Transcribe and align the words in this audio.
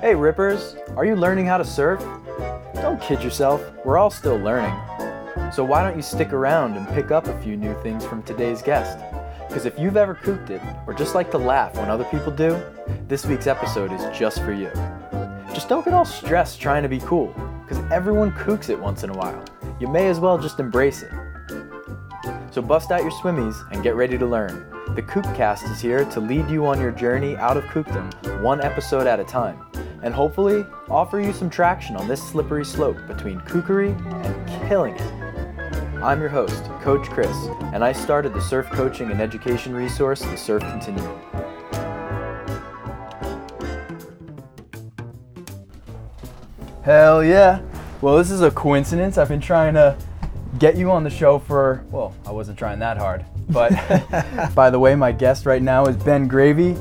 Hey 0.00 0.16
Rippers, 0.16 0.74
are 0.96 1.04
you 1.04 1.14
learning 1.14 1.46
how 1.46 1.58
to 1.58 1.64
surf? 1.64 2.00
Don't 2.74 3.00
kid 3.00 3.22
yourself, 3.22 3.62
we're 3.84 3.96
all 3.96 4.10
still 4.10 4.36
learning. 4.36 4.74
So 5.52 5.64
why 5.64 5.82
don't 5.82 5.96
you 5.96 6.02
stick 6.02 6.32
around 6.32 6.76
and 6.76 6.88
pick 6.88 7.12
up 7.12 7.28
a 7.28 7.40
few 7.40 7.56
new 7.56 7.80
things 7.82 8.04
from 8.04 8.24
today's 8.24 8.62
guest? 8.62 8.98
Because 9.46 9.64
if 9.64 9.78
you've 9.78 9.96
ever 9.96 10.16
kooked 10.16 10.50
it, 10.50 10.60
or 10.88 10.92
just 10.92 11.14
like 11.14 11.30
to 11.30 11.38
laugh 11.38 11.76
when 11.76 11.88
other 11.88 12.04
people 12.04 12.32
do, 12.32 12.60
this 13.06 13.26
week's 13.26 13.46
episode 13.46 13.92
is 13.92 14.02
just 14.18 14.40
for 14.40 14.52
you. 14.52 14.70
Just 15.54 15.68
don't 15.68 15.84
get 15.84 15.94
all 15.94 16.04
stressed 16.04 16.60
trying 16.60 16.82
to 16.82 16.88
be 16.88 16.98
cool, 17.00 17.28
because 17.62 17.78
everyone 17.92 18.32
kooks 18.32 18.70
it 18.70 18.78
once 18.78 19.04
in 19.04 19.10
a 19.10 19.16
while. 19.16 19.44
You 19.78 19.86
may 19.86 20.08
as 20.08 20.18
well 20.18 20.36
just 20.36 20.58
embrace 20.58 21.02
it. 21.02 21.12
So 22.50 22.60
bust 22.60 22.90
out 22.90 23.02
your 23.02 23.12
swimmies 23.12 23.56
and 23.70 23.84
get 23.84 23.94
ready 23.94 24.18
to 24.18 24.26
learn. 24.26 24.66
The 24.98 25.04
Kookcast 25.04 25.70
is 25.70 25.80
here 25.80 26.04
to 26.06 26.18
lead 26.18 26.50
you 26.50 26.66
on 26.66 26.80
your 26.80 26.90
journey 26.90 27.36
out 27.36 27.56
of 27.56 27.62
kookdom, 27.66 28.42
one 28.42 28.60
episode 28.60 29.06
at 29.06 29.20
a 29.20 29.24
time, 29.24 29.64
and 30.02 30.12
hopefully 30.12 30.66
offer 30.90 31.20
you 31.20 31.32
some 31.32 31.48
traction 31.48 31.94
on 31.94 32.08
this 32.08 32.20
slippery 32.20 32.64
slope 32.64 32.96
between 33.06 33.38
kookery 33.42 33.94
and 34.24 34.68
killing 34.68 34.96
it. 34.96 36.02
I'm 36.02 36.18
your 36.18 36.28
host, 36.28 36.64
Coach 36.82 37.08
Chris, 37.10 37.32
and 37.72 37.84
I 37.84 37.92
started 37.92 38.34
the 38.34 38.40
surf 38.40 38.66
coaching 38.70 39.12
and 39.12 39.20
education 39.20 39.72
resource, 39.72 40.20
The 40.20 40.36
Surf 40.36 40.62
Continuum. 40.62 41.16
Hell 46.82 47.22
yeah. 47.22 47.60
Well, 48.00 48.18
this 48.18 48.32
is 48.32 48.40
a 48.40 48.50
coincidence. 48.50 49.16
I've 49.16 49.28
been 49.28 49.38
trying 49.40 49.74
to 49.74 49.96
get 50.58 50.76
you 50.76 50.90
on 50.90 51.04
the 51.04 51.10
show 51.10 51.38
for, 51.38 51.84
well, 51.92 52.16
I 52.26 52.32
wasn't 52.32 52.58
trying 52.58 52.80
that 52.80 52.98
hard. 52.98 53.24
But 53.48 53.72
by 54.54 54.70
the 54.70 54.78
way, 54.78 54.94
my 54.94 55.12
guest 55.12 55.46
right 55.46 55.62
now 55.62 55.86
is 55.86 55.96
Ben 55.96 56.28
Gravy, 56.28 56.76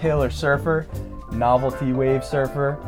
killer 0.00 0.30
surfer, 0.30 0.86
novelty 1.32 1.92
wave 1.92 2.24
surfer, 2.24 2.78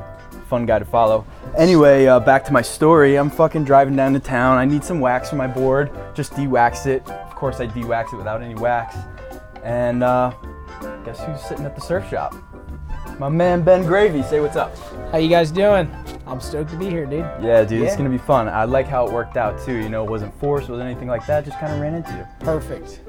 fun 0.48 0.66
guy 0.66 0.78
to 0.78 0.84
follow. 0.84 1.24
Anyway, 1.56 2.06
uh, 2.06 2.20
back 2.20 2.44
to 2.44 2.52
my 2.52 2.62
story. 2.62 3.16
I'm 3.16 3.30
fucking 3.30 3.64
driving 3.64 3.96
down 3.96 4.12
to 4.14 4.20
town. 4.20 4.58
I 4.58 4.64
need 4.64 4.84
some 4.84 5.00
wax 5.00 5.30
for 5.30 5.36
my 5.36 5.46
board. 5.46 5.90
Just 6.14 6.34
de-wax 6.34 6.86
it. 6.86 7.08
Of 7.08 7.34
course, 7.34 7.60
I 7.60 7.66
de-wax 7.66 8.12
it 8.12 8.16
without 8.16 8.42
any 8.42 8.54
wax. 8.54 8.96
And 9.62 10.02
uh, 10.02 10.32
guess 11.04 11.20
who's 11.20 11.40
sitting 11.40 11.64
at 11.64 11.74
the 11.74 11.80
surf 11.80 12.08
shop? 12.10 12.34
My 13.18 13.28
man 13.28 13.62
Ben 13.62 13.84
Gravy. 13.84 14.22
Say 14.22 14.40
what's 14.40 14.56
up. 14.56 14.76
How 15.12 15.18
you 15.18 15.28
guys 15.28 15.50
doing? 15.50 15.90
I'm 16.26 16.40
stoked 16.40 16.70
to 16.70 16.76
be 16.76 16.88
here, 16.88 17.06
dude. 17.06 17.26
Yeah, 17.42 17.64
dude, 17.64 17.82
it's 17.82 17.96
gonna 17.96 18.08
be 18.08 18.18
fun. 18.18 18.48
I 18.48 18.64
like 18.64 18.86
how 18.86 19.06
it 19.06 19.12
worked 19.12 19.36
out 19.36 19.60
too. 19.64 19.74
You 19.74 19.88
know, 19.88 20.04
it 20.04 20.10
wasn't 20.10 20.32
forced, 20.40 20.68
wasn't 20.68 20.88
anything 20.88 21.08
like 21.08 21.26
that. 21.26 21.44
Just 21.44 21.58
kind 21.58 21.72
of 21.72 21.80
ran 21.80 21.94
into 21.94 22.12
you. 22.12 22.26
Perfect. 22.38 23.00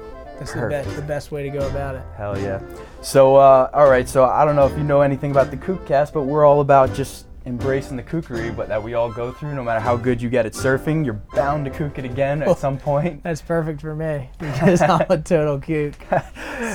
That's 0.42 0.54
the 0.54 0.68
best 0.68 0.96
the 0.96 1.02
best 1.02 1.32
way 1.32 1.42
to 1.42 1.50
go 1.50 1.68
about 1.68 1.94
it. 1.94 2.02
Hell 2.16 2.38
yeah. 2.38 2.60
So, 3.00 3.36
uh, 3.36 3.70
all 3.72 3.88
right. 3.88 4.08
So 4.08 4.24
I 4.24 4.44
don't 4.44 4.56
know 4.56 4.66
if 4.66 4.76
you 4.76 4.84
know 4.84 5.00
anything 5.00 5.30
about 5.30 5.50
the 5.50 5.56
Kookcast, 5.56 6.12
but 6.12 6.22
we're 6.22 6.44
all 6.44 6.60
about 6.60 6.92
just 6.94 7.26
embracing 7.44 7.96
the 7.96 8.02
kookery, 8.02 8.54
but 8.54 8.68
that 8.68 8.82
we 8.82 8.94
all 8.94 9.10
go 9.10 9.32
through. 9.32 9.54
No 9.54 9.64
matter 9.64 9.80
how 9.80 9.96
good 9.96 10.22
you 10.22 10.28
get 10.28 10.46
at 10.46 10.52
surfing, 10.52 11.04
you're 11.04 11.20
bound 11.34 11.64
to 11.64 11.70
kook 11.70 11.98
it 11.98 12.04
again 12.04 12.42
at 12.42 12.58
some 12.58 12.78
point. 12.78 13.22
That's 13.22 13.42
perfect 13.42 13.80
for 13.80 13.94
me 13.94 14.30
because 14.38 14.80
I'm 14.80 15.06
a 15.08 15.18
total 15.18 15.60
kook. 15.60 15.94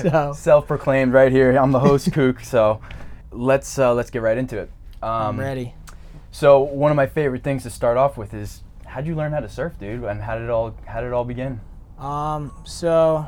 So 0.01 0.33
Self-proclaimed 0.35 1.13
right 1.13 1.31
here. 1.31 1.55
I'm 1.57 1.71
the 1.71 1.79
host 1.79 2.11
kook. 2.11 2.41
So 2.41 2.81
let's 3.31 3.79
uh, 3.79 3.93
let's 3.93 4.09
get 4.09 4.21
right 4.21 4.37
into 4.37 4.57
it. 4.57 4.71
Um, 5.01 5.11
I'm 5.11 5.39
ready. 5.39 5.73
So 6.31 6.59
one 6.59 6.91
of 6.91 6.95
my 6.95 7.07
favorite 7.07 7.43
things 7.43 7.63
to 7.63 7.69
start 7.69 7.97
off 7.97 8.17
with 8.17 8.33
is 8.33 8.63
how'd 8.85 9.07
you 9.07 9.15
learn 9.15 9.31
how 9.31 9.39
to 9.39 9.49
surf, 9.49 9.73
dude? 9.79 10.03
And 10.03 10.21
how 10.21 10.35
did 10.35 10.43
it 10.43 10.49
all 10.49 10.75
how 10.85 11.01
did 11.01 11.07
it 11.07 11.13
all 11.13 11.25
begin? 11.25 11.61
Um, 11.97 12.51
so, 12.63 13.25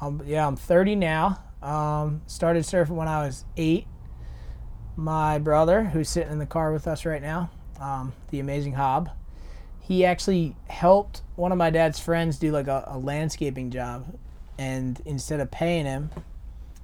um, 0.00 0.22
yeah, 0.26 0.46
I'm 0.46 0.56
30 0.56 0.96
now. 0.96 1.42
Um, 1.62 2.22
started 2.26 2.64
surfing 2.64 2.90
when 2.90 3.08
I 3.08 3.26
was 3.26 3.44
eight. 3.56 3.86
My 4.96 5.38
brother, 5.38 5.84
who's 5.84 6.08
sitting 6.08 6.32
in 6.32 6.38
the 6.38 6.46
car 6.46 6.72
with 6.72 6.86
us 6.86 7.04
right 7.04 7.22
now, 7.22 7.50
um, 7.80 8.12
the 8.30 8.40
amazing 8.40 8.74
Hob, 8.74 9.10
he 9.80 10.04
actually 10.04 10.56
helped 10.68 11.22
one 11.36 11.52
of 11.52 11.58
my 11.58 11.70
dad's 11.70 11.98
friends 11.98 12.38
do 12.38 12.50
like 12.52 12.66
a, 12.66 12.84
a 12.88 12.98
landscaping 12.98 13.70
job. 13.70 14.18
And 14.58 15.00
instead 15.04 15.40
of 15.40 15.50
paying 15.50 15.86
him, 15.86 16.10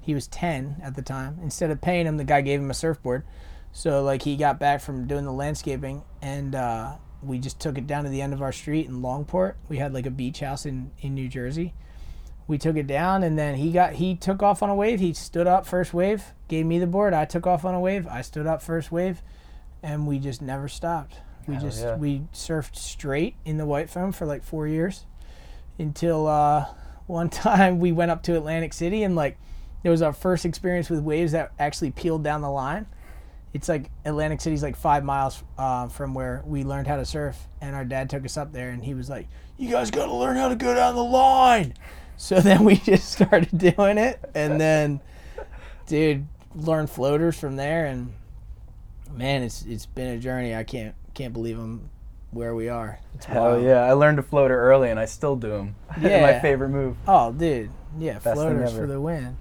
he 0.01 0.15
was 0.15 0.27
10 0.29 0.81
at 0.83 0.95
the 0.95 1.03
time. 1.03 1.39
Instead 1.43 1.71
of 1.71 1.81
paying 1.81 2.07
him, 2.07 2.17
the 2.17 2.25
guy 2.25 2.41
gave 2.41 2.61
him 2.61 2.71
a 2.71 2.75
surfboard. 2.75 3.25
So, 3.73 4.05
like, 4.05 4.23
he 4.23 4.37
got 4.37 4.61
back 4.61 4.81
from 4.81 5.09
doing 5.09 5.25
the 5.25 5.33
landscaping 5.33 6.05
and, 6.23 6.55
uh, 6.55 6.95
we 7.23 7.39
just 7.39 7.59
took 7.59 7.79
it 7.79 7.87
down 7.87 8.05
to 8.05 8.11
the 8.11 8.21
end 8.21 8.33
of 8.33 8.43
our 8.43 8.53
street 8.53 8.87
in 8.87 9.01
Longport. 9.01 9.55
We 9.69 9.79
had 9.79 9.95
like 9.95 10.05
a 10.05 10.11
beach 10.11 10.41
house 10.41 10.67
in, 10.67 10.91
in 11.01 11.15
New 11.15 11.29
Jersey. 11.29 11.73
We 12.47 12.59
took 12.59 12.77
it 12.77 12.87
down 12.87 13.23
and 13.23 13.39
then 13.39 13.55
he 13.55 13.73
got 13.73 13.95
he 13.95 14.15
took 14.15 14.43
off 14.43 14.63
on 14.63 14.71
a 14.71 14.75
wave. 14.75 15.01
He 15.01 15.13
stood 15.13 15.47
up 15.47 15.67
first 15.67 15.95
wave, 15.95 16.33
gave 16.49 16.67
me 16.67 16.79
the 16.79 16.87
board. 16.87 17.15
I 17.15 17.25
took 17.25 17.47
off 17.47 17.65
on 17.65 17.75
a 17.75 17.81
wave. 17.81 18.07
I 18.07 18.23
stood 18.23 18.47
up 18.47 18.63
first 18.63 18.93
wave, 18.93 19.23
and 19.83 20.07
we 20.07 20.19
just 20.19 20.43
never 20.43 20.69
stopped. 20.69 21.17
We 21.47 21.55
Hell 21.55 21.65
just 21.65 21.83
yeah. 21.83 21.97
we 21.97 22.23
surfed 22.33 22.77
straight 22.77 23.37
in 23.45 23.57
the 23.57 23.67
white 23.67 23.89
foam 23.89 24.13
for 24.13 24.27
like 24.27 24.45
four 24.45 24.69
years, 24.69 25.07
until 25.79 26.27
uh, 26.27 26.67
one 27.07 27.31
time 27.31 27.81
we 27.81 27.93
went 27.93 28.11
up 28.11 28.23
to 28.25 28.37
Atlantic 28.37 28.73
City 28.73 29.03
and 29.03 29.17
like 29.17 29.39
it 29.83 29.91
was 29.91 30.03
our 30.03 30.13
first 30.13 30.45
experience 30.45 30.91
with 30.91 31.01
waves 31.01 31.33
that 31.33 31.53
actually 31.59 31.91
peeled 31.91 32.25
down 32.25 32.41
the 32.41 32.51
line 32.51 32.87
it's 33.55 33.69
like 33.69 33.89
Atlantic 34.05 34.41
City's 34.41 34.65
like 34.65 34.77
five 34.77 35.05
miles 35.05 35.43
uh, 35.57 35.87
from 35.87 36.13
where 36.13 36.43
we 36.45 36.65
learned 36.65 36.89
how 36.89 36.97
to 36.97 37.07
surf, 37.07 37.49
and 37.61 37.77
our 37.77 37.85
dad 37.85 38.11
took 38.11 38.25
us 38.25 38.37
up 38.37 38.53
there, 38.53 38.71
and 38.71 38.85
he 38.85 38.95
was 38.95 39.09
like, 39.09 39.29
"You 39.57 39.71
guys 39.71 39.93
got 39.93 40.07
to 40.07 40.13
learn 40.13 40.37
how 40.37 40.49
to 40.49 40.57
go 40.57 40.75
down 40.75 40.97
the 40.97 41.05
line." 41.05 41.75
So 42.17 42.41
then 42.41 42.65
we 42.65 42.77
just 42.77 43.11
started 43.13 43.57
doing 43.59 43.99
it, 43.99 44.21
and 44.35 44.61
then, 44.61 45.01
dude, 45.87 46.27
learned 46.55 46.91
floaters 46.91 47.39
from 47.39 47.57
there, 47.57 47.87
and 47.87 48.13
man, 49.13 49.43
it's 49.43 49.63
it's 49.63 49.87
been 49.87 50.09
a 50.09 50.19
journey. 50.19 50.55
I 50.55 50.65
can't 50.65 50.95
can't 51.15 51.33
believe 51.33 51.59
I'm 51.59 51.91
where 52.31 52.55
we 52.55 52.69
are. 52.69 52.99
It's 53.15 53.27
Hell 53.27 53.43
wild. 53.53 53.65
yeah! 53.65 53.83
I 53.85 53.93
learned 53.93 54.19
a 54.19 54.23
floater 54.23 54.59
early, 54.59 54.91
and 54.91 54.99
I 54.99 55.05
still 55.07 55.37
do 55.37 55.49
them. 55.51 55.75
Yeah, 56.01 56.21
my 56.23 56.39
favorite 56.41 56.71
move. 56.71 56.97
Oh, 57.07 57.33
dude, 57.33 57.71
yeah, 57.99 58.19
thing 58.19 58.35
floaters 58.35 58.73
for 58.73 58.87
the 58.87 59.01
win. 59.01 59.37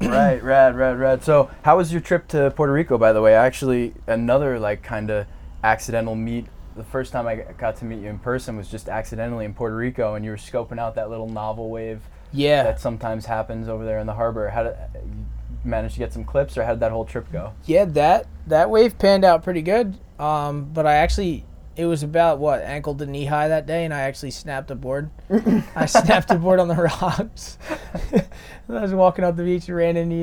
right, 0.00 0.42
rad, 0.42 0.76
rad, 0.76 0.98
rad. 0.98 1.22
So, 1.24 1.50
how 1.62 1.76
was 1.76 1.92
your 1.92 2.00
trip 2.00 2.28
to 2.28 2.50
Puerto 2.52 2.72
Rico, 2.72 2.98
by 2.98 3.12
the 3.12 3.20
way? 3.22 3.34
Actually, 3.34 3.94
another 4.06 4.58
like 4.58 4.82
kind 4.82 5.10
of 5.10 5.26
accidental 5.62 6.14
meet. 6.14 6.46
The 6.76 6.84
first 6.84 7.12
time 7.12 7.26
I 7.26 7.36
got 7.36 7.76
to 7.76 7.84
meet 7.84 8.00
you 8.00 8.08
in 8.08 8.18
person 8.18 8.56
was 8.56 8.68
just 8.68 8.88
accidentally 8.88 9.44
in 9.44 9.52
Puerto 9.54 9.76
Rico, 9.76 10.14
and 10.14 10.24
you 10.24 10.30
were 10.30 10.36
scoping 10.38 10.78
out 10.78 10.94
that 10.94 11.10
little 11.10 11.28
novel 11.28 11.68
wave 11.70 12.00
Yeah, 12.32 12.62
that 12.62 12.80
sometimes 12.80 13.26
happens 13.26 13.68
over 13.68 13.84
there 13.84 13.98
in 13.98 14.06
the 14.06 14.14
harbor. 14.14 14.48
How 14.48 14.62
did 14.62 14.76
you 14.94 15.26
manage 15.64 15.92
to 15.94 15.98
get 15.98 16.12
some 16.12 16.24
clips, 16.24 16.56
or 16.56 16.64
how 16.64 16.70
did 16.70 16.80
that 16.80 16.90
whole 16.92 17.04
trip 17.04 17.30
go? 17.32 17.52
yeah, 17.66 17.84
that 17.84 18.26
that 18.46 18.70
wave 18.70 18.98
panned 18.98 19.24
out 19.24 19.42
pretty 19.44 19.62
good. 19.62 19.98
Um, 20.18 20.64
but 20.72 20.86
I 20.86 20.94
actually 20.94 21.44
it 21.74 21.86
was 21.86 22.02
about 22.02 22.38
what 22.38 22.60
ankle 22.62 22.94
to 22.94 23.06
knee 23.06 23.24
high 23.26 23.48
that 23.48 23.66
day, 23.66 23.84
and 23.84 23.92
I 23.94 24.00
actually 24.02 24.30
snapped 24.30 24.70
a 24.70 24.74
board. 24.74 25.10
I 25.76 25.86
snapped 25.86 26.30
a 26.30 26.36
board 26.36 26.58
on 26.60 26.68
the 26.68 26.74
rocks. 27.00 27.58
I 28.14 28.22
was 28.68 28.94
walking 28.94 29.24
up 29.24 29.36
the 29.36 29.44
beach 29.44 29.68
and 29.68 29.76
ran 29.76 29.96
into 29.96 30.16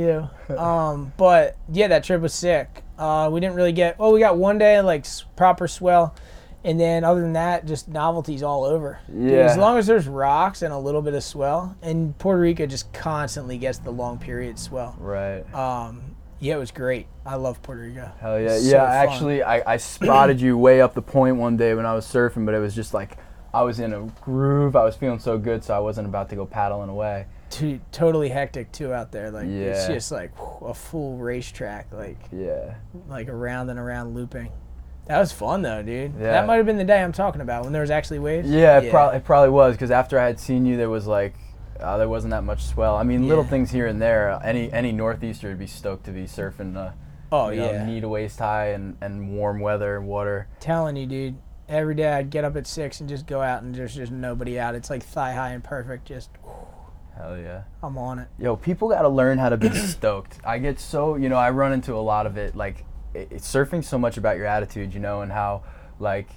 you. 0.50 0.56
Um, 0.58 1.14
but 1.18 1.58
yeah, 1.72 1.88
that 1.90 2.04
trip 2.04 2.22
was 2.22 2.34
sick. 2.34 2.84
Uh, 2.98 3.30
we 3.32 3.40
didn't 3.40 3.56
really 3.56 3.72
get 3.72 3.98
well. 4.00 4.12
We 4.12 4.20
got 4.20 4.38
one 4.38 4.58
day 4.58 4.80
like 4.82 5.06
proper 5.36 5.68
swell, 5.68 6.14
and 6.64 6.80
then 6.80 7.04
other 7.04 7.22
than 7.22 7.34
that, 7.34 7.66
just 7.66 7.88
novelties 7.88 8.44
all 8.44 8.64
over. 8.64 9.00
Dude, 9.10 9.32
Yeah. 9.32 9.38
as 9.46 9.58
long 9.58 9.78
as 9.78 9.88
there's 9.88 10.08
rocks 10.08 10.62
and 10.62 10.74
a 10.74 10.78
little 10.78 11.02
bit 11.02 11.14
of 11.14 11.24
swell, 11.24 11.76
and 11.82 12.18
Puerto 12.18 12.40
Rico 12.42 12.66
just 12.66 12.92
constantly 12.94 13.58
gets 13.58 13.78
the 13.80 13.92
long 13.92 14.18
period 14.20 14.60
swell. 14.60 14.96
Right. 15.00 15.44
Um, 15.54 16.02
yeah, 16.40 16.56
it 16.56 16.60
was 16.60 16.72
great. 16.72 17.08
I 17.26 17.36
love 17.36 17.62
Puerto 17.62 17.82
Rico. 17.82 18.12
Hell 18.20 18.40
yeah. 18.40 18.58
So 18.58 18.70
yeah, 18.72 18.86
fun. 18.86 19.10
actually, 19.14 19.44
I, 19.44 19.74
I 19.74 19.78
spotted 19.78 20.40
you 20.42 20.58
way 20.58 20.82
up 20.82 20.94
the 20.94 21.02
point 21.02 21.36
one 21.38 21.58
day 21.58 21.74
when 21.76 21.86
I 21.86 21.94
was 21.94 22.06
surfing, 22.06 22.46
but 22.46 22.56
it 22.56 22.60
was 22.60 22.74
just 22.76 22.94
like 22.94 23.18
I 23.54 23.64
was 23.64 23.80
in 23.80 23.94
a 23.94 24.02
groove. 24.22 24.76
I 24.76 24.84
was 24.86 24.96
feeling 24.96 25.20
so 25.20 25.38
good, 25.38 25.64
so 25.64 25.74
I 25.76 25.80
wasn't 25.80 26.08
about 26.08 26.30
to 26.30 26.36
go 26.36 26.46
paddling 26.46 26.90
away. 26.90 27.26
Totally 27.92 28.30
hectic 28.30 28.72
too 28.72 28.94
out 28.94 29.12
there. 29.12 29.32
Like 29.32 29.48
it's 29.48 29.88
just 29.88 30.12
like 30.12 30.32
whew, 30.38 30.68
a 30.68 30.74
full 30.74 31.18
racetrack, 31.18 31.88
like 31.92 32.20
Yeah. 32.32 32.76
like 33.08 33.28
around 33.28 33.70
and 33.70 33.80
around 33.80 34.14
looping. 34.14 34.52
That 35.10 35.20
was 35.20 35.32
fun 35.34 35.62
though, 35.64 35.82
dude. 35.82 36.14
Yeah. 36.18 36.32
That 36.32 36.48
might 36.48 36.56
have 36.58 36.66
been 36.66 36.78
the 36.78 36.84
day 36.86 37.02
I'm 37.04 37.12
talking 37.12 37.42
about 37.42 37.64
when 37.66 37.74
there 37.74 37.82
was 37.82 37.90
actually 37.92 38.20
waves. 38.20 38.50
Yeah, 38.50 38.80
it, 38.80 38.92
Prob- 38.92 39.16
it 39.16 39.26
probably 39.26 39.50
was 39.50 39.74
because 39.74 39.92
after 39.92 40.18
I 40.20 40.28
had 40.28 40.40
seen 40.40 40.66
you, 40.66 40.78
there 40.78 40.90
was 40.90 41.08
like 41.08 41.34
uh, 41.80 41.98
there 41.98 42.08
wasn't 42.08 42.32
that 42.32 42.44
much 42.44 42.64
swell. 42.64 42.96
I 42.96 43.04
mean, 43.04 43.28
little 43.28 43.44
Yeah. 43.44 43.50
things 43.50 43.72
here 43.72 43.88
and 43.88 44.02
there. 44.02 44.40
Any 44.44 44.72
any 44.72 44.92
northeaster 44.92 45.50
would 45.50 45.60
be 45.60 45.68
stoked 45.68 46.06
to 46.06 46.12
be 46.12 46.24
surfing. 46.24 46.78
Uh, 46.78 46.92
Oh 47.32 47.50
you 47.50 47.58
know, 47.62 47.72
yeah. 47.72 47.86
knee 47.86 48.02
to 48.02 48.08
waist 48.10 48.40
high 48.40 48.70
and, 48.70 48.98
and 49.02 49.36
warm 49.36 49.60
weather, 49.60 49.98
and 49.98 50.08
water. 50.08 50.48
Telling 50.60 50.96
you, 50.96 51.06
dude. 51.06 51.38
Every 51.68 51.94
day 51.94 52.12
I'd 52.14 52.32
get 52.32 52.44
up 52.44 52.56
at 52.56 52.66
six 52.66 53.00
and 53.00 53.08
just 53.08 53.28
go 53.28 53.42
out 53.44 53.62
and 53.62 53.76
there's 53.76 53.94
just 53.94 54.12
nobody 54.12 54.60
out. 54.60 54.74
It's 54.74 54.90
like 54.90 55.04
thigh 55.04 55.34
high 55.34 55.52
and 55.52 55.64
perfect. 55.64 56.06
Just 56.08 56.32
Hell 57.16 57.38
yeah. 57.38 57.64
I'm 57.84 57.98
on 57.98 58.18
it. 58.20 58.28
Yo, 58.40 58.56
people 58.56 58.90
got 58.90 59.02
to 59.04 59.10
learn 59.10 59.38
how 59.38 59.50
to 59.50 59.58
be 59.58 59.70
stoked. 59.76 60.40
I 60.44 60.58
get 60.58 60.80
so, 60.80 61.16
you 61.16 61.30
know, 61.30 61.36
I 61.36 61.50
run 61.52 61.72
into 61.74 61.94
a 61.96 62.00
lot 62.02 62.26
of 62.26 62.38
it. 62.38 62.56
Like, 62.56 62.86
it, 63.14 63.28
it's 63.32 63.52
surfing 63.52 63.84
so 63.84 63.98
much 63.98 64.18
about 64.18 64.38
your 64.38 64.46
attitude, 64.46 64.94
you 64.94 65.00
know, 65.00 65.22
and 65.22 65.32
how, 65.32 65.64
like, 66.00 66.30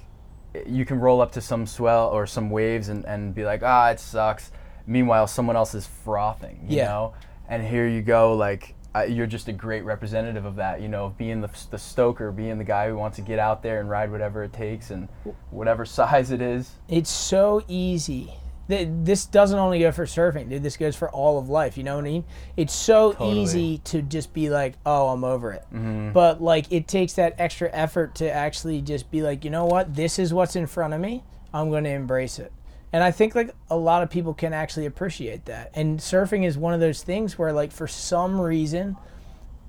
you 0.67 0.85
can 0.85 0.99
roll 0.99 1.19
up 1.21 1.31
to 1.33 1.41
some 1.41 1.65
swell 1.65 2.09
or 2.09 2.27
some 2.27 2.49
waves 2.49 2.89
and, 2.89 3.05
and 3.05 3.33
be 3.33 3.43
like, 3.43 3.61
ah, 3.63 3.89
it 3.89 3.99
sucks. 3.99 4.51
Meanwhile, 4.85 5.27
someone 5.27 5.55
else 5.55 5.73
is 5.73 5.87
frothing, 5.87 6.65
you 6.67 6.77
Yeah. 6.77 6.87
know? 6.87 7.13
And 7.49 7.63
here 7.65 7.87
you 7.87 8.01
go, 8.01 8.35
like, 8.35 8.75
I, 8.95 9.05
you're 9.05 9.25
just 9.27 9.47
a 9.47 9.51
great 9.53 9.83
representative 9.83 10.45
of 10.45 10.55
that. 10.57 10.79
You 10.81 10.87
know, 10.87 11.15
being 11.17 11.41
the, 11.41 11.49
the 11.71 11.79
stoker, 11.79 12.31
being 12.31 12.57
the 12.59 12.63
guy 12.63 12.89
who 12.89 12.95
wants 12.95 13.15
to 13.15 13.23
get 13.23 13.39
out 13.39 13.63
there 13.63 13.79
and 13.79 13.89
ride 13.89 14.11
whatever 14.11 14.43
it 14.43 14.53
takes 14.53 14.91
and 14.91 15.09
whatever 15.49 15.85
size 15.99 16.29
it 16.31 16.41
is. 16.41 16.71
It's 16.87 17.09
so 17.09 17.63
easy. 17.67 18.33
Th- 18.69 18.87
This 19.03 19.25
doesn't 19.25 19.57
only 19.57 19.79
go 19.79 19.91
for 19.91 20.05
surfing, 20.05 20.49
dude. 20.49 20.63
This 20.63 20.77
goes 20.77 20.95
for 20.95 21.09
all 21.09 21.37
of 21.37 21.49
life. 21.49 21.77
You 21.77 21.83
know 21.83 21.95
what 21.95 22.05
I 22.05 22.09
mean? 22.09 22.23
It's 22.55 22.73
so 22.73 23.11
Totally. 23.13 23.41
easy 23.41 23.77
to 23.85 24.01
just 24.01 24.33
be 24.33 24.49
like, 24.49 24.75
"Oh, 24.85 25.09
I'm 25.09 25.23
over 25.23 25.51
it," 25.51 25.63
mm-hmm. 25.73 26.11
but 26.11 26.41
like 26.41 26.71
it 26.71 26.87
takes 26.87 27.13
that 27.13 27.35
extra 27.37 27.69
effort 27.73 28.15
to 28.15 28.31
actually 28.31 28.81
just 28.81 29.11
be 29.11 29.21
like, 29.21 29.43
"You 29.43 29.51
know 29.51 29.65
what? 29.65 29.95
This 29.95 30.17
is 30.19 30.33
what's 30.33 30.55
in 30.55 30.67
front 30.67 30.93
of 30.93 31.01
me. 31.01 31.23
I'm 31.53 31.69
going 31.69 31.83
to 31.83 31.89
embrace 31.91 32.39
it." 32.39 32.51
And 32.93 33.03
I 33.03 33.09
think 33.11 33.33
like 33.35 33.53
a 33.71 33.75
lot 33.75 34.03
of 34.03 34.09
people 34.09 34.33
can 34.35 34.53
actually 34.53 34.85
appreciate 34.85 35.45
that. 35.45 35.71
And 35.73 35.99
surfing 35.99 36.45
is 36.45 36.57
one 36.57 36.73
of 36.75 36.79
those 36.79 37.01
things 37.01 37.37
where 37.39 37.51
like 37.51 37.71
for 37.71 37.87
some 37.87 38.39
reason 38.39 38.95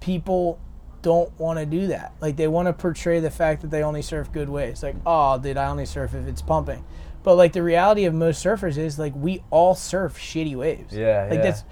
people 0.00 0.60
don't 1.00 1.38
want 1.38 1.58
to 1.58 1.66
do 1.66 1.86
that. 1.88 2.12
Like 2.20 2.36
they 2.36 2.48
want 2.48 2.66
to 2.68 2.72
portray 2.74 3.20
the 3.20 3.30
fact 3.30 3.62
that 3.62 3.70
they 3.70 3.82
only 3.82 4.02
surf 4.02 4.30
good 4.30 4.48
waves. 4.50 4.82
Like, 4.82 4.96
oh, 5.06 5.38
dude, 5.38 5.56
I 5.56 5.68
only 5.68 5.86
surf 5.86 6.14
if 6.14 6.26
it's 6.26 6.42
pumping. 6.42 6.84
But 7.24 7.34
like 7.34 7.52
the 7.52 7.62
reality 7.64 8.04
of 8.04 8.14
most 8.14 8.44
surfers 8.44 8.78
is 8.78 8.98
like 8.98 9.12
we 9.16 9.42
all 9.50 9.74
surf 9.74 10.16
shitty 10.16 10.54
waves. 10.54 10.94
Yeah, 10.94 11.26
Like 11.28 11.38
yeah. 11.38 11.42
that's 11.42 11.64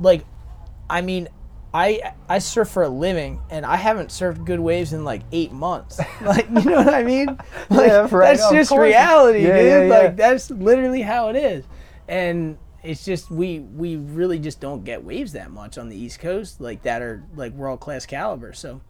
like 0.00 0.24
I 0.90 1.02
mean 1.02 1.28
I 1.72 2.14
I 2.28 2.38
surf 2.38 2.70
for 2.70 2.82
a 2.82 2.88
living 2.88 3.40
and 3.50 3.64
I 3.66 3.76
haven't 3.76 4.08
surfed 4.08 4.44
good 4.46 4.58
waves 4.60 4.92
in 4.94 5.04
like 5.04 5.22
eight 5.30 5.52
months. 5.52 6.00
like 6.22 6.48
you 6.48 6.64
know 6.64 6.76
what 6.82 6.94
I 6.94 7.04
mean? 7.04 7.26
Like 7.68 7.88
Yeah, 7.88 8.08
right, 8.10 8.36
that's 8.36 8.44
of 8.46 8.52
just 8.52 8.72
reality, 8.72 9.46
Yeah, 9.46 9.58
dude. 9.58 9.90
yeah. 9.90 9.98
Like 9.98 10.16
that's 10.16 10.50
literally 10.50 11.02
how 11.02 11.28
it 11.28 11.36
is. 11.36 11.64
And 12.08 12.56
it's 12.82 13.04
just 13.04 13.30
we 13.30 13.58
we 13.60 13.96
really 13.96 14.38
just 14.38 14.60
don't 14.60 14.84
get 14.84 15.04
waves 15.04 15.32
that 15.32 15.50
much 15.50 15.76
on 15.76 15.90
the 15.90 15.96
East 15.96 16.20
Coast 16.20 16.60
like 16.62 16.82
that 16.84 17.02
are 17.02 17.22
like 17.36 17.52
world 17.52 17.80
class 17.80 18.06
caliber. 18.06 18.54
So 18.54 18.80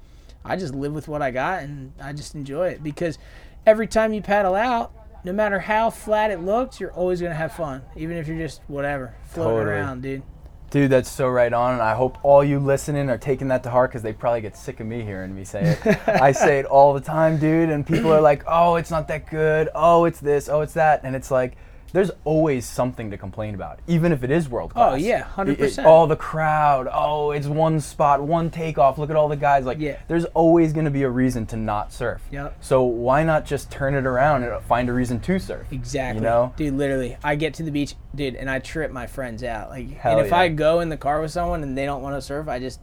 I 0.44 0.54
just 0.56 0.74
live 0.76 0.92
with 0.94 1.08
what 1.08 1.22
I 1.22 1.32
got 1.32 1.64
and 1.64 1.92
I 2.00 2.12
just 2.12 2.36
enjoy 2.36 2.68
it 2.68 2.84
because 2.84 3.18
every 3.66 3.88
time 3.88 4.12
you 4.12 4.22
paddle 4.22 4.54
out, 4.54 4.92
no 5.28 5.34
matter 5.34 5.58
how 5.58 5.90
flat 5.90 6.30
it 6.30 6.40
looks, 6.40 6.80
you're 6.80 6.92
always 6.92 7.20
gonna 7.20 7.34
have 7.34 7.52
fun, 7.52 7.82
even 7.94 8.16
if 8.16 8.26
you're 8.26 8.38
just 8.38 8.62
whatever 8.66 9.14
floating 9.24 9.58
Totally. 9.58 9.76
around, 9.76 10.02
dude. 10.02 10.22
Dude, 10.70 10.90
that's 10.90 11.10
so 11.10 11.28
right 11.28 11.52
on, 11.52 11.74
and 11.74 11.82
I 11.82 11.94
hope 11.94 12.16
all 12.22 12.42
you 12.42 12.58
listening 12.58 13.10
are 13.10 13.18
taking 13.18 13.48
that 13.48 13.62
to 13.64 13.70
heart 13.70 13.90
because 13.90 14.02
they 14.02 14.14
probably 14.14 14.40
get 14.40 14.56
sick 14.56 14.80
of 14.80 14.86
me 14.86 15.02
hearing 15.02 15.34
me 15.34 15.44
say 15.44 15.76
it. 15.84 16.08
I 16.08 16.32
say 16.32 16.60
it 16.60 16.64
all 16.64 16.94
the 16.94 17.02
time, 17.02 17.36
dude, 17.36 17.68
and 17.68 17.86
people 17.86 18.10
are 18.10 18.22
like, 18.22 18.42
"Oh, 18.46 18.76
it's 18.76 18.90
not 18.90 19.06
that 19.08 19.28
good. 19.30 19.68
Oh, 19.74 20.06
it's 20.06 20.18
this. 20.18 20.48
Oh, 20.48 20.62
it's 20.62 20.74
that," 20.74 21.02
and 21.04 21.14
it's 21.14 21.30
like. 21.30 21.58
There's 21.92 22.10
always 22.24 22.66
something 22.66 23.10
to 23.10 23.16
complain 23.16 23.54
about, 23.54 23.80
even 23.86 24.12
if 24.12 24.22
it 24.22 24.30
is 24.30 24.48
world 24.48 24.72
oh, 24.72 24.74
class. 24.74 24.92
Oh, 24.92 24.96
yeah, 24.96 25.20
it- 25.20 25.58
100%. 25.58 25.84
All 25.84 26.06
the 26.06 26.16
crowd. 26.16 26.88
Oh, 26.92 27.30
it's 27.30 27.46
one 27.46 27.80
spot, 27.80 28.22
one 28.22 28.50
takeoff. 28.50 28.98
Look 28.98 29.10
at 29.10 29.16
all 29.16 29.28
the 29.28 29.36
guys. 29.36 29.64
Like, 29.64 29.78
Yeah. 29.78 29.96
there's 30.08 30.24
always 30.26 30.72
going 30.72 30.84
to 30.84 30.90
be 30.90 31.02
a 31.02 31.10
reason 31.10 31.46
to 31.46 31.56
not 31.56 31.92
surf. 31.92 32.22
Yep. 32.30 32.56
So 32.60 32.82
why 32.82 33.24
not 33.24 33.46
just 33.46 33.70
turn 33.70 33.94
it 33.94 34.06
around 34.06 34.44
and 34.44 34.62
find 34.64 34.88
a 34.88 34.92
reason 34.92 35.20
to 35.20 35.38
surf? 35.38 35.66
Exactly. 35.72 36.20
You 36.20 36.28
know? 36.28 36.52
Dude, 36.56 36.74
literally, 36.74 37.16
I 37.24 37.36
get 37.36 37.54
to 37.54 37.62
the 37.62 37.70
beach, 37.70 37.94
dude, 38.14 38.34
and 38.36 38.50
I 38.50 38.58
trip 38.58 38.90
my 38.90 39.06
friends 39.06 39.42
out. 39.42 39.70
Like, 39.70 39.90
Hell 39.90 40.18
and 40.18 40.26
if 40.26 40.30
yeah. 40.30 40.38
I 40.38 40.48
go 40.48 40.80
in 40.80 40.88
the 40.88 40.96
car 40.96 41.20
with 41.20 41.30
someone 41.30 41.62
and 41.62 41.76
they 41.76 41.86
don't 41.86 42.02
want 42.02 42.16
to 42.16 42.22
surf, 42.22 42.48
I 42.48 42.58
just, 42.58 42.80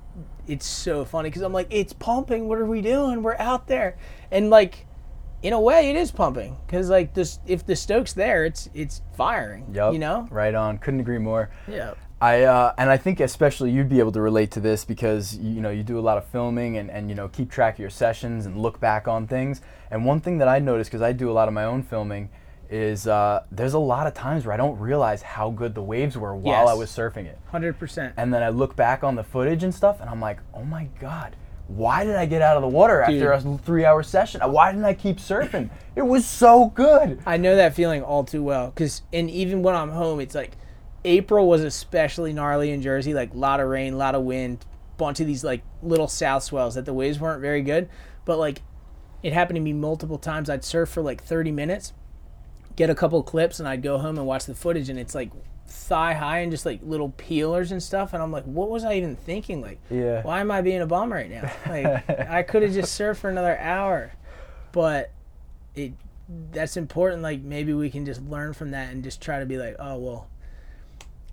it's 0.47 0.65
so 0.65 1.05
funny 1.05 1.29
because 1.29 1.41
I'm 1.41 1.53
like, 1.53 1.67
it's 1.69 1.93
pumping. 1.93 2.47
What 2.47 2.59
are 2.59 2.65
we 2.65 2.81
doing? 2.81 3.23
We're 3.23 3.35
out 3.37 3.67
there, 3.67 3.97
and 4.31 4.49
like, 4.49 4.85
in 5.45 5.53
a 5.53 5.59
way, 5.59 5.91
it 5.91 5.95
is 5.95 6.09
pumping 6.09 6.57
because 6.65 6.89
like 6.89 7.13
this, 7.13 7.39
if 7.45 7.63
the 7.65 7.75
stoke's 7.75 8.13
there, 8.13 8.45
it's 8.45 8.67
it's 8.73 9.03
firing. 9.15 9.67
Yep. 9.71 9.93
You 9.93 9.99
know. 9.99 10.27
Right 10.31 10.55
on. 10.55 10.79
Couldn't 10.79 11.01
agree 11.01 11.19
more. 11.19 11.51
Yeah. 11.67 11.93
I 12.19 12.43
uh, 12.43 12.73
and 12.79 12.89
I 12.89 12.97
think 12.97 13.19
especially 13.19 13.69
you'd 13.69 13.87
be 13.89 13.99
able 13.99 14.11
to 14.13 14.21
relate 14.21 14.49
to 14.51 14.59
this 14.59 14.83
because 14.85 15.37
you 15.37 15.61
know 15.61 15.69
you 15.69 15.83
do 15.83 15.99
a 15.99 16.01
lot 16.01 16.17
of 16.17 16.25
filming 16.25 16.77
and, 16.77 16.89
and 16.89 17.09
you 17.09 17.15
know 17.15 17.27
keep 17.27 17.51
track 17.51 17.75
of 17.75 17.79
your 17.79 17.91
sessions 17.91 18.47
and 18.47 18.57
look 18.57 18.79
back 18.79 19.07
on 19.07 19.27
things. 19.27 19.61
And 19.91 20.03
one 20.03 20.19
thing 20.19 20.39
that 20.39 20.47
I 20.47 20.57
noticed 20.57 20.89
because 20.89 21.03
I 21.03 21.11
do 21.11 21.29
a 21.29 21.33
lot 21.33 21.47
of 21.47 21.53
my 21.53 21.65
own 21.65 21.83
filming 21.83 22.29
is 22.67 23.05
uh, 23.05 23.43
there's 23.51 23.75
a 23.75 23.79
lot 23.79 24.07
of 24.07 24.15
times 24.15 24.47
where 24.47 24.53
I 24.53 24.57
don't 24.57 24.79
realize 24.79 25.21
how 25.21 25.51
good 25.51 25.75
the 25.75 25.83
waves 25.83 26.17
were 26.17 26.35
while 26.35 26.65
Yes. 26.65 26.69
I 26.69 26.73
was 26.73 26.89
surfing 26.89 27.27
it. 27.27 27.37
Hundred 27.51 27.77
percent. 27.77 28.15
And 28.17 28.33
then 28.33 28.41
I 28.41 28.49
look 28.49 28.75
back 28.75 29.03
on 29.03 29.13
the 29.13 29.23
footage 29.23 29.61
and 29.63 29.75
stuff 29.75 30.01
and 30.01 30.09
I'm 30.09 30.19
like, 30.19 30.39
oh 30.55 30.63
my 30.63 30.87
god. 30.99 31.35
Why 31.67 32.03
did 32.03 32.15
I 32.15 32.25
get 32.25 32.41
out 32.41 32.57
of 32.57 32.61
the 32.61 32.67
water 32.67 33.01
after 33.01 33.31
a 33.31 33.57
three-hour 33.57 34.03
session? 34.03 34.41
Why 34.41 34.71
didn't 34.71 34.85
I 34.85 34.93
keep 34.93 35.17
surfing? 35.17 35.69
It 35.95 36.03
was 36.03 36.25
so 36.25 36.69
good. 36.69 37.19
I 37.25 37.37
know 37.37 37.55
that 37.55 37.73
feeling 37.75 38.03
all 38.03 38.23
too 38.23 38.43
well 38.43 38.67
because, 38.67 39.01
and 39.11 39.29
even 39.29 39.63
when 39.63 39.75
I'm 39.75 39.89
home, 39.89 40.19
it's 40.19 40.35
like 40.35 40.57
April 41.03 41.47
was 41.47 41.63
especially 41.63 42.33
gnarly 42.33 42.71
in 42.71 42.81
Jersey. 42.81 43.13
Like 43.13 43.33
a 43.33 43.37
lot 43.37 43.59
of 43.59 43.67
rain, 43.67 43.93
a 43.93 43.97
lot 43.97 44.13
of 44.13 44.23
wind, 44.23 44.65
bunch 44.97 45.19
of 45.19 45.27
these 45.27 45.43
like 45.43 45.63
little 45.81 46.07
south 46.07 46.43
swells 46.43 46.75
that 46.75 46.85
the 46.85 46.93
waves 46.93 47.19
weren't 47.19 47.41
very 47.41 47.61
good. 47.61 47.89
But 48.25 48.37
like, 48.37 48.61
it 49.23 49.33
happened 49.33 49.55
to 49.55 49.61
me 49.61 49.73
multiple 49.73 50.19
times. 50.19 50.49
I'd 50.49 50.63
surf 50.63 50.89
for 50.89 51.01
like 51.01 51.23
30 51.23 51.51
minutes, 51.51 51.93
get 52.75 52.91
a 52.91 52.95
couple 52.95 53.21
clips, 53.23 53.59
and 53.59 53.67
I'd 53.67 53.81
go 53.81 53.97
home 53.97 54.17
and 54.17 54.27
watch 54.27 54.45
the 54.45 54.53
footage, 54.53 54.89
and 54.89 54.99
it's 54.99 55.15
like 55.15 55.31
thigh 55.67 56.13
high 56.13 56.39
and 56.39 56.51
just 56.51 56.65
like 56.65 56.79
little 56.83 57.09
peelers 57.11 57.71
and 57.71 57.81
stuff. 57.81 58.13
And 58.13 58.21
I'm 58.23 58.31
like, 58.31 58.43
what 58.45 58.69
was 58.69 58.83
I 58.83 58.93
even 58.95 59.15
thinking? 59.15 59.61
Like, 59.61 59.79
Yeah. 59.89 60.21
why 60.23 60.39
am 60.39 60.51
I 60.51 60.61
being 60.61 60.81
a 60.81 60.87
bum 60.87 61.11
right 61.11 61.29
now? 61.29 61.51
Like, 61.67 62.09
I 62.29 62.43
could 62.43 62.63
have 62.63 62.73
just 62.73 62.99
surfed 62.99 63.17
for 63.17 63.29
another 63.29 63.57
hour, 63.59 64.11
but 64.71 65.11
it 65.75 65.93
that's 66.51 66.75
important. 66.77 67.21
Like, 67.21 67.41
maybe 67.41 67.73
we 67.73 67.89
can 67.89 68.05
just 68.05 68.21
learn 68.23 68.53
from 68.53 68.71
that 68.71 68.91
and 68.91 69.03
just 69.03 69.21
try 69.21 69.39
to 69.39 69.45
be 69.45 69.57
like, 69.57 69.75
oh 69.79 69.97
well, 69.97 70.27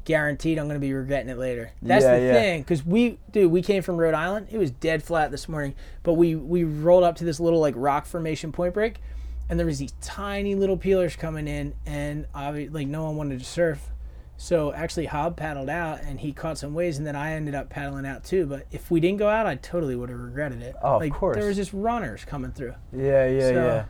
guaranteed 0.05 0.59
I'm 0.59 0.67
gonna 0.67 0.79
be 0.81 0.93
regretting 0.93 1.29
it 1.31 1.39
later. 1.39 1.73
That's 1.81 2.05
Yeah, 2.05 2.19
the 2.19 2.25
yeah. 2.27 2.33
thing, 2.33 2.63
because 2.63 2.85
we, 2.85 3.19
dude, 3.31 3.51
we 3.53 3.63
came 3.63 3.83
from 3.83 3.97
Rhode 3.97 4.15
Island. 4.15 4.49
It 4.51 4.59
was 4.59 4.71
dead 4.71 5.03
flat 5.03 5.31
this 5.31 5.49
morning, 5.49 5.75
but 6.03 6.15
we 6.15 6.35
we 6.35 6.65
rolled 6.65 7.05
up 7.05 7.17
to 7.17 7.25
this 7.25 7.39
little 7.41 7.61
like 7.61 7.75
rock 7.77 8.05
formation 8.07 8.53
point 8.53 8.75
break, 8.75 8.97
and 9.49 9.59
there 9.59 9.67
was 9.67 9.79
these 9.79 9.93
tiny 10.01 10.55
little 10.55 10.77
peelers 10.77 11.17
coming 11.17 11.47
in, 11.49 11.75
and 11.87 12.27
obvi- 12.35 12.73
like 12.73 12.89
no 12.89 13.05
one 13.05 13.17
wanted 13.17 13.39
to 13.39 13.45
surf. 13.45 13.89
So 14.37 14.73
actually, 14.73 15.07
Hob 15.07 15.37
paddled 15.37 15.69
out 15.71 16.01
and 16.03 16.19
he 16.19 16.33
caught 16.33 16.59
some 16.59 16.75
waves, 16.75 16.99
and 16.99 17.07
then 17.07 17.15
I 17.15 17.33
ended 17.33 17.55
up 17.55 17.69
paddling 17.71 18.07
out 18.07 18.25
too. 18.25 18.47
But 18.47 18.67
if 18.73 18.91
we 18.91 18.99
didn't 18.99 19.19
go 19.19 19.29
out, 19.29 19.47
I 19.47 19.55
totally 19.57 19.95
would 19.95 20.09
have 20.09 20.19
regretted 20.19 20.63
it. 20.63 20.75
Oh, 20.83 21.01
of 21.01 21.11
course. 21.13 21.37
There 21.37 21.47
was 21.47 21.57
just 21.57 21.73
runners 21.73 22.25
coming 22.25 22.51
through. 22.53 22.75
Yeah, 22.93 23.27
yeah, 23.27 23.41
So- 23.41 23.53
yeah. 23.55 23.85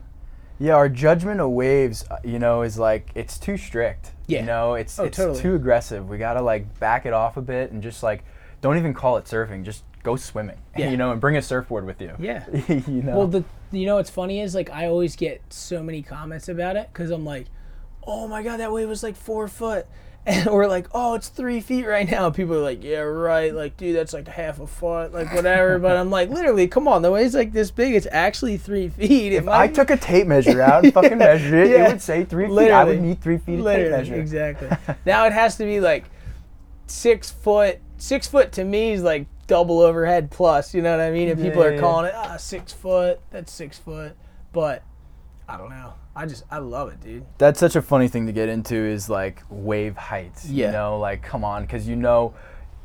Yeah, 0.58 0.74
our 0.74 0.88
judgment 0.88 1.40
of 1.40 1.50
waves, 1.50 2.04
uh, 2.08 2.18
you 2.22 2.38
know, 2.38 2.62
is 2.62 2.78
like 2.78 3.10
it's 3.16 3.36
too 3.36 3.56
strict. 3.56 4.12
Yeah. 4.28 4.40
You 4.40 4.46
know, 4.46 4.74
it's 4.74 4.96
Oh, 4.98 5.04
it's 5.04 5.16
totally. 5.16 5.40
too 5.40 5.54
aggressive. 5.56 6.08
We 6.08 6.18
gotta 6.18 6.40
like 6.42 6.78
back 6.78 7.04
it 7.04 7.12
off 7.12 7.36
a 7.36 7.42
bit 7.42 7.72
and 7.72 7.82
just 7.82 8.02
like 8.04 8.22
don't 8.60 8.76
even 8.76 8.94
call 8.94 9.16
it 9.16 9.24
surfing. 9.24 9.64
Just 9.64 9.82
go 10.04 10.14
swimming. 10.14 10.58
Yeah. 10.76 10.90
You 10.90 10.96
know, 10.96 11.10
and 11.10 11.20
bring 11.20 11.36
a 11.36 11.42
surfboard 11.42 11.84
with 11.84 12.00
you. 12.00 12.12
Yeah. 12.18 12.44
you 12.68 13.02
know. 13.02 13.16
Well, 13.16 13.26
the 13.26 13.44
you 13.72 13.86
know 13.86 13.96
what's 13.96 14.10
funny 14.10 14.40
is 14.40 14.54
like 14.54 14.70
I 14.70 14.86
always 14.86 15.16
get 15.16 15.40
so 15.50 15.82
many 15.82 16.00
comments 16.02 16.48
about 16.48 16.76
it 16.76 16.90
because 16.92 17.10
I'm 17.10 17.24
like, 17.24 17.46
oh 18.06 18.28
my 18.28 18.42
god, 18.44 18.58
that 18.60 18.70
wave 18.70 18.88
was 18.88 19.02
like 19.02 19.16
four 19.16 19.48
foot, 19.48 19.86
and 20.26 20.50
we're 20.50 20.66
like, 20.68 20.86
oh, 20.92 21.14
it's 21.14 21.28
three 21.28 21.60
feet 21.60 21.84
right 21.86 22.08
now. 22.10 22.30
People 22.30 22.54
are 22.54 22.60
like, 22.62 22.82
yeah, 22.84 22.98
right, 23.00 23.52
like 23.54 23.76
dude, 23.76 23.96
that's 23.96 24.12
like 24.12 24.28
half 24.28 24.60
a 24.60 24.66
foot, 24.66 25.12
like 25.12 25.32
whatever. 25.34 25.78
but 25.78 25.96
I'm 25.96 26.10
like, 26.10 26.30
literally, 26.30 26.68
come 26.68 26.86
on, 26.86 27.02
the 27.02 27.10
wave's 27.10 27.34
like 27.34 27.52
this 27.52 27.70
big, 27.70 27.94
it's 27.94 28.06
actually 28.12 28.56
three 28.56 28.88
feet. 28.98 29.32
It 29.32 29.36
if 29.36 29.48
I 29.48 29.66
might- 29.66 29.74
took 29.74 29.90
a 29.90 29.96
tape 29.96 30.26
measure 30.26 30.62
out 30.62 30.84
and 30.84 30.94
fucking 30.94 31.18
measured 31.18 31.54
it, 31.66 31.70
Yeah. 31.70 31.86
it 31.86 31.92
would 31.92 32.02
say 32.02 32.24
three 32.24 32.46
feet. 32.46 32.70
I 32.70 32.84
would 32.84 33.00
need 33.00 33.20
three 33.20 33.38
feet 33.38 33.58
of 33.60 33.66
tape 33.66 33.90
measure. 33.90 34.14
exactly. 34.14 34.68
now 35.06 35.26
it 35.26 35.32
has 35.32 35.56
to 35.56 35.64
be 35.64 35.80
like 35.80 36.04
six 36.86 37.30
foot. 37.30 37.78
Six 37.98 38.26
foot 38.26 38.52
to 38.52 38.64
me 38.64 38.92
is 38.92 39.02
like 39.02 39.26
double 39.46 39.80
overhead 39.80 40.30
plus. 40.30 40.74
You 40.74 40.82
know 40.82 40.90
what 40.96 41.00
I 41.00 41.10
mean? 41.10 41.28
And 41.28 41.40
people 41.40 41.62
Yeah, 41.62 41.70
are 41.70 41.78
calling 41.80 42.06
it 42.06 42.14
ah 42.16 42.36
six 42.36 42.72
foot. 42.72 43.20
That's 43.30 43.52
six 43.52 43.78
foot. 43.78 44.16
But 44.52 44.82
I 45.48 45.56
don't 45.56 45.70
know. 45.70 45.94
I 46.14 46.26
just 46.26 46.44
I 46.50 46.58
love 46.58 46.90
it, 46.92 47.00
dude. 47.00 47.24
That's 47.38 47.58
such 47.58 47.74
a 47.76 47.82
funny 47.82 48.08
thing 48.08 48.26
to 48.26 48.32
get 48.32 48.48
into 48.48 48.74
is 48.76 49.08
like 49.08 49.42
wave 49.48 49.96
heights. 49.96 50.46
Yeah. 50.46 50.66
You 50.66 50.72
know, 50.72 50.98
like 50.98 51.22
come 51.22 51.44
on, 51.44 51.62
because 51.62 51.88
you 51.88 51.96
know, 51.96 52.34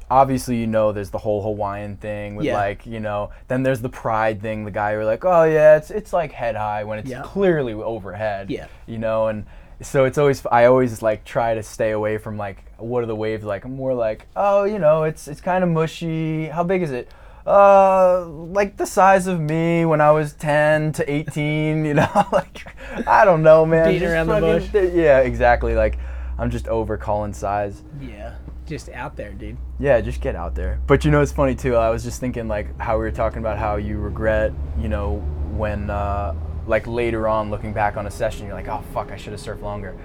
obviously 0.10 0.56
you 0.58 0.68
know 0.68 0.92
there's 0.94 1.10
the 1.10 1.18
whole 1.18 1.42
Hawaiian 1.44 1.98
thing 1.98 2.36
with 2.36 2.46
Yeah. 2.46 2.56
like 2.56 2.86
you 2.86 3.00
know, 3.00 3.32
then 3.50 3.64
there's 3.64 3.82
the 3.82 3.90
pride 3.90 4.42
thing. 4.42 4.64
The 4.66 4.72
guy 4.72 4.96
who 4.96 5.04
like, 5.04 5.26
oh 5.26 5.44
yeah, 5.44 5.76
it's 5.78 5.92
it's 5.92 6.14
like 6.14 6.32
head 6.32 6.56
high 6.56 6.84
when 6.86 7.00
it's 7.00 7.10
Yeah. 7.10 7.22
clearly 7.24 7.74
overhead. 7.74 8.50
Yeah. 8.50 8.68
You 8.86 8.98
know, 8.98 9.28
and 9.28 9.46
so 9.82 10.06
it's 10.06 10.18
always 10.18 10.46
I 10.50 10.66
always 10.66 11.02
like 11.02 11.26
try 11.26 11.54
to 11.54 11.64
stay 11.64 11.92
away 11.92 12.18
from 12.18 12.38
like 12.38 12.64
what 12.78 13.04
are 13.04 13.08
the 13.08 13.16
waves 13.16 13.44
like. 13.44 13.66
I'm 13.66 13.76
more 13.76 13.94
like, 13.94 14.26
oh, 14.36 14.64
you 14.64 14.80
know, 14.80 15.04
it's 15.04 15.28
it's 15.28 15.42
kind 15.42 15.64
of 15.64 15.70
mushy. 15.70 16.46
How 16.48 16.64
big 16.64 16.82
is 16.82 16.92
it? 16.92 17.12
Uh, 17.48 18.26
like 18.28 18.76
the 18.76 18.86
size 18.86 19.26
of 19.28 19.40
me 19.40 19.86
when 19.86 20.02
I 20.02 20.12
was 20.12 20.34
10 20.34 20.92
to 20.94 21.10
18, 21.12 21.86
you 21.86 21.94
know, 21.94 22.26
like 22.34 22.68
I 23.08 23.24
don't 23.24 23.42
know, 23.42 23.66
man. 23.66 23.86
Beating 23.88 24.02
Just 24.02 24.14
around 24.14 24.28
the 24.28 24.40
bush. 24.42 24.70
th- 24.70 24.94
Yeah, 24.94 25.20
exactly. 25.20 25.74
Like 25.74 25.98
I'm 26.38 26.50
just 26.52 26.68
over 26.68 26.98
calling 26.98 27.34
size. 27.34 27.84
Yeah. 28.02 28.36
Just 28.66 28.90
out 28.90 29.16
there, 29.16 29.32
dude. 29.32 29.56
Yeah, 29.80 30.02
just 30.02 30.20
get 30.20 30.36
out 30.36 30.54
there. 30.56 30.82
But 30.88 31.06
you 31.06 31.12
know, 31.12 31.22
it's 31.22 31.32
funny 31.32 31.56
too. 31.56 31.76
I 31.78 31.90
was 31.90 32.04
just 32.04 32.20
thinking 32.20 32.50
like 32.50 32.78
how 32.82 32.98
we 32.98 33.06
were 33.06 33.12
talking 33.12 33.40
about 33.40 33.58
how 33.58 33.78
you 33.78 33.98
regret, 33.98 34.52
you 34.78 34.90
know, 34.90 35.20
when 35.56 35.90
uh, 35.90 36.36
like 36.66 36.86
later 36.86 37.30
on 37.30 37.50
looking 37.50 37.72
back 37.72 37.96
on 37.96 38.08
a 38.08 38.12
session, 38.12 38.46
you're 38.46 38.56
like, 38.56 38.68
oh 38.68 38.84
fuck, 38.94 39.10
I 39.10 39.16
should 39.16 39.32
have 39.32 39.40
surfed 39.42 39.62
longer. 39.62 39.98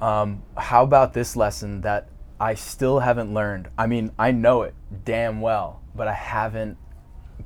Um, 0.00 0.42
how 0.56 0.82
about 0.82 1.12
this 1.12 1.36
lesson 1.36 1.82
that 1.82 2.08
I 2.44 2.52
still 2.54 2.98
haven't 2.98 3.32
learned. 3.32 3.68
I 3.78 3.86
mean, 3.86 4.10
I 4.18 4.30
know 4.30 4.62
it 4.64 4.74
damn 5.06 5.40
well, 5.40 5.80
but 5.94 6.08
I 6.08 6.12
haven't 6.12 6.76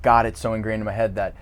got 0.02 0.26
it 0.26 0.36
so 0.36 0.54
ingrained 0.54 0.80
in 0.80 0.84
my 0.86 0.92
head 0.92 1.14
that 1.14 1.36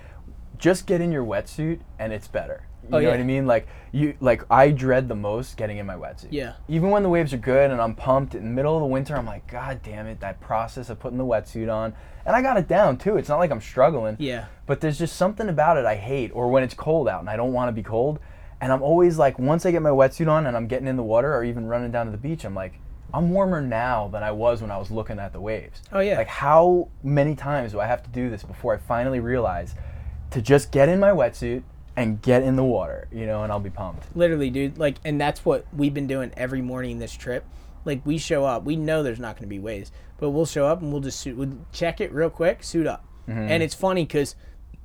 just 0.59 0.87
get 0.87 1.01
in 1.01 1.11
your 1.11 1.25
wetsuit 1.25 1.81
and 1.99 2.13
it's 2.13 2.29
better. 2.29 2.67
You 2.83 2.89
Oh, 2.89 2.99
know 2.99 3.05
yeah. 3.05 3.11
what 3.13 3.21
I 3.21 3.23
mean? 3.25 3.47
Like 3.47 3.67
you 3.93 4.15
like 4.21 4.43
I 4.51 4.71
dread 4.73 5.09
the 5.09 5.15
most 5.15 5.57
getting 5.57 5.79
in 5.79 5.87
my 5.87 5.95
wetsuit. 5.95 6.29
Yeah. 6.33 6.53
Even 6.69 6.91
when 6.91 7.03
the 7.03 7.09
waves 7.09 7.33
are 7.33 7.39
good 7.39 7.71
and 7.71 7.81
I'm 7.81 7.95
pumped 7.95 8.35
in 8.35 8.45
the 8.45 8.51
middle 8.51 8.77
of 8.77 8.81
the 8.83 8.87
winter, 8.87 9.17
I'm 9.17 9.25
like, 9.25 9.47
God 9.51 9.81
damn 9.83 10.07
it, 10.07 10.21
that 10.21 10.39
process 10.39 10.91
of 10.91 11.01
putting 11.01 11.17
the 11.17 11.25
wetsuit 11.25 11.73
on. 11.73 11.95
And 12.27 12.37
I 12.37 12.43
got 12.43 12.59
it 12.59 12.69
down 12.69 12.99
too. 12.99 13.17
It's 13.17 13.31
not 13.31 13.39
like 13.39 13.51
I'm 13.51 13.63
struggling. 13.63 14.17
Yeah. 14.21 14.45
But 14.67 14.83
there's 14.83 14.99
just 14.99 15.17
something 15.17 15.49
about 15.49 15.79
it 15.79 15.87
I 15.87 15.95
hate, 15.97 16.31
or 16.35 16.49
when 16.51 16.63
it's 16.63 16.75
cold 16.75 17.09
out 17.09 17.21
and 17.21 17.31
I 17.31 17.37
don't 17.37 17.55
want 17.55 17.69
to 17.69 17.73
be 17.73 17.83
cold. 17.83 18.19
And 18.61 18.71
I'm 18.71 18.83
always 18.83 19.17
like, 19.17 19.39
once 19.39 19.65
I 19.65 19.71
get 19.71 19.81
my 19.81 19.91
wetsuit 19.91 20.29
on 20.29 20.47
and 20.47 20.55
I'm 20.57 20.67
getting 20.67 20.89
in 20.89 20.97
the 20.97 21.03
water 21.03 21.35
or 21.35 21.43
even 21.43 21.67
running 21.67 21.91
down 21.91 22.05
to 22.07 22.13
the 22.13 22.19
beach, 22.19 22.45
I'm 22.45 22.55
like, 22.55 22.81
I'm 23.17 23.31
warmer 23.31 23.63
now 23.63 24.09
than 24.09 24.23
I 24.23 24.31
was 24.31 24.61
when 24.61 24.71
I 24.71 24.77
was 24.77 24.91
looking 24.91 25.19
at 25.19 25.33
the 25.33 25.41
waves. 25.41 25.81
Oh, 25.91 26.01
yeah. 26.01 26.19
Like, 26.19 26.29
how 26.29 26.89
many 27.03 27.35
times 27.35 27.73
do 27.73 27.81
I 27.81 27.87
have 27.87 28.03
to 28.03 28.11
do 28.11 28.29
this 28.29 28.43
before 28.43 28.75
I 28.75 28.77
finally 28.77 29.21
realize 29.21 29.75
to 30.33 30.43
just 30.43 30.71
get 30.71 30.91
in 30.91 31.01
my 31.01 31.11
wetsuit 31.11 31.63
and 31.97 32.21
get 32.21 32.43
in 32.43 32.57
the 32.57 32.65
water, 32.65 33.09
you 33.11 33.25
know, 33.25 33.43
and 33.43 33.51
I'll 33.51 33.59
be 33.59 33.71
pumped. 33.71 34.15
Literally, 34.15 34.51
dude. 34.51 34.77
Like, 34.77 34.97
and 35.03 35.19
that's 35.19 35.47
what 35.47 35.65
we've 35.75 35.95
been 35.95 36.07
doing 36.07 36.31
every 36.37 36.61
morning 36.61 36.99
this 36.99 37.15
trip. 37.15 37.47
Like, 37.87 38.05
we 38.05 38.19
show 38.19 38.45
up. 38.45 38.65
We 38.65 38.77
know 38.77 39.03
there's 39.03 39.19
not 39.19 39.37
going 39.37 39.45
to 39.45 39.49
be 39.49 39.61
waves, 39.61 39.93
but 40.19 40.31
we'll 40.31 40.45
show 40.45 40.67
up 40.67 40.83
and 40.83 40.93
we'll 40.93 41.01
just 41.01 41.19
suit, 41.19 41.39
we'll 41.39 41.57
check 41.73 42.03
it 42.03 42.13
real 42.13 42.29
quick, 42.29 42.63
suit 42.63 42.87
up. 42.87 43.07
Mm-hmm. 43.27 43.39
And 43.39 43.63
it's 43.63 43.75
funny 43.75 44.05
because 44.05 44.35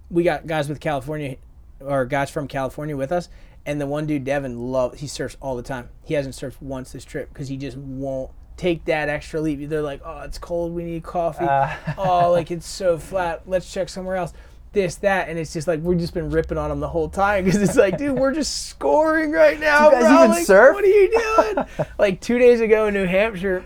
we 0.10 0.24
got 0.24 0.48
guys 0.48 0.70
with 0.70 0.80
California 0.80 1.36
or 1.82 2.06
guys 2.06 2.30
from 2.30 2.48
California 2.48 2.96
with 2.96 3.12
us, 3.12 3.28
and 3.66 3.80
the 3.80 3.88
one 3.88 4.06
dude 4.06 4.24
Devin 4.24 4.72
love 4.72 4.96
he 5.00 5.08
surfs 5.08 5.38
all 5.42 5.56
the 5.56 5.64
time. 5.64 5.90
He 6.04 6.14
hasn't 6.14 6.36
surfed 6.36 6.62
once 6.62 6.92
this 6.92 7.06
trip 7.06 7.30
because 7.30 7.48
he 7.48 7.58
just 7.58 7.78
won't 7.78 8.32
take 8.58 8.86
that 8.86 9.10
extra 9.10 9.42
leap. 9.42 9.68
They're 9.70 9.82
like, 9.82 10.02
oh, 10.06 10.22
it's 10.22 10.38
cold. 10.38 10.74
We 10.74 10.84
need 10.84 11.04
coffee. 11.04 11.46
Uh. 11.46 11.76
oh, 11.98 12.32
like 12.32 12.52
it's 12.52 12.68
so 12.68 12.98
flat. 13.00 13.44
Let's 13.48 13.72
check 13.72 13.90
somewhere 13.90 14.16
else. 14.16 14.34
This, 14.74 14.96
that, 14.98 15.28
and 15.28 15.38
it's 15.38 15.52
just 15.52 15.68
like 15.68 15.82
we've 15.84 16.00
just 16.00 16.14
been 16.14 16.30
ripping 16.30 16.58
on 16.58 16.72
him 16.72 16.80
the 16.80 16.88
whole 16.88 17.10
time 17.10 17.44
because 17.44 17.62
it's 17.62 17.76
like, 17.76 17.98
dude, 17.98 18.18
we're 18.18 18.34
just 18.34 18.68
scoring 18.68 19.32
right 19.34 19.60
now, 19.60 19.88
you 19.88 19.92
guys 19.92 20.04
bro. 20.04 20.18
even 20.18 20.30
Like, 20.30 20.46
surf? 20.46 20.76
What 20.76 20.84
are 20.86 20.88
you 20.88 21.54
doing? 21.56 21.88
like 22.00 22.22
two 22.22 22.40
days 22.40 22.62
ago 22.62 22.86
in 22.88 22.94
New 22.94 23.06
Hampshire, 23.06 23.66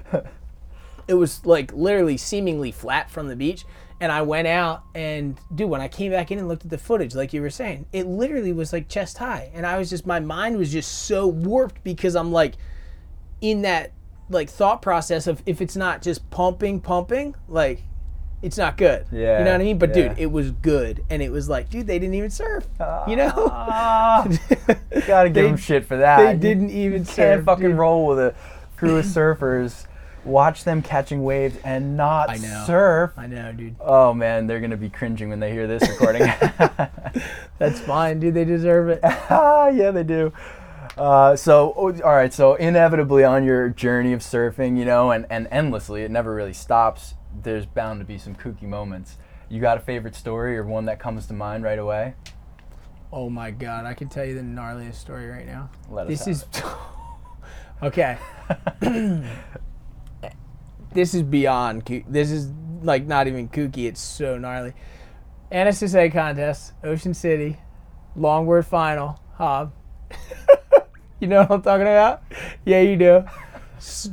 it 1.08 1.14
was 1.14 1.46
like 1.46 1.72
literally 1.74 2.18
seemingly 2.18 2.72
flat 2.72 3.12
from 3.12 3.28
the 3.28 3.36
beach. 3.36 3.66
And 4.02 4.12
I 4.12 4.24
went 4.24 4.48
out 4.48 4.84
and 4.94 5.40
dude, 5.54 5.70
when 5.70 5.80
I 5.80 5.88
came 5.88 6.12
back 6.12 6.30
in 6.30 6.38
and 6.38 6.48
looked 6.50 6.66
at 6.66 6.70
the 6.70 6.78
footage, 6.78 7.16
like 7.16 7.32
you 7.34 7.42
were 7.42 7.50
saying, 7.50 7.86
it 7.94 8.06
literally 8.08 8.52
was 8.52 8.74
like 8.74 8.90
chest 8.90 9.18
high. 9.20 9.52
And 9.54 9.66
I 9.66 9.78
was 9.78 9.90
just 9.90 10.06
my 10.06 10.20
mind 10.20 10.58
was 10.58 10.72
just 10.72 11.06
so 11.06 11.28
warped 11.28 11.84
because 11.84 12.16
I'm 12.16 12.32
like 12.34 12.56
in 13.42 13.62
that 13.62 13.92
like 14.30 14.50
thought 14.50 14.82
process 14.82 15.28
of 15.28 15.42
if 15.46 15.62
it's 15.62 15.76
not 15.78 16.02
just 16.02 16.30
pumping, 16.30 16.82
pumping, 16.82 17.36
like 17.48 17.84
it's 18.42 18.58
not 18.58 18.76
good. 18.78 19.06
Yeah, 19.14 19.40
You 19.40 19.46
know 19.46 19.52
what 19.54 19.62
I 19.62 19.64
mean? 19.64 19.78
But 19.80 19.96
yeah. 19.96 20.10
dude, 20.10 20.20
it 20.20 20.26
was 20.32 20.52
good. 20.52 21.04
And 21.10 21.22
it 21.22 21.32
was 21.32 21.48
like, 21.48 21.70
dude, 21.70 21.88
they 21.88 21.98
didn't 21.98 22.16
even 22.16 22.30
surf. 22.30 22.68
You 23.08 23.16
know? 23.16 23.32
Ah, 23.50 24.28
gotta 25.08 25.30
give 25.30 25.34
They- 25.36 25.42
them 25.48 25.58
shit 25.58 25.86
for 25.86 25.98
that. 25.98 26.18
they 26.18 26.34
You 26.34 26.38
didn't 26.40 26.70
even 26.72 27.06
can't 27.06 27.16
surf, 27.16 27.46
fucking 27.46 27.64
dude. 27.70 27.78
roll 27.78 28.08
with 28.08 28.20
a 28.20 28.36
crew 28.76 28.98
of 28.98 29.06
surfers, 29.06 29.86
watch 30.26 30.64
them 30.64 30.82
catching 30.82 31.24
waves 31.24 31.58
and 31.64 31.96
not 31.96 32.30
I 32.30 32.38
know. 32.38 32.64
surf. 32.66 33.12
I 33.18 33.28
know, 33.28 33.52
dude. 33.54 33.76
Oh 33.80 34.14
man, 34.14 34.48
they're 34.48 34.60
gonna 34.60 34.78
be 34.78 34.90
cringing 34.90 35.30
when 35.30 35.40
they 35.40 35.52
hear 35.52 35.68
this 35.68 35.88
recording. 35.88 36.22
That's 37.58 37.80
fine, 37.80 38.20
dude. 38.20 38.34
They 38.34 38.46
deserve 38.46 38.90
it. 38.90 39.00
ah, 39.04 39.68
yeah, 39.74 39.92
they 39.92 40.04
do. 40.04 40.34
Uh, 40.98 41.36
so, 41.36 41.74
oh, 41.76 41.90
all 42.04 42.16
right. 42.16 42.34
So, 42.34 42.56
inevitably 42.56 43.24
on 43.24 43.44
your 43.44 43.70
journey 43.70 44.14
of 44.14 44.22
surfing, 44.22 44.78
you 44.78 44.86
know, 44.86 45.12
and, 45.12 45.26
and 45.30 45.48
endlessly, 45.52 46.04
it 46.04 46.12
never 46.12 46.34
really 46.34 46.54
stops. 46.54 47.16
There's 47.44 47.66
bound 47.66 48.00
to 48.00 48.06
be 48.06 48.18
some 48.18 48.36
kooky 48.36 48.64
moments. 48.64 49.18
You 49.50 49.60
got 49.60 49.78
a 49.78 49.82
favorite 49.82 50.16
story 50.16 50.58
or 50.58 50.64
one 50.64 50.86
that 50.86 51.00
comes 51.00 51.28
to 51.28 51.34
mind 51.34 51.64
right 51.64 51.80
away? 51.80 52.16
Oh 53.12 53.30
my 53.30 53.52
god, 53.52 53.86
I 53.86 53.94
can 53.94 54.10
tell 54.10 54.26
you 54.26 54.36
the 54.36 54.42
gnarliest 54.42 54.96
story 54.96 55.28
right 55.28 55.46
now. 55.46 55.70
Let 55.90 56.08
us 56.08 56.26
This 56.26 56.28
is 56.28 56.46
okay. 57.84 58.18
this 60.96 61.14
is 61.14 61.22
beyond. 61.22 62.04
This 62.08 62.32
is 62.32 62.52
like 62.82 63.06
not 63.06 63.28
even 63.28 63.50
kooky. 63.50 63.86
It's 63.86 64.02
so 64.02 64.38
gnarly. 64.38 64.74
NSSA 65.52 66.12
contest, 66.12 66.74
Ocean 66.84 67.14
City, 67.14 67.58
longboard 68.18 68.66
final, 68.66 69.20
Hob. 69.36 69.74
you 71.20 71.28
know 71.28 71.42
what 71.42 71.52
I'm 71.52 71.62
talking 71.62 71.84
about? 71.84 72.24
Yeah, 72.66 72.82
you 72.82 72.96
do. 72.96 73.26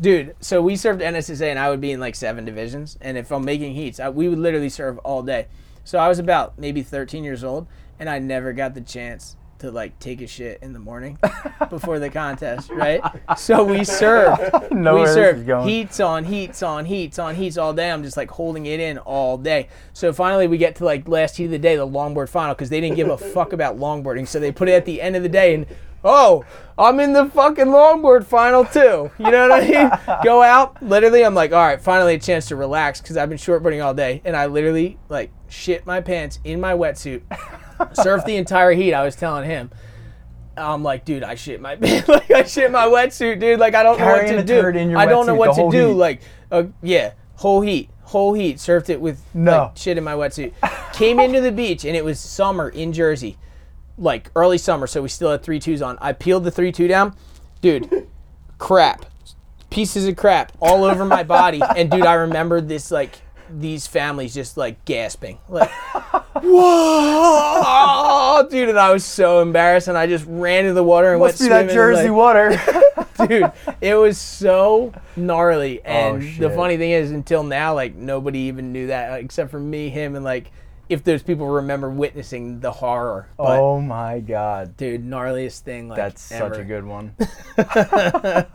Dude, 0.00 0.36
so 0.40 0.60
we 0.60 0.76
served 0.76 1.00
NSSA 1.00 1.48
and 1.48 1.58
I 1.58 1.70
would 1.70 1.80
be 1.80 1.92
in 1.92 2.00
like 2.00 2.14
seven 2.14 2.44
divisions. 2.44 2.98
And 3.00 3.16
if 3.16 3.32
I'm 3.32 3.44
making 3.44 3.74
heats, 3.74 3.98
I, 3.98 4.10
we 4.10 4.28
would 4.28 4.38
literally 4.38 4.68
serve 4.68 4.98
all 4.98 5.22
day. 5.22 5.46
So 5.84 5.98
I 5.98 6.08
was 6.08 6.18
about 6.18 6.58
maybe 6.58 6.82
13 6.82 7.24
years 7.24 7.42
old 7.42 7.66
and 7.98 8.10
I 8.10 8.18
never 8.18 8.52
got 8.52 8.74
the 8.74 8.80
chance 8.80 9.36
to 9.62 9.70
like 9.70 9.96
take 10.00 10.20
a 10.20 10.26
shit 10.26 10.60
in 10.60 10.72
the 10.72 10.78
morning 10.78 11.18
before 11.70 11.98
the 11.98 12.10
contest, 12.10 12.68
right? 12.70 13.00
So 13.36 13.64
we 13.64 13.84
served. 14.02 14.72
know 14.72 15.00
we 15.00 15.06
served 15.06 15.48
heats 15.66 16.00
on 16.00 16.24
heats 16.24 16.62
on 16.62 16.84
heats 16.84 17.18
on 17.18 17.36
heats 17.36 17.56
all 17.56 17.72
day. 17.72 17.90
I'm 17.90 18.02
just 18.02 18.16
like 18.16 18.30
holding 18.30 18.66
it 18.66 18.80
in 18.80 18.98
all 18.98 19.38
day. 19.38 19.68
So 19.92 20.12
finally 20.12 20.48
we 20.48 20.58
get 20.58 20.76
to 20.76 20.84
like 20.84 21.08
last 21.08 21.36
heat 21.36 21.46
of 21.46 21.52
the 21.52 21.58
day, 21.60 21.76
the 21.76 21.86
longboard 21.86 22.28
final, 22.28 22.54
because 22.54 22.70
they 22.70 22.80
didn't 22.80 22.96
give 22.96 23.08
a 23.08 23.16
fuck 23.32 23.52
about 23.52 23.78
longboarding. 23.78 24.26
So 24.26 24.40
they 24.40 24.50
put 24.50 24.68
it 24.68 24.72
at 24.72 24.84
the 24.84 25.00
end 25.00 25.14
of 25.14 25.22
the 25.22 25.28
day 25.28 25.54
and 25.54 25.66
oh, 26.04 26.44
I'm 26.76 26.98
in 26.98 27.12
the 27.12 27.26
fucking 27.26 27.66
longboard 27.66 28.24
final 28.24 28.64
too. 28.64 29.12
You 29.18 29.30
know 29.30 29.48
what 29.48 29.62
I 29.62 29.68
mean? 29.68 30.18
Go 30.24 30.42
out. 30.42 30.82
Literally, 30.82 31.24
I'm 31.24 31.34
like, 31.34 31.52
all 31.52 31.64
right, 31.64 31.80
finally 31.80 32.16
a 32.16 32.18
chance 32.18 32.46
to 32.48 32.56
relax 32.56 33.00
because 33.00 33.16
I've 33.16 33.28
been 33.28 33.38
shortboarding 33.38 33.84
all 33.84 33.94
day. 33.94 34.20
And 34.24 34.36
I 34.36 34.46
literally 34.46 34.98
like 35.08 35.30
shit 35.48 35.86
my 35.86 36.00
pants 36.00 36.40
in 36.42 36.60
my 36.60 36.72
wetsuit, 36.72 37.22
surfed 37.90 38.24
the 38.26 38.36
entire 38.36 38.72
heat. 38.72 38.94
I 38.94 39.04
was 39.04 39.16
telling 39.16 39.48
him. 39.48 39.70
I'm 40.56 40.82
like, 40.82 41.04
dude, 41.06 41.22
I 41.22 41.34
shit 41.34 41.60
my 41.62 41.74
like 41.80 42.30
I 42.30 42.42
shit 42.42 42.70
my 42.70 42.84
wetsuit, 42.86 43.40
dude. 43.40 43.58
Like 43.58 43.74
I 43.74 43.82
don't 43.82 43.98
know 43.98 44.04
Carrying 44.04 44.34
what 44.36 44.44
a 44.44 44.46
to 44.46 44.72
do. 44.72 44.96
I 44.98 45.06
don't 45.06 45.26
know 45.26 45.34
what 45.34 45.54
to 45.56 45.70
do. 45.70 45.88
heat. 45.88 45.94
Like, 45.94 46.20
uh, 46.50 46.64
yeah, 46.82 47.12
whole 47.36 47.62
heat, 47.62 47.88
whole 48.02 48.34
heat. 48.34 48.58
Surfed 48.58 48.90
it 48.90 49.00
with 49.00 49.22
No. 49.34 49.50
like 49.68 49.76
shit 49.78 49.96
in 49.96 50.04
my 50.04 50.12
wetsuit. 50.12 50.52
Came 50.92 51.18
into 51.20 51.40
the 51.40 51.52
beach 51.52 51.86
and 51.86 51.96
it 51.96 52.04
was 52.04 52.20
summer 52.20 52.68
in 52.68 52.92
Jersey, 52.92 53.38
like 53.96 54.30
early 54.36 54.58
summer. 54.58 54.86
So 54.86 55.00
we 55.00 55.08
still 55.08 55.30
had 55.30 55.42
three 55.42 55.58
twos 55.58 55.80
on. 55.80 55.96
I 56.02 56.12
peeled 56.12 56.44
the 56.44 56.50
three 56.50 56.70
two 56.70 56.86
down, 56.86 57.16
dude. 57.62 58.06
crap, 58.58 59.06
pieces 59.70 60.06
of 60.06 60.16
crap 60.16 60.52
all 60.60 60.84
over 60.84 61.06
my 61.06 61.22
body. 61.22 61.62
And 61.76 61.90
dude, 61.90 62.04
I 62.04 62.12
remember 62.14 62.60
this 62.60 62.90
like 62.90 63.22
these 63.60 63.86
families 63.86 64.34
just 64.34 64.56
like 64.56 64.84
gasping, 64.84 65.38
like, 65.48 65.70
whoa, 66.42 68.46
dude. 68.50 68.68
And 68.70 68.78
I 68.78 68.92
was 68.92 69.04
so 69.04 69.40
embarrassed, 69.40 69.88
and 69.88 69.96
I 69.98 70.06
just 70.06 70.24
ran 70.28 70.64
into 70.64 70.74
the 70.74 70.84
water 70.84 71.12
and 71.12 71.20
Must 71.20 71.40
be 71.40 71.48
went 71.48 71.68
that. 71.68 71.74
Jersey 71.74 72.08
like, 72.08 72.16
water. 72.16 72.60
dude 73.28 73.52
it 73.80 73.94
was 73.94 74.18
so 74.18 74.92
gnarly 75.16 75.78
oh, 75.80 75.82
and 75.84 76.22
the 76.22 76.26
Oh, 76.26 76.30
shit. 76.48 76.56
funny 76.56 76.76
thing 76.76 76.90
is 76.90 77.10
until 77.12 77.44
now 77.44 77.74
like 77.74 77.94
nobody 77.94 78.40
even 78.40 78.72
knew 78.72 78.88
that 78.88 79.20
except 79.20 79.50
for 79.50 79.60
me 79.60 79.90
him 79.90 80.16
and 80.16 80.24
like 80.24 80.50
if 80.88 81.04
those 81.04 81.22
people 81.22 81.46
remember 81.46 81.88
witnessing 81.90 82.58
the 82.60 82.72
horror 82.72 83.28
but 83.36 83.60
oh 83.60 83.80
my 83.80 84.18
god. 84.18 84.76
dude 84.76 85.04
gnarliest 85.04 85.60
thing 85.60 85.88
like 85.88 85.96
That's 85.98 86.20
such 86.22 86.40
ever. 86.40 86.60
a 86.62 86.64
good 86.64 86.84
one. 86.84 87.14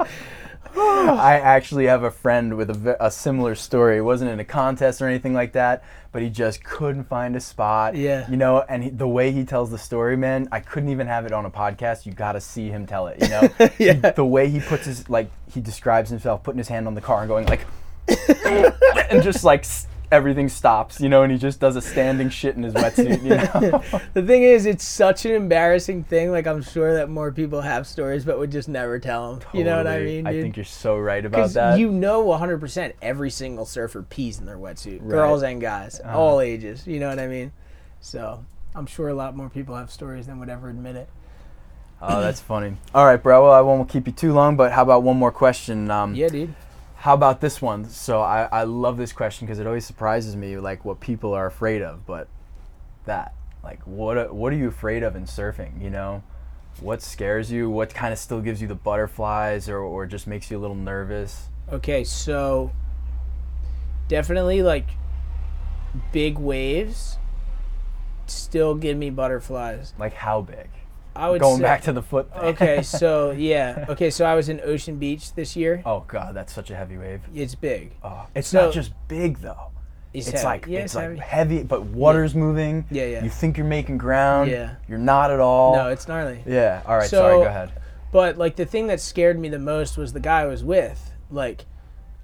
I 0.75 1.39
actually 1.43 1.85
have 1.85 2.03
a 2.03 2.11
friend 2.11 2.57
with 2.57 2.69
a, 2.69 2.97
a 3.05 3.11
similar 3.11 3.55
story. 3.55 3.97
It 3.97 4.01
wasn't 4.01 4.31
in 4.31 4.39
a 4.39 4.45
contest 4.45 5.01
or 5.01 5.07
anything 5.07 5.33
like 5.33 5.53
that, 5.53 5.83
but 6.11 6.21
he 6.21 6.29
just 6.29 6.63
couldn't 6.63 7.05
find 7.05 7.35
a 7.35 7.39
spot. 7.39 7.95
Yeah. 7.95 8.29
You 8.29 8.37
know, 8.37 8.63
and 8.67 8.83
he, 8.83 8.89
the 8.89 9.07
way 9.07 9.31
he 9.31 9.43
tells 9.45 9.69
the 9.71 9.77
story, 9.77 10.17
man, 10.17 10.47
I 10.51 10.59
couldn't 10.59 10.89
even 10.89 11.07
have 11.07 11.25
it 11.25 11.31
on 11.31 11.45
a 11.45 11.51
podcast. 11.51 12.05
You 12.05 12.13
got 12.13 12.33
to 12.33 12.41
see 12.41 12.69
him 12.69 12.85
tell 12.85 13.07
it, 13.07 13.21
you 13.21 13.29
know? 13.29 13.41
Yeah. 13.77 13.93
He- 13.93 14.11
the 14.15 14.25
way 14.25 14.49
he 14.49 14.59
puts 14.59 14.85
his, 14.85 15.09
like, 15.09 15.29
he 15.51 15.61
describes 15.61 16.09
himself 16.09 16.43
putting 16.43 16.57
his 16.57 16.67
hand 16.67 16.87
on 16.87 16.95
the 16.95 17.01
car 17.01 17.19
and 17.21 17.27
going, 17.27 17.45
like, 17.47 17.61
and 19.09 19.21
just 19.21 19.43
like 19.43 19.65
everything 20.11 20.47
stops, 20.47 21.01
you 21.01 21.09
know, 21.09 21.23
and 21.23 21.31
he 21.31 21.37
just 21.37 21.59
does 21.59 21.75
a 21.75 21.81
standing 21.81 22.29
shit 22.29 22.55
in 22.55 22.63
his 22.63 22.73
wetsuit, 22.73 23.21
you 23.23 23.37
know? 23.37 23.99
the 24.13 24.23
thing 24.23 24.43
is 24.43 24.65
it's 24.65 24.85
such 24.85 25.25
an 25.25 25.33
embarrassing 25.33 26.03
thing 26.05 26.31
like 26.31 26.47
i'm 26.47 26.61
sure 26.61 26.93
that 26.95 27.09
more 27.09 27.31
people 27.31 27.59
have 27.61 27.85
stories 27.85 28.23
but 28.23 28.39
would 28.39 28.51
just 28.51 28.69
never 28.69 28.99
tell 28.99 29.35
them 29.35 29.49
you 29.53 29.63
know 29.63 29.77
what 29.77 29.87
i 29.87 29.95
Totally. 29.97 30.05
mean 30.17 30.27
I 30.27 30.41
think 30.41 30.55
you're 30.55 30.63
so 30.65 30.97
right 30.97 31.25
about 31.25 31.51
that. 31.51 31.77
you 31.79 31.91
know 31.91 32.23
100% 32.25 32.93
every 33.01 33.29
single 33.29 33.65
surfer 33.65 34.01
pees 34.03 34.39
in 34.39 34.45
their 34.45 34.57
wetsuit, 34.57 35.07
girls 35.07 35.43
and 35.43 35.59
guys, 35.59 35.99
Uh-huh. 35.99 36.17
all 36.17 36.39
ages. 36.39 36.87
You 36.87 36.99
know 36.99 37.09
what 37.09 37.19
I 37.19 37.27
mean? 37.27 37.51
So 37.99 38.45
I'm 38.75 38.85
sure 38.85 39.09
a 39.09 39.13
lot 39.13 39.35
more 39.35 39.49
people 39.49 39.75
have 39.75 39.91
stories 39.91 40.27
than 40.27 40.39
would 40.39 40.49
ever 40.49 40.69
admit 40.69 40.95
it. 40.95 41.09
Oh, 42.01 42.21
that's 42.21 42.39
funny. 42.39 42.77
All 42.93 43.05
right, 43.05 43.21
bro. 43.21 43.43
Well, 43.43 43.51
I 43.51 43.61
won't 43.61 43.89
keep 43.89 44.05
you 44.05 44.13
too 44.13 44.31
long, 44.31 44.55
but 44.55 44.71
how 44.71 44.83
about 44.83 45.01
one 45.03 45.17
more 45.17 45.31
question? 45.31 45.89
Um, 45.89 46.13
Yeah, 46.13 46.29
dude. 46.29 46.53
How 47.07 47.13
about 47.13 47.39
this 47.39 47.61
one? 47.61 47.85
So 47.85 48.19
I, 48.19 48.49
I 48.51 48.63
love 48.63 48.97
this 48.97 49.13
question 49.13 49.47
because 49.47 49.59
it 49.59 49.65
always 49.65 49.85
surprises 49.85 50.35
me, 50.35 50.57
like 50.57 50.83
what 50.83 50.99
people 50.99 51.33
are 51.33 51.45
afraid 51.45 51.81
of. 51.81 52.05
But 52.05 52.27
that, 53.05 53.33
like, 53.63 53.81
what 53.87 54.35
what 54.35 54.51
are 54.51 54.57
you 54.57 54.67
afraid 54.67 55.03
of 55.03 55.15
in 55.15 55.23
surfing? 55.23 55.81
You 55.81 55.89
know, 55.89 56.21
what 56.81 57.01
scares 57.01 57.49
you? 57.49 57.69
What 57.69 57.93
kind 57.93 58.11
of 58.11 58.19
still 58.19 58.41
gives 58.41 58.61
you 58.61 58.67
the 58.67 58.75
butterflies, 58.75 59.69
or 59.69 59.77
or 59.77 60.05
just 60.05 60.27
makes 60.27 60.51
you 60.51 60.57
a 60.57 60.59
little 60.59 60.75
nervous? 60.75 61.47
Okay, 61.71 62.03
so 62.03 62.73
definitely 64.09 64.61
like 64.61 64.89
big 66.11 66.37
waves 66.37 67.19
still 68.25 68.75
give 68.75 68.97
me 68.97 69.11
butterflies. 69.11 69.93
Like 69.97 70.11
how 70.11 70.41
big? 70.41 70.67
I 71.17 71.29
would 71.29 71.41
Going 71.41 71.57
say, 71.57 71.63
back 71.63 71.81
to 71.83 71.91
the 71.93 72.01
foot 72.01 72.31
thing. 72.33 72.43
Okay, 72.43 72.81
so 72.83 73.31
yeah. 73.31 73.85
Okay, 73.89 74.09
so 74.09 74.25
I 74.25 74.35
was 74.35 74.49
in 74.49 74.61
Ocean 74.63 74.97
Beach 74.97 75.33
this 75.33 75.55
year. 75.55 75.81
oh 75.85 76.05
god, 76.07 76.35
that's 76.35 76.53
such 76.53 76.69
a 76.71 76.75
heavy 76.75 76.97
wave. 76.97 77.21
It's 77.33 77.55
big. 77.55 77.91
Oh, 78.03 78.27
it's 78.35 78.47
So- 78.49 78.65
not 78.65 78.73
just 78.73 78.91
big 79.07 79.39
though. 79.39 79.71
It's, 80.13 80.27
It's 80.29 80.37
heavy. 80.41 80.45
like 80.45 80.65
yeah, 80.67 80.79
it's, 80.79 80.95
like 80.95 81.03
heavy. 81.05 81.19
heavy, 81.19 81.63
but 81.63 81.83
water's 81.83 82.33
moving. 82.33 82.85
Yeah, 82.89 83.05
yeah. 83.05 83.23
You 83.23 83.29
think 83.29 83.57
you're 83.57 83.67
making 83.67 83.97
ground. 83.97 84.49
Yeah. 84.49 84.75
You're 84.87 84.97
not 84.97 85.31
at 85.31 85.39
all. 85.39 85.75
No, 85.75 85.89
it's 85.89 86.07
gnarly. 86.07 86.41
Yeah. 86.45 86.81
All 86.87 86.95
right. 86.97 87.09
So- 87.09 87.17
sorry. 87.17 87.35
Go 87.37 87.43
ahead. 87.43 87.71
But 88.11 88.37
like 88.37 88.55
the 88.55 88.65
thing 88.65 88.87
that 88.87 89.01
scared 89.01 89.37
me 89.37 89.49
the 89.49 89.59
most 89.59 89.97
was 89.97 90.13
the 90.13 90.19
guy 90.21 90.41
I 90.41 90.45
was 90.45 90.63
with. 90.63 91.11
Like 91.29 91.65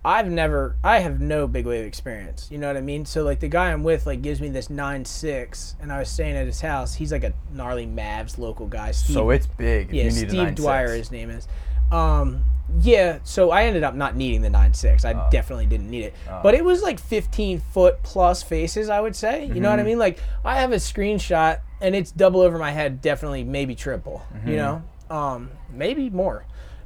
I've 0.05 0.29
never 0.29 0.75
I 0.83 0.99
have 0.99 1.21
no 1.21 1.47
big 1.47 1.65
wave 1.65 1.85
experience. 1.85 2.49
You 2.51 2.57
know 2.57 2.67
what 2.67 2.75
I 2.77 2.81
mean? 2.81 3.05
So 3.05 3.23
like 3.23 3.39
the 3.39 3.47
guy 3.47 3.71
I'm 3.71 3.83
with 3.83 4.05
like 4.05 4.21
gives 4.21 4.41
me 4.41 4.49
this 4.49 4.69
nine 4.69 5.05
six 5.05 5.75
and 5.81 5.91
I 5.93 5.99
was 5.99 6.09
staying 6.09 6.35
at 6.35 6.45
his 6.45 6.59
house. 6.61 6.93
He's 6.95 7.11
like 7.11 7.23
a 7.23 7.33
gnarly 7.53 7.87
Mavs 7.87 8.37
local 8.37 8.67
guy. 8.67 8.91
Steve, 8.91 9.13
So 9.13 9.29
it's 9.29 9.47
big. 9.47 9.93
Yeah, 9.93 10.03
you 10.03 10.11
need 10.11 10.23
a 10.25 10.29
Steve 10.29 10.39
9.6. 10.49 10.55
Dwyer 10.55 10.95
his 10.95 11.11
name 11.11 11.29
is. 11.29 11.47
Um 11.91 12.43
yeah, 12.81 13.19
so 13.23 13.51
I 13.51 13.65
ended 13.65 13.83
up 13.83 13.93
not 13.93 14.15
needing 14.15 14.41
the 14.41 14.49
nine 14.49 14.73
six. 14.73 15.05
I 15.05 15.13
Oh. 15.13 15.27
definitely 15.31 15.67
didn't 15.67 15.89
need 15.89 16.05
it. 16.05 16.13
But 16.41 16.53
it 16.55 16.65
was 16.65 16.81
like 16.81 16.99
15 16.99 17.59
foot 17.59 18.01
plus 18.03 18.41
faces, 18.41 18.89
I 18.89 18.99
would 18.99 19.15
say. 19.15 19.45
You 19.45 19.55
know 19.55 19.69
Mm-hmm. 19.69 19.69
what 19.69 19.79
I 19.79 19.83
mean? 19.83 19.99
Like 19.99 20.19
I 20.43 20.55
have 20.59 20.71
a 20.73 20.77
screenshot 20.77 21.59
and 21.81 21.95
it's 21.95 22.11
double 22.11 22.41
over 22.41 22.57
my 22.57 22.71
head, 22.71 23.01
definitely 23.01 23.43
maybe 23.43 23.73
triple, 23.75 24.25
Mm-hmm. 24.35 24.49
you 24.49 24.55
know? 24.57 24.83
Um 25.09 25.51
maybe 25.71 26.09
more. 26.09 26.45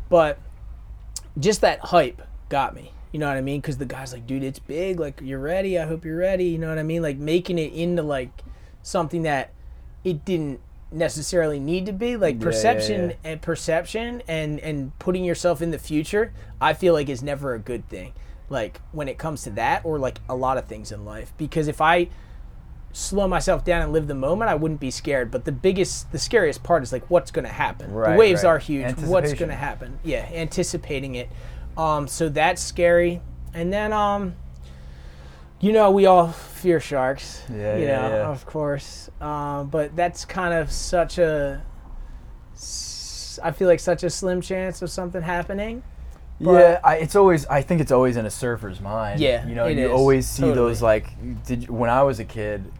But 0.09 0.39
just 1.39 1.61
that 1.61 1.79
hype 1.79 2.21
got 2.49 2.75
me. 2.75 2.91
You 3.17 3.21
know 3.21 3.29
what 3.29 3.37
I 3.37 3.41
mean? 3.41 3.61
Because 3.61 3.77
the 3.77 3.85
guy's 3.87 4.13
like, 4.13 4.27
dude, 4.27 4.43
it's 4.43 4.59
big. 4.59 4.99
Like, 4.99 5.21
you're 5.23 5.39
ready. 5.39 5.79
I 5.79 5.87
hope 5.87 6.05
you're 6.05 6.19
ready. 6.19 6.45
You 6.45 6.59
know 6.59 6.69
what 6.69 6.77
I 6.77 6.83
mean? 6.83 7.01
Like, 7.01 7.17
making 7.17 7.57
it 7.57 7.73
into 7.73 8.03
like 8.03 8.43
something 8.83 9.23
that 9.23 9.53
it 10.03 10.23
didn't 10.23 10.59
necessarily 10.91 11.59
need 11.59 11.87
to 11.87 11.93
be. 11.93 12.15
Like 12.15 12.35
yeah, 12.35 12.43
perception 12.43 13.09
yeah. 13.09 13.15
and 13.23 13.41
perception 13.41 14.21
and 14.27 14.59
and 14.59 14.99
putting 14.99 15.25
yourself 15.25 15.63
in 15.63 15.71
the 15.71 15.79
future. 15.79 16.31
I 16.61 16.75
feel 16.75 16.93
like 16.93 17.09
is 17.09 17.23
never 17.23 17.55
a 17.55 17.59
good 17.59 17.89
thing. 17.89 18.13
Like 18.49 18.81
when 18.91 19.07
it 19.07 19.17
comes 19.17 19.41
to 19.45 19.49
that, 19.49 19.83
or 19.83 19.97
like 19.97 20.19
a 20.29 20.35
lot 20.35 20.59
of 20.59 20.65
things 20.65 20.91
in 20.91 21.03
life. 21.03 21.33
Because 21.39 21.67
if 21.67 21.81
I 21.81 22.09
slow 22.93 23.27
myself 23.27 23.65
down 23.65 23.81
and 23.81 23.91
live 23.93 24.05
the 24.05 24.13
moment, 24.13 24.51
I 24.51 24.53
wouldn't 24.53 24.79
be 24.79 24.91
scared. 24.91 25.31
But 25.31 25.45
the 25.45 25.51
biggest, 25.51 26.11
the 26.11 26.19
scariest 26.19 26.61
part 26.61 26.83
is 26.83 26.91
like 26.91 27.09
what's 27.09 27.31
going 27.31 27.45
to 27.45 27.51
happen. 27.51 27.91
Right, 27.91 28.11
the 28.11 28.19
waves 28.19 28.43
right. 28.43 28.51
are 28.51 28.59
huge. 28.59 28.95
What's 28.99 29.33
going 29.33 29.49
to 29.49 29.55
happen? 29.55 29.97
Yeah, 30.03 30.29
anticipating 30.31 31.15
it. 31.15 31.29
Um, 31.77 32.07
so 32.07 32.27
that's 32.29 32.61
scary. 32.61 33.21
And 33.53 33.71
then, 33.71 33.93
um, 33.93 34.35
you 35.59 35.71
know, 35.71 35.91
we 35.91 36.05
all 36.05 36.29
fear 36.29 36.79
sharks. 36.79 37.43
Yeah, 37.49 37.77
you 37.77 37.85
yeah, 37.85 38.01
know, 38.01 38.09
yeah. 38.17 38.27
of 38.29 38.45
course. 38.45 39.09
Um, 39.21 39.67
but 39.69 39.95
that's 39.95 40.25
kind 40.25 40.53
of 40.53 40.71
such 40.71 41.17
a. 41.17 41.61
I 43.43 43.51
feel 43.51 43.67
like 43.67 43.79
such 43.79 44.03
a 44.03 44.09
slim 44.09 44.41
chance 44.41 44.81
of 44.81 44.89
something 44.89 45.21
happening. 45.21 45.83
yeah, 46.39 46.79
I, 46.83 46.95
it's 46.97 47.15
always. 47.15 47.45
I 47.47 47.61
think 47.61 47.81
it's 47.81 47.91
always 47.91 48.17
in 48.17 48.25
a 48.25 48.31
surfer's 48.31 48.81
mind. 48.81 49.19
Yeah, 49.19 49.47
you 49.47 49.55
know, 49.55 49.67
you 49.67 49.85
is. 49.85 49.91
always 49.91 50.27
see 50.27 50.41
Totally. 50.43 50.55
those 50.69 50.81
like. 50.81 51.09
Did 51.45 51.69
when 51.69 51.89
I 51.89 52.01
was 52.03 52.19
a 52.19 52.25
kid, 52.25 52.71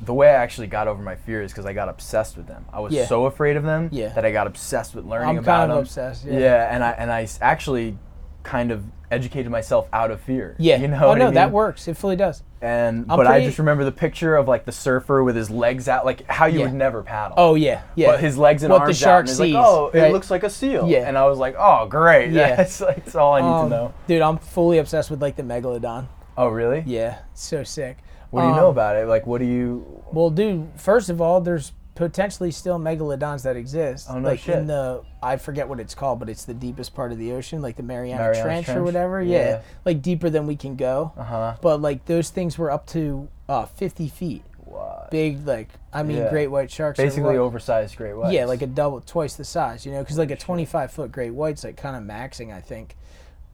the 0.00 0.14
way 0.14 0.28
I 0.30 0.34
actually 0.34 0.66
got 0.68 0.88
over 0.88 1.02
my 1.02 1.14
fear 1.16 1.42
is 1.42 1.52
because 1.52 1.66
I 1.66 1.72
got 1.74 1.88
obsessed 1.88 2.36
with 2.36 2.46
them. 2.46 2.64
I 2.72 2.80
was 2.80 2.92
Yeah. 2.94 3.06
so 3.06 3.26
afraid 3.26 3.56
of 3.56 3.64
them 3.64 3.88
Yeah. 3.92 4.08
that 4.10 4.24
I 4.24 4.32
got 4.32 4.46
obsessed 4.46 4.94
with 4.94 5.04
learning 5.04 5.28
I'm 5.30 5.38
about 5.38 5.60
kind 5.60 5.72
of 5.72 5.76
them. 5.76 5.82
obsessed. 5.84 6.24
Yeah. 6.24 6.38
Yeah. 6.38 6.74
and 6.74 6.82
I 6.84 6.90
and 6.92 7.10
I 7.12 7.26
actually 7.40 7.98
kind 8.42 8.70
of 8.70 8.84
educated 9.10 9.50
myself 9.50 9.88
out 9.92 10.10
of 10.10 10.20
fear. 10.20 10.54
Yeah. 10.58 10.76
you 10.78 10.88
know. 10.88 11.08
oh 11.08 11.14
no, 11.14 11.22
I 11.22 11.24
mean? 11.26 11.34
that 11.34 11.50
works. 11.50 11.88
It 11.88 11.96
fully 11.96 12.16
does. 12.16 12.42
And 12.60 13.06
I'm 13.08 13.16
but 13.16 13.26
I 13.26 13.42
just 13.44 13.58
remember 13.58 13.84
the 13.84 13.92
picture 13.92 14.36
of 14.36 14.48
like 14.48 14.64
the 14.64 14.72
surfer 14.72 15.22
with 15.22 15.36
his 15.36 15.48
legs 15.50 15.88
out, 15.88 16.04
like 16.04 16.26
how 16.28 16.46
you 16.46 16.58
Yeah. 16.60 16.64
would 16.66 16.74
never 16.74 17.02
paddle. 17.02 17.34
Oh 17.38 17.54
yeah, 17.54 17.82
yeah. 17.94 18.08
But 18.12 18.20
his 18.20 18.36
legs 18.36 18.62
and 18.64 18.72
What 18.72 18.86
the 18.86 18.92
shark 18.94 19.24
out, 19.24 19.28
and 19.28 19.28
sees, 19.30 19.54
like, 19.54 19.64
oh, 19.64 19.90
right? 19.94 20.04
it 20.10 20.12
looks 20.12 20.30
like 20.30 20.42
a 20.42 20.50
seal. 20.50 20.88
Yeah. 20.88 21.08
And 21.08 21.16
I 21.16 21.26
was 21.26 21.38
like, 21.38 21.54
oh, 21.58 21.86
great. 21.86 22.32
Yeah. 22.32 22.56
That's, 22.56 22.78
that's 22.78 23.14
all 23.14 23.34
I 23.34 23.40
need 23.40 23.46
Um, 23.46 23.70
to 23.70 23.76
know. 23.76 23.94
Dude, 24.06 24.22
I'm 24.22 24.38
fully 24.38 24.78
obsessed 24.78 25.10
with 25.10 25.22
like 25.22 25.36
the 25.36 25.42
megalodon. 25.42 26.08
Oh, 26.36 26.48
really? 26.48 26.84
Yeah, 26.86 27.18
so 27.34 27.64
sick. 27.64 27.98
What 28.30 28.42
do 28.42 28.48
you 28.48 28.54
know 28.54 28.66
Um, 28.66 28.72
about 28.72 28.96
it? 28.96 29.08
Like, 29.08 29.26
what 29.26 29.38
do 29.38 29.46
you? 29.46 30.02
Well, 30.12 30.28
dude, 30.30 30.68
first 30.76 31.08
of 31.08 31.20
all, 31.20 31.40
there's 31.40 31.72
potentially 31.98 32.52
still 32.52 32.78
megalodons 32.78 33.42
that 33.42 33.56
exist. 33.56 34.06
Oh, 34.08 34.20
no 34.20 34.28
like 34.28 34.38
shit. 34.38 34.56
in 34.56 34.68
the 34.68 35.02
I 35.20 35.36
forget 35.36 35.68
what 35.68 35.80
it's 35.80 35.96
called, 35.96 36.20
but 36.20 36.28
it's 36.28 36.44
the 36.44 36.54
deepest 36.54 36.94
part 36.94 37.10
of 37.10 37.18
the 37.18 37.32
ocean, 37.32 37.60
like 37.60 37.74
the 37.76 37.82
Mariana 37.82 38.22
Marianas 38.22 38.40
Trench, 38.42 38.68
or 38.68 38.84
whatever. 38.84 39.20
Yeah. 39.20 39.38
Yeah. 39.38 39.62
Like 39.84 40.00
deeper 40.00 40.30
than 40.30 40.46
we 40.46 40.54
can 40.54 40.76
go. 40.76 41.12
Uh 41.16 41.24
huh. 41.24 41.56
But 41.60 41.82
like 41.82 42.04
those 42.06 42.30
things 42.30 42.56
were 42.56 42.70
up 42.70 42.86
to 42.88 43.28
uh, 43.48 43.66
50 43.66 44.08
feet. 44.08 44.44
What? 44.64 45.10
Big, 45.10 45.44
like 45.44 45.70
I 45.92 46.04
mean, 46.04 46.18
Yeah. 46.18 46.30
great 46.30 46.46
white 46.48 46.70
sharks. 46.70 47.00
are 47.00 47.02
Basically, 47.02 47.36
what- 47.36 47.42
oversized 47.42 47.96
great 47.96 48.14
whites. 48.16 48.32
Yeah, 48.32 48.44
like 48.44 48.62
a 48.62 48.66
double, 48.68 49.00
twice 49.00 49.34
the 49.34 49.44
size, 49.44 49.84
you 49.84 49.90
know, 49.90 49.98
because 50.00 50.18
like 50.18 50.30
a 50.30 50.36
25 50.36 50.92
foot 50.92 51.10
great 51.10 51.34
white's 51.34 51.64
like 51.64 51.76
kind 51.76 51.96
of 51.96 52.02
maxing, 52.04 52.54
I 52.54 52.60
think. 52.60 52.96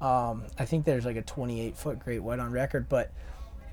Um, 0.03 0.43
I 0.59 0.67
think 0.67 0.85
there's 0.85 1.07
like 1.07 1.17
a 1.17 1.23
28 1.23 1.79
foot 1.79 1.99
great 1.99 2.19
white 2.23 2.41
on 2.41 2.53
record, 2.53 2.91
but 2.91 3.11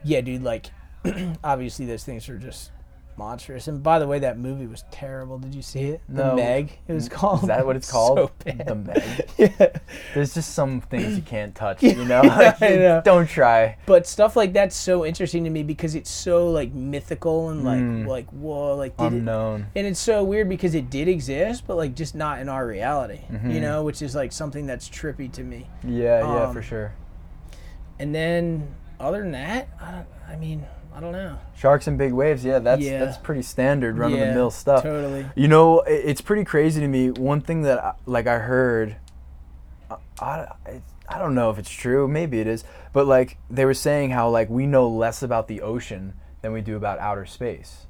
yeah, 0.06 0.22
dude, 0.22 0.44
like 0.44 0.72
obviously 1.44 1.86
those 1.86 2.06
things 2.06 2.30
are 2.30 2.38
just 2.38 2.72
monstrous. 3.18 3.68
And 3.68 3.82
by 3.84 4.00
the 4.00 4.08
way, 4.08 4.20
that 4.20 4.38
movie 4.38 4.68
was 4.68 4.84
terrible. 4.92 5.38
Did 5.38 5.54
you 5.56 5.62
see 5.62 5.82
it? 5.82 6.02
The 6.10 6.24
No. 6.30 6.36
Meg, 6.36 6.80
it 6.88 6.94
was 6.94 7.08
called. 7.10 7.44
Is 7.44 7.48
that 7.48 7.66
what 7.66 7.76
it's 7.76 7.92
called? 7.92 8.18
So 8.18 8.32
bad. 8.46 8.68
The 8.68 8.76
Meg. 8.76 9.30
yeah. 9.38 9.68
There's 10.14 10.34
just 10.34 10.54
some 10.54 10.82
things 10.82 11.16
you 11.16 11.22
can't 11.22 11.54
touch. 11.56 11.82
You 11.92 12.06
know, 12.06 12.22
like, 12.22 12.60
know. 12.62 13.02
don't 13.04 13.28
try. 13.28 13.78
But 13.86 14.08
stuff 14.08 14.36
like 14.36 14.54
that's 14.54 14.76
so 14.76 15.06
interesting 15.06 15.44
to 15.44 15.50
me 15.50 15.64
because 15.64 15.94
it's 15.96 16.10
so 16.10 16.50
like 16.50 16.74
mythical 16.74 17.50
and 17.50 17.64
like 17.64 17.82
Mm. 17.82 18.08
like 18.08 18.30
whoa, 18.30 18.76
like 18.76 18.96
did 18.98 19.06
it, 19.06 19.14
Unknown. 19.18 19.68
and 19.76 19.86
it's 19.88 20.00
so 20.00 20.24
weird 20.24 20.48
because 20.50 20.74
it 20.76 20.90
did 20.90 21.08
exist, 21.08 21.64
but 21.68 21.78
like 21.78 21.96
just 21.96 22.16
not 22.16 22.40
in 22.40 22.50
our 22.50 22.66
reality, 22.66 23.22
Mhm. 23.32 23.54
you 23.54 23.60
know, 23.62 23.84
which 23.84 24.02
is 24.02 24.16
like 24.16 24.32
something 24.32 24.66
that's 24.66 24.88
trippy 24.90 25.32
to 25.34 25.44
me. 25.44 25.68
Yeah, 25.84 26.20
yeah, 26.20 26.44
Um, 26.46 26.54
for 26.54 26.62
sure. 26.62 26.94
And 28.00 28.14
then 28.16 28.74
other 29.00 29.22
than 29.22 29.32
that, 29.32 29.70
I, 29.80 30.04
I 30.32 30.36
mean, 30.36 30.66
I 30.94 31.00
don't 31.00 31.12
know. 31.14 31.38
Sharks 31.56 31.88
and 31.88 31.98
big 31.98 32.12
waves. 32.14 32.44
Yeah, 32.44 32.60
that's 32.60 32.82
Yeah. 32.82 33.00
that's 33.06 33.18
pretty 33.18 33.42
standard 33.44 33.98
run 33.98 34.14
of 34.14 34.20
the 34.20 34.26
Yeah, 34.26 34.34
mill 34.34 34.52
stuff. 34.52 34.84
Totally. 34.84 35.26
You 35.36 35.48
know, 35.48 35.80
i- 35.82 35.90
it's 35.90 36.22
pretty 36.22 36.44
crazy 36.44 36.82
to 36.82 36.88
me. 36.88 37.12
One 37.12 37.42
thing 37.42 37.62
that, 37.64 37.80
I- 37.84 37.94
like, 38.06 38.28
I 38.28 38.40
heard, 38.40 38.98
I, 39.90 39.96
I, 40.20 40.48
I 41.08 41.18
don't 41.18 41.34
know 41.36 41.50
if 41.50 41.58
it's 41.58 41.70
true. 41.70 42.08
Maybe 42.08 42.40
it 42.40 42.48
is. 42.48 42.64
But, 42.94 43.08
like, 43.08 43.38
they 43.50 43.66
were 43.66 43.74
saying 43.74 44.12
how, 44.12 44.30
like, 44.30 44.50
we 44.50 44.66
know 44.66 44.88
less 44.88 45.24
about 45.24 45.48
the 45.48 45.62
ocean 45.62 46.14
than 46.42 46.52
we 46.54 46.62
do 46.62 46.76
about 46.76 47.00
outer 47.00 47.26
space. 47.26 47.86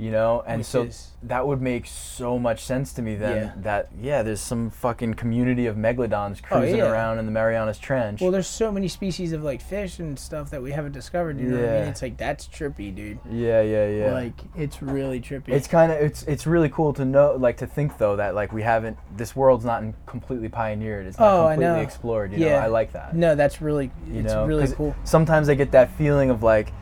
You 0.00 0.10
know? 0.10 0.42
And 0.46 0.60
Which 0.60 0.66
so 0.66 0.82
is- 0.84 1.08
that 1.24 1.46
would 1.46 1.60
make 1.60 1.84
so 1.86 2.38
much 2.38 2.64
sense 2.64 2.94
to 2.94 3.02
me 3.02 3.14
then 3.16 3.36
Yeah. 3.36 3.52
that, 3.58 3.88
yeah, 4.00 4.22
there's 4.22 4.40
some 4.40 4.70
fucking 4.70 5.12
community 5.14 5.66
of 5.66 5.76
megalodons 5.76 6.38
oh, 6.42 6.46
cruising 6.56 6.80
Oh, 6.80 6.86
yeah. 6.86 6.90
around 6.90 7.18
in 7.18 7.26
the 7.26 7.32
Marianas 7.32 7.78
Trench. 7.78 8.22
Well, 8.22 8.30
there's 8.30 8.46
so 8.46 8.72
many 8.72 8.88
species 8.88 9.32
of 9.32 9.42
like 9.44 9.60
fish 9.60 9.98
and 9.98 10.18
stuff 10.18 10.48
that 10.52 10.62
we 10.62 10.72
haven't 10.72 10.92
discovered. 10.92 11.38
You 11.38 11.48
know 11.48 11.56
what 11.60 11.68
I 11.68 11.72
Yeah. 11.74 11.80
mean? 11.80 11.88
It's 11.90 12.00
like 12.00 12.16
that's 12.16 12.48
trippy, 12.48 12.94
dude. 12.94 13.18
yeah, 13.30 13.60
yeah, 13.60 13.86
yeah. 13.88 14.12
Like 14.14 14.32
it's 14.56 14.80
really 14.80 15.20
trippy. 15.20 15.48
It's 15.48 15.68
kind 15.68 15.92
of 15.92 15.98
it's 16.00 16.22
it's 16.22 16.46
really 16.46 16.70
cool 16.70 16.94
to 16.94 17.04
know 17.04 17.34
like 17.38 17.58
to 17.58 17.66
think 17.66 17.98
though 17.98 18.16
that 18.16 18.34
like 18.34 18.54
we 18.54 18.62
haven't 18.62 18.96
this 19.18 19.36
world's 19.36 19.66
not 19.66 19.82
completely 20.06 20.48
pioneered 20.48 21.06
it's 21.06 21.18
not 21.18 21.30
Oh, 21.30 21.46
I 21.46 21.54
completely 21.56 21.82
explored 21.82 22.32
you 22.32 22.38
know 22.38 22.46
Yeah. 22.46 22.64
I 22.64 22.68
like 22.68 22.92
that 22.92 23.14
no, 23.14 23.34
that's 23.34 23.60
really 23.60 23.90
you 24.10 24.20
it's 24.20 24.32
know 24.32 24.46
really 24.46 24.66
cool. 24.72 24.96
sometimes 25.04 25.50
I 25.50 25.54
get 25.54 25.72
that 25.72 25.90
feeling 25.98 26.30
of 26.30 26.42
like 26.42 26.72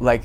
like 0.00 0.24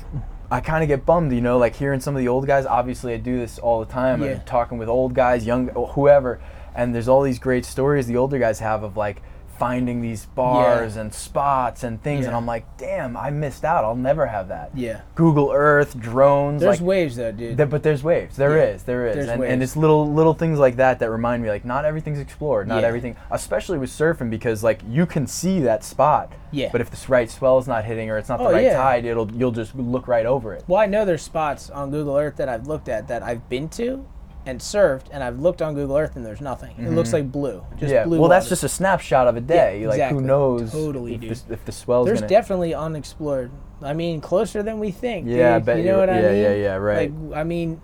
I 0.50 0.60
kind 0.60 0.82
of 0.82 0.88
get 0.88 1.04
bummed 1.04 1.32
you 1.32 1.40
know 1.40 1.58
like 1.58 1.76
hearing 1.76 2.00
some 2.00 2.14
of 2.14 2.20
the 2.20 2.28
old 2.28 2.46
guys 2.46 2.66
obviously 2.66 3.12
I 3.14 3.16
do 3.16 3.38
this 3.38 3.58
all 3.58 3.80
the 3.84 3.90
time 3.92 4.22
Yeah. 4.22 4.32
I'm 4.32 4.40
talking 4.42 4.78
with 4.78 4.88
old 4.88 5.14
guys 5.14 5.44
young 5.46 5.68
whoever 5.68 6.40
and 6.74 6.94
there's 6.94 7.08
all 7.08 7.22
these 7.22 7.38
great 7.38 7.64
stories 7.64 8.06
the 8.06 8.16
older 8.16 8.38
guys 8.38 8.60
have 8.60 8.82
of 8.82 8.96
like 8.96 9.22
finding 9.58 10.00
these 10.02 10.26
bars 10.26 10.96
and 10.96 11.12
spots 11.12 11.82
and 11.82 12.02
things 12.02 12.26
and 12.26 12.34
I'm 12.34 12.46
like 12.46 12.64
damn 12.76 13.16
I 13.16 13.30
missed 13.30 13.64
out 13.64 13.84
I'll 13.84 13.96
never 13.96 14.26
have 14.26 14.48
that 14.48 14.70
Yeah. 14.74 15.00
Google 15.14 15.50
Earth 15.52 15.98
drones 15.98 16.60
There's 16.62 16.80
like 16.80 16.86
waves 16.86 17.16
though, 17.16 17.32
dude. 17.32 17.56
there, 17.56 17.66
but 17.66 17.82
there's 17.82 18.02
waves. 18.02 18.36
There 18.36 18.56
Yeah. 18.56 18.64
is, 18.74 18.82
There 18.84 19.06
is, 19.06 19.28
and, 19.28 19.42
and 19.42 19.62
it's 19.62 19.76
little 19.76 20.10
little 20.12 20.34
things 20.34 20.58
like 20.58 20.76
that 20.76 20.98
that 20.98 21.10
remind 21.10 21.42
me 21.42 21.48
like 21.48 21.64
not 21.64 21.84
everything's 21.84 22.18
explored. 22.18 22.68
Not 22.68 22.82
Yeah. 22.82 22.88
everything, 22.88 23.16
especially 23.30 23.78
with 23.78 23.90
surfing, 23.90 24.30
because 24.30 24.62
like 24.62 24.80
you 24.88 25.06
can 25.06 25.26
see 25.26 25.60
that 25.60 25.84
spot. 25.84 26.32
Yeah. 26.50 26.68
But 26.72 26.80
if 26.80 26.90
the 26.90 26.98
right 27.10 27.30
swell 27.30 27.58
is 27.58 27.66
not 27.66 27.84
hitting 27.84 28.10
or 28.10 28.18
it's 28.18 28.28
not 28.28 28.38
the 28.38 28.46
Oh, 28.46 28.52
right 28.52 28.64
yeah. 28.64 28.76
tide, 28.76 29.04
it'll 29.04 29.30
you'll 29.32 29.52
just 29.52 29.74
look 29.74 30.06
right 30.08 30.26
over 30.26 30.52
it. 30.54 30.64
well, 30.68 30.80
I 30.80 30.86
know 30.86 31.04
there's 31.04 31.22
spots 31.22 31.70
on 31.70 31.90
Google 31.90 32.16
Earth 32.16 32.36
that 32.36 32.48
I've 32.48 32.66
looked 32.66 32.88
at 32.88 33.08
that 33.08 33.22
I've 33.22 33.48
been 33.48 33.68
to 33.70 34.06
and 34.46 34.60
surfed, 34.60 35.06
and 35.10 35.22
I've 35.22 35.38
looked 35.40 35.60
on 35.60 35.74
Google 35.74 35.96
Earth 35.96 36.16
and 36.16 36.24
there's 36.24 36.40
nothing. 36.40 36.74
It 36.78 36.90
looks 36.92 37.12
like 37.12 37.30
blue. 37.30 37.64
Just 37.72 37.82
Mm-hmm. 37.82 37.92
yeah. 37.92 38.04
blue. 38.04 38.20
well, 38.20 38.28
that's 38.28 38.44
water. 38.46 38.50
just 38.50 38.64
a 38.64 38.68
snapshot 38.68 39.26
of 39.28 39.36
a 39.36 39.40
day. 39.40 39.86
like 39.86 39.96
exactly. 39.96 40.20
who 40.22 40.26
knows? 40.26 40.72
Totally, 40.72 41.14
if, 41.14 41.20
dude. 41.20 41.36
The, 41.36 41.52
if 41.54 41.64
the 41.64 41.72
swell's 41.72 42.06
There's 42.06 42.20
gonna. 42.20 42.28
definitely 42.28 42.72
unexplored. 42.72 43.50
I 43.82 43.92
mean, 43.92 44.20
closer 44.20 44.62
than 44.62 44.78
we 44.78 44.90
think. 44.92 45.26
Yeah, 45.28 45.56
I 45.56 45.58
bet 45.58 45.78
you 45.78 45.84
know 45.84 45.98
what 45.98 46.08
I 46.08 46.20
yeah, 46.20 46.30
yeah, 46.32 46.54
yeah, 46.54 46.74
right. 46.76 47.12
Like, 47.12 47.36
I 47.38 47.44
mean, 47.44 47.80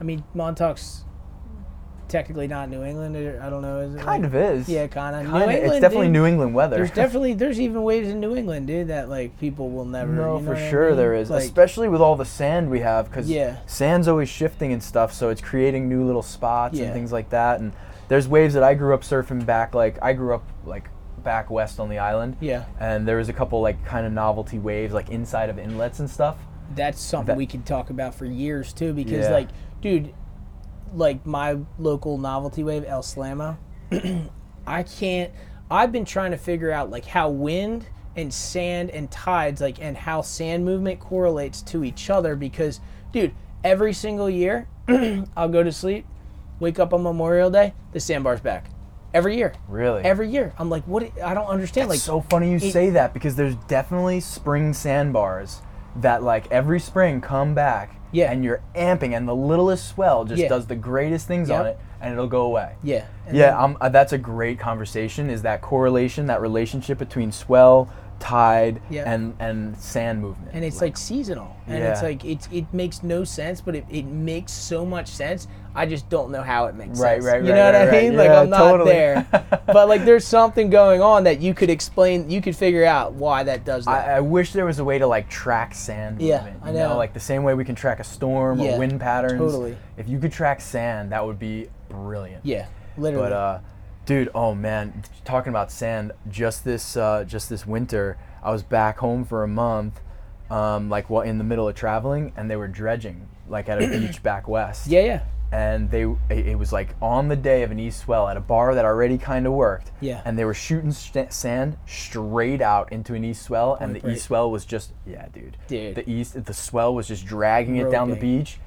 I 0.00 0.04
mean, 0.04 0.22
Montauk's 0.34 1.04
technically 2.08 2.46
not 2.46 2.68
New 2.68 2.84
England. 2.84 3.16
I 3.40 3.48
don't 3.50 3.62
know. 3.62 3.80
Is 3.80 3.94
it 3.94 4.00
Kind 4.00 4.22
like- 4.22 4.32
of 4.32 4.34
is. 4.34 4.68
Yeah, 4.68 4.86
kind 4.86 5.16
of. 5.16 5.32
New. 5.32 5.38
England. 5.40 5.58
It's 5.72 5.80
definitely 5.80 6.06
dude, 6.06 6.12
New 6.12 6.26
England 6.26 6.54
weather. 6.54 6.76
There's 6.76 6.90
definitely 7.02 7.34
there's 7.34 7.60
even 7.60 7.82
waves 7.82 8.08
in 8.08 8.20
New 8.20 8.36
England, 8.36 8.66
dude, 8.66 8.88
that 8.88 9.08
like 9.08 9.38
people 9.38 9.70
will 9.70 9.84
never. 9.84 10.12
No, 10.12 10.36
you 10.36 10.40
know 10.40 10.46
for 10.46 10.54
what 10.54 10.62
I 10.62 10.70
sure 10.70 10.88
mean? 10.88 10.96
there 10.96 11.14
is, 11.14 11.30
Like, 11.30 11.42
especially 11.42 11.88
with 11.88 12.00
all 12.00 12.16
the 12.16 12.24
sand 12.24 12.70
we 12.70 12.80
have, 12.80 13.08
because 13.10 13.28
Yeah. 13.28 13.56
sand's 13.66 14.08
always 14.08 14.28
shifting 14.28 14.72
and 14.72 14.82
stuff, 14.82 15.12
so 15.12 15.28
it's 15.30 15.40
creating 15.40 15.88
new 15.88 16.04
little 16.04 16.22
spots 16.22 16.76
Yeah. 16.78 16.84
and 16.86 16.94
things 16.94 17.12
like 17.12 17.30
that. 17.30 17.60
And 17.60 17.72
there's 18.08 18.28
waves 18.28 18.54
that 18.54 18.62
I 18.62 18.74
grew 18.74 18.94
up 18.94 19.02
surfing 19.02 19.44
back, 19.46 19.74
like 19.74 19.98
I 20.02 20.12
grew 20.12 20.34
up 20.34 20.44
like 20.66 20.88
back 21.22 21.50
west 21.50 21.80
on 21.80 21.88
the 21.88 21.98
island, 21.98 22.36
yeah, 22.40 22.64
and 22.78 23.08
there 23.08 23.16
was 23.16 23.30
a 23.30 23.32
couple 23.32 23.62
like 23.62 23.82
kind 23.86 24.06
of 24.06 24.12
novelty 24.12 24.58
waves, 24.58 24.92
like 24.92 25.08
inside 25.08 25.48
of 25.48 25.58
inlets 25.58 26.00
and 26.00 26.08
stuff. 26.10 26.36
that's 26.74 26.98
something 27.00 27.26
That- 27.26 27.36
we 27.36 27.46
could 27.46 27.64
talk 27.66 27.90
about 27.90 28.14
for 28.14 28.24
years 28.24 28.72
too, 28.72 28.92
because 28.94 29.26
Yeah. 29.26 29.30
like, 29.32 29.48
dude, 29.82 30.12
like 30.94 31.24
my 31.26 31.58
local 31.78 32.18
novelty 32.18 32.62
wave 32.64 32.84
El 32.86 33.02
Slamo, 33.02 33.56
I 34.66 34.82
can't. 34.82 35.32
I've 35.70 35.92
been 35.92 36.04
trying 36.04 36.30
to 36.32 36.36
figure 36.38 36.70
out 36.70 36.90
like 36.90 37.04
how 37.04 37.28
wind 37.30 37.86
and 38.16 38.32
sand 38.32 38.90
and 38.90 39.10
tides 39.10 39.60
like 39.60 39.80
and 39.82 39.96
how 39.96 40.22
sand 40.22 40.64
movement 40.64 41.00
correlates 41.00 41.62
to 41.62 41.82
each 41.82 42.10
other 42.10 42.36
because 42.36 42.80
dude 43.12 43.34
every 43.64 43.92
single 43.92 44.30
year 44.30 44.68
i'll 45.36 45.48
go 45.48 45.64
to 45.64 45.72
sleep 45.72 46.06
wake 46.60 46.78
up 46.78 46.94
on 46.94 47.02
memorial 47.02 47.50
day 47.50 47.74
the 47.90 47.98
sandbar's 47.98 48.40
back 48.40 48.66
every 49.12 49.36
year 49.36 49.52
Really, 49.66 50.04
every 50.04 50.28
year 50.30 50.54
i'm 50.58 50.70
like 50.70 50.84
what 50.86 51.10
i 51.24 51.34
don't 51.34 51.48
understand 51.48 51.88
like 51.88 51.98
so 51.98 52.20
funny 52.20 52.52
you 52.52 52.58
it- 52.58 52.72
say 52.72 52.90
that 52.90 53.12
because 53.12 53.34
there's 53.34 53.56
definitely 53.66 54.20
spring 54.20 54.72
sandbars 54.72 55.60
that 55.96 56.22
like 56.22 56.50
every 56.52 56.78
spring 56.80 57.20
come 57.20 57.54
back. 57.54 57.96
Yeah. 58.14 58.30
And 58.32 58.44
you're 58.44 58.62
amping, 58.74 59.16
and 59.16 59.26
the 59.28 59.34
littlest 59.34 59.88
swell 59.88 60.24
just 60.24 60.40
Yeah. 60.40 60.48
does 60.48 60.66
the 60.66 60.76
greatest 60.76 61.26
things 61.26 61.50
on 61.50 61.64
Yep. 61.64 61.74
it, 61.74 61.78
and 62.00 62.12
it'll 62.12 62.26
go 62.28 62.42
away. 62.42 62.72
yeah 62.82 63.04
and 63.26 63.36
yeah, 63.36 63.50
then- 63.50 63.60
um, 63.60 63.76
uh, 63.80 63.88
that's 63.88 64.12
a 64.12 64.18
great 64.18 64.58
conversation. 64.58 65.30
Is 65.30 65.42
that 65.42 65.60
correlation, 65.62 66.26
that 66.26 66.40
relationship 66.40 66.98
between 66.98 67.32
swell, 67.32 67.88
tide, 68.20 68.80
Yeah. 68.90 69.02
and 69.12 69.34
and 69.40 69.76
sand 69.76 70.20
movement? 70.22 70.50
and 70.54 70.64
it's 70.64 70.80
like 70.80 70.96
seasonal 70.96 71.56
and 71.66 71.82
it's 71.82 72.00
Yeah. 72.00 72.08
like 72.08 72.24
it, 72.24 72.48
it 72.52 72.66
makes 72.72 73.02
no 73.02 73.24
sense 73.24 73.60
but 73.60 73.74
it, 73.74 73.84
it 73.90 74.06
makes 74.06 74.52
so 74.52 74.86
much 74.86 75.08
sense 75.08 75.48
i 75.74 75.84
just 75.86 76.08
don't 76.08 76.30
know 76.30 76.42
how 76.42 76.66
it 76.66 76.74
makes 76.74 76.98
Right, 77.00 77.22
sense 77.22 77.24
right, 77.26 77.42
you 77.42 77.50
right, 77.50 77.56
know 77.56 77.64
what 77.66 77.74
right, 77.74 77.88
i 77.88 77.90
right. 77.90 78.02
mean 78.04 78.16
like 78.16 78.28
Yeah, 78.28 78.40
i'm 78.40 78.50
not 78.50 78.58
totally. 78.70 78.92
there 78.92 79.26
but 79.66 79.88
like 79.88 80.04
there's 80.04 80.26
something 80.26 80.70
going 80.70 81.00
on 81.02 81.24
that 81.24 81.40
you 81.40 81.54
could 81.54 81.70
explain 81.70 82.30
you 82.30 82.40
could 82.40 82.54
figure 82.56 82.84
out 82.84 83.12
why 83.14 83.42
that 83.42 83.64
does 83.64 83.84
that 83.86 84.08
I, 84.08 84.16
I 84.16 84.20
wish 84.20 84.52
there 84.52 84.64
was 84.66 84.78
a 84.78 84.84
way 84.84 84.98
to 84.98 85.06
like 85.06 85.28
track 85.28 85.74
sand 85.74 86.20
Yeah, 86.20 86.36
movement. 86.36 86.60
I 86.62 86.68
You 86.68 86.74
know. 86.78 86.96
like 86.96 87.12
the 87.14 87.20
same 87.20 87.42
way 87.42 87.54
we 87.54 87.64
can 87.64 87.74
track 87.74 87.98
a 88.00 88.04
storm 88.04 88.60
Yeah, 88.60 88.76
or 88.76 88.78
wind 88.78 89.00
patterns. 89.00 89.38
totally. 89.40 89.76
If 89.96 90.08
you 90.08 90.18
could 90.18 90.32
track 90.32 90.60
sand, 90.60 91.12
that 91.12 91.24
would 91.26 91.38
be 91.38 91.68
brilliant. 91.88 92.44
yeah 92.46 92.66
literally 92.96 93.28
But 93.30 93.32
uh, 93.32 93.58
dude, 94.06 94.28
oh 94.34 94.54
man, 94.54 95.02
talking 95.24 95.50
about 95.50 95.72
sand, 95.72 96.12
just 96.30 96.64
this 96.64 96.96
uh, 96.96 97.24
just 97.24 97.48
this 97.48 97.66
winter, 97.66 98.16
I 98.42 98.52
was 98.52 98.62
back 98.62 98.98
home 98.98 99.24
for 99.24 99.42
a 99.42 99.48
month, 99.48 100.00
um, 100.50 100.88
like 100.90 101.10
what 101.10 101.26
in 101.26 101.38
the 101.38 101.44
middle 101.44 101.66
of 101.68 101.74
traveling, 101.74 102.32
and 102.36 102.50
they 102.50 102.56
were 102.56 102.68
dredging 102.68 103.28
like 103.48 103.68
at 103.68 103.82
a 103.82 103.88
beach 103.88 104.22
back 104.22 104.46
west. 104.48 104.86
yeah 104.86 105.00
yeah 105.04 105.20
And 105.54 105.88
they, 105.88 106.02
it 106.30 106.58
was 106.58 106.72
like 106.72 106.96
on 107.00 107.28
the 107.28 107.36
day 107.36 107.62
of 107.62 107.70
an 107.70 107.78
east 107.78 108.00
swell 108.00 108.28
at 108.28 108.36
a 108.36 108.40
bar 108.40 108.74
that 108.74 108.84
already 108.84 109.16
kind 109.16 109.46
of 109.46 109.52
worked. 109.52 109.92
Yeah. 110.00 110.20
And 110.24 110.36
they 110.36 110.44
were 110.44 110.52
shooting 110.52 110.90
st- 110.90 111.32
sand 111.32 111.76
straight 111.86 112.60
out 112.60 112.90
into 112.90 113.14
an 113.14 113.22
east 113.22 113.42
swell, 113.42 113.76
and 113.80 113.94
the 113.94 114.10
east 114.10 114.24
swell 114.24 114.50
was 114.50 114.64
just 114.64 114.92
yeah, 115.06 115.28
dude. 115.32 115.56
Dude. 115.68 115.94
The 115.94 116.10
east, 116.10 116.44
the 116.44 116.52
swell 116.52 116.92
was 116.92 117.06
just 117.06 117.24
dragging 117.24 117.76
it 117.76 117.88
down 117.88 118.10
the 118.10 118.16
beach. 118.16 118.58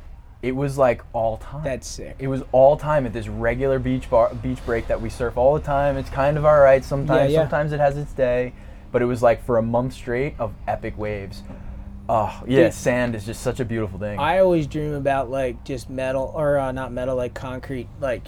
It 0.41 0.55
was 0.55 0.77
like 0.77 1.01
all 1.11 1.37
time. 1.37 1.63
that's 1.65 1.87
sick 1.87 2.15
It 2.19 2.27
was 2.27 2.43
all 2.53 2.77
time 2.77 3.05
at 3.05 3.11
this 3.11 3.27
regular 3.27 3.79
beach 3.79 4.09
bar, 4.09 4.33
beach 4.35 4.63
break 4.65 4.87
that 4.87 5.01
we 5.01 5.09
surf 5.09 5.35
all 5.35 5.55
the 5.55 5.59
time. 5.59 5.97
It's 5.97 6.11
kind 6.11 6.37
of 6.37 6.45
all 6.45 6.59
right 6.59 6.85
sometimes. 6.85 7.33
Yeah, 7.33 7.39
yeah. 7.39 7.43
Sometimes 7.43 7.73
it 7.73 7.81
has 7.81 7.97
its 7.97 8.13
day, 8.13 8.53
but 8.93 9.01
it 9.01 9.05
was 9.05 9.21
like 9.21 9.43
for 9.43 9.57
a 9.57 9.61
month 9.61 9.91
straight 9.91 10.35
of 10.39 10.53
epic 10.67 10.97
waves. 10.97 11.43
Oh 12.09 12.43
yeah, 12.47 12.63
Dude. 12.65 12.73
sand 12.73 13.15
is 13.15 13.25
just 13.25 13.41
such 13.41 13.59
a 13.59 13.65
beautiful 13.65 13.99
thing. 13.99 14.17
I 14.19 14.39
always 14.39 14.65
dream 14.67 14.93
about 14.93 15.29
like 15.29 15.63
just 15.65 15.89
metal 15.89 16.31
or 16.35 16.57
uh, 16.57 16.71
not 16.71 16.91
metal, 16.91 17.15
like 17.15 17.33
concrete, 17.33 17.87
like 17.99 18.27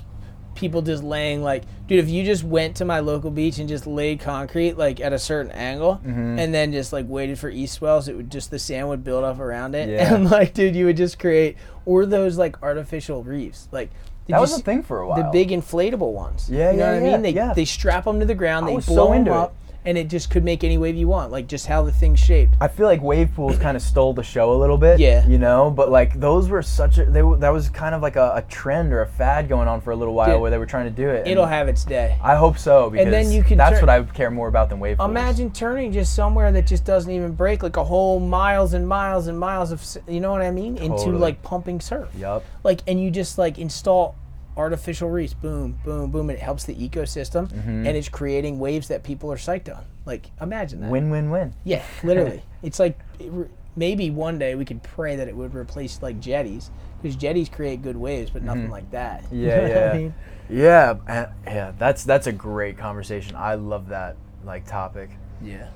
people 0.55 0.81
just 0.81 1.01
laying 1.03 1.41
like, 1.41 1.63
dude, 1.87 1.99
if 2.03 2.09
you 2.09 2.25
just 2.25 2.43
went 2.43 2.75
to 2.75 2.83
my 2.83 2.99
local 2.99 3.31
beach 3.31 3.59
and 3.59 3.69
just 3.69 3.87
laid 3.87 4.19
concrete 4.19 4.77
like 4.77 4.99
at 4.99 5.13
a 5.13 5.19
certain 5.19 5.51
angle, 5.53 6.01
Mm-hmm. 6.05 6.39
and 6.39 6.53
then 6.53 6.73
just 6.73 6.91
like 6.91 7.05
waited 7.07 7.39
for 7.39 7.49
east 7.49 7.75
swells, 7.75 8.09
it 8.09 8.17
would 8.17 8.29
just 8.29 8.51
the 8.51 8.59
sand 8.59 8.89
would 8.89 9.03
build 9.05 9.23
up 9.23 9.39
around 9.39 9.75
it, 9.75 9.87
Yeah. 9.89 10.13
and 10.13 10.29
like, 10.29 10.53
dude, 10.53 10.75
you 10.75 10.85
would 10.85 10.97
just 10.97 11.17
create 11.17 11.55
or 11.85 12.05
those 12.05 12.37
like 12.37 12.61
artificial 12.61 13.23
reefs, 13.23 13.69
like. 13.71 13.89
that 14.27 14.41
was 14.41 14.59
a 14.59 14.61
thing 14.61 14.83
for 14.83 14.99
a 14.99 15.07
while. 15.07 15.23
The 15.23 15.29
big 15.31 15.49
inflatable 15.49 16.11
ones. 16.11 16.49
Yeah, 16.51 16.71
you 16.71 16.77
know 16.77 16.83
yeah, 16.83 16.91
what 16.95 17.01
I 17.01 17.05
yeah, 17.05 17.11
mean. 17.13 17.21
They 17.21 17.31
yeah. 17.31 17.53
they 17.53 17.65
strap 17.65 18.03
them 18.03 18.19
to 18.19 18.25
the 18.25 18.35
ground, 18.35 18.65
I 18.65 18.69
they 18.71 18.75
was 18.75 18.85
so 18.85 18.93
blow 18.93 19.07
them 19.13 19.19
into 19.19 19.43
it. 19.43 19.51
And 19.85 19.97
it 19.97 20.09
just 20.09 20.29
could 20.29 20.43
make 20.43 20.63
any 20.63 20.77
wave 20.77 20.95
you 20.95 21.07
want, 21.07 21.31
like 21.31 21.47
just 21.47 21.67
how 21.67 21.83
the 21.83 21.91
thing's 21.91 22.19
shaped. 22.19 22.55
I 22.59 22.67
feel 22.67 22.85
like 22.85 23.01
wave 23.01 23.33
pools 23.35 23.57
kind 23.57 23.77
of 23.77 23.83
stole 23.83 24.13
the 24.13 24.23
show 24.23 24.53
a 24.53 24.57
little 24.57 24.77
bit. 24.77 24.99
Yeah. 24.99 25.25
You 25.27 25.37
know, 25.37 25.71
but 25.71 25.89
like 25.89 26.19
those 26.19 26.49
were 26.49 26.61
such 26.61 26.97
a 26.97 27.05
they 27.05 27.21
that 27.39 27.49
was 27.49 27.69
kind 27.69 27.95
of 27.95 28.01
like 28.01 28.15
a, 28.15 28.33
a 28.35 28.41
trend 28.43 28.93
or 28.93 29.01
a 29.01 29.07
fad 29.07 29.47
going 29.47 29.67
on 29.67 29.81
for 29.81 29.91
a 29.91 29.95
little 29.95 30.13
while 30.13 30.33
Dude, 30.33 30.41
where 30.41 30.51
they 30.51 30.57
were 30.57 30.65
trying 30.65 30.85
to 30.85 30.91
do 30.91 31.09
it. 31.09 31.27
It'll 31.27 31.45
have 31.45 31.67
its 31.67 31.85
day. 31.85 32.17
I 32.21 32.35
hope 32.35 32.57
so 32.57 32.89
because 32.89 33.09
then 33.09 33.31
you 33.31 33.43
could 33.43 33.57
that's 33.57 33.75
turn- 33.75 33.81
what 33.81 33.89
I 33.89 33.99
would 33.99 34.13
care 34.13 34.31
more 34.31 34.47
about 34.47 34.69
than 34.69 34.79
wave 34.79 34.97
pools. 34.97 35.09
Imagine 35.09 35.51
turning 35.51 35.91
just 35.91 36.15
somewhere 36.15 36.51
that 36.51 36.67
just 36.67 36.85
doesn't 36.85 37.11
even 37.11 37.33
break, 37.33 37.63
like 37.63 37.77
a 37.77 37.83
whole 37.83 38.19
miles 38.19 38.73
and 38.73 38.87
miles 38.87 39.27
and 39.27 39.39
miles 39.39 39.71
of, 39.71 39.83
you 40.07 40.19
know 40.19 40.31
what 40.31 40.41
I 40.41 40.51
mean, 40.51 40.77
into 40.77 41.11
like 41.11 41.41
pumping 41.41 41.79
surf. 41.79 42.09
Yep. 42.17 42.43
Like, 42.63 42.81
and 42.87 43.01
you 43.01 43.11
just 43.11 43.37
like 43.37 43.57
install 43.57 44.15
artificial 44.59 45.09
reefs, 45.09 45.33
boom, 45.33 45.79
boom, 45.83 46.11
boom, 46.11 46.29
and 46.29 46.37
it 46.37 46.41
helps 46.41 46.65
the 46.65 46.75
ecosystem, 46.75 47.47
Mm-hmm. 47.49 47.87
and 47.87 47.97
it's 47.97 48.09
creating 48.09 48.59
waves 48.59 48.87
that 48.89 49.03
people 49.03 49.31
are 49.31 49.37
psyched 49.37 49.75
on. 49.75 49.83
Like, 50.05 50.29
imagine 50.41 50.81
that. 50.81 50.91
Win 50.91 51.09
win 51.09 51.29
win. 51.31 51.53
Yeah, 51.63 51.83
literally. 52.03 52.43
it's 52.63 52.79
like 52.79 52.99
it 53.19 53.31
re- 53.31 53.47
maybe 53.75 54.11
one 54.11 54.37
day 54.37 54.55
we 54.55 54.65
could 54.65 54.83
pray 54.83 55.15
that 55.15 55.27
it 55.27 55.35
would 55.35 55.55
replace 55.55 56.01
like 56.01 56.19
jetties 56.19 56.69
because 57.01 57.15
jetties 57.15 57.47
create 57.49 57.81
good 57.81 57.95
waves, 57.97 58.29
but 58.31 58.43
nothing 58.43 58.69
like 58.69 58.91
that. 58.91 59.23
You 59.31 59.47
Mm-hmm. 59.47 59.47
Yeah, 59.47 59.61
what 59.61 59.71
I 59.71 59.85
yeah. 59.85 59.93
mean? 59.97 60.13
Yeah, 60.51 61.29
yeah, 61.47 61.71
that's 61.77 62.03
that's 62.03 62.27
a 62.27 62.31
great 62.31 62.77
conversation. 62.77 63.35
I 63.35 63.55
love 63.55 63.89
that 63.89 64.17
like 64.43 64.65
topic. 64.67 65.09
Yeah. 65.41 65.67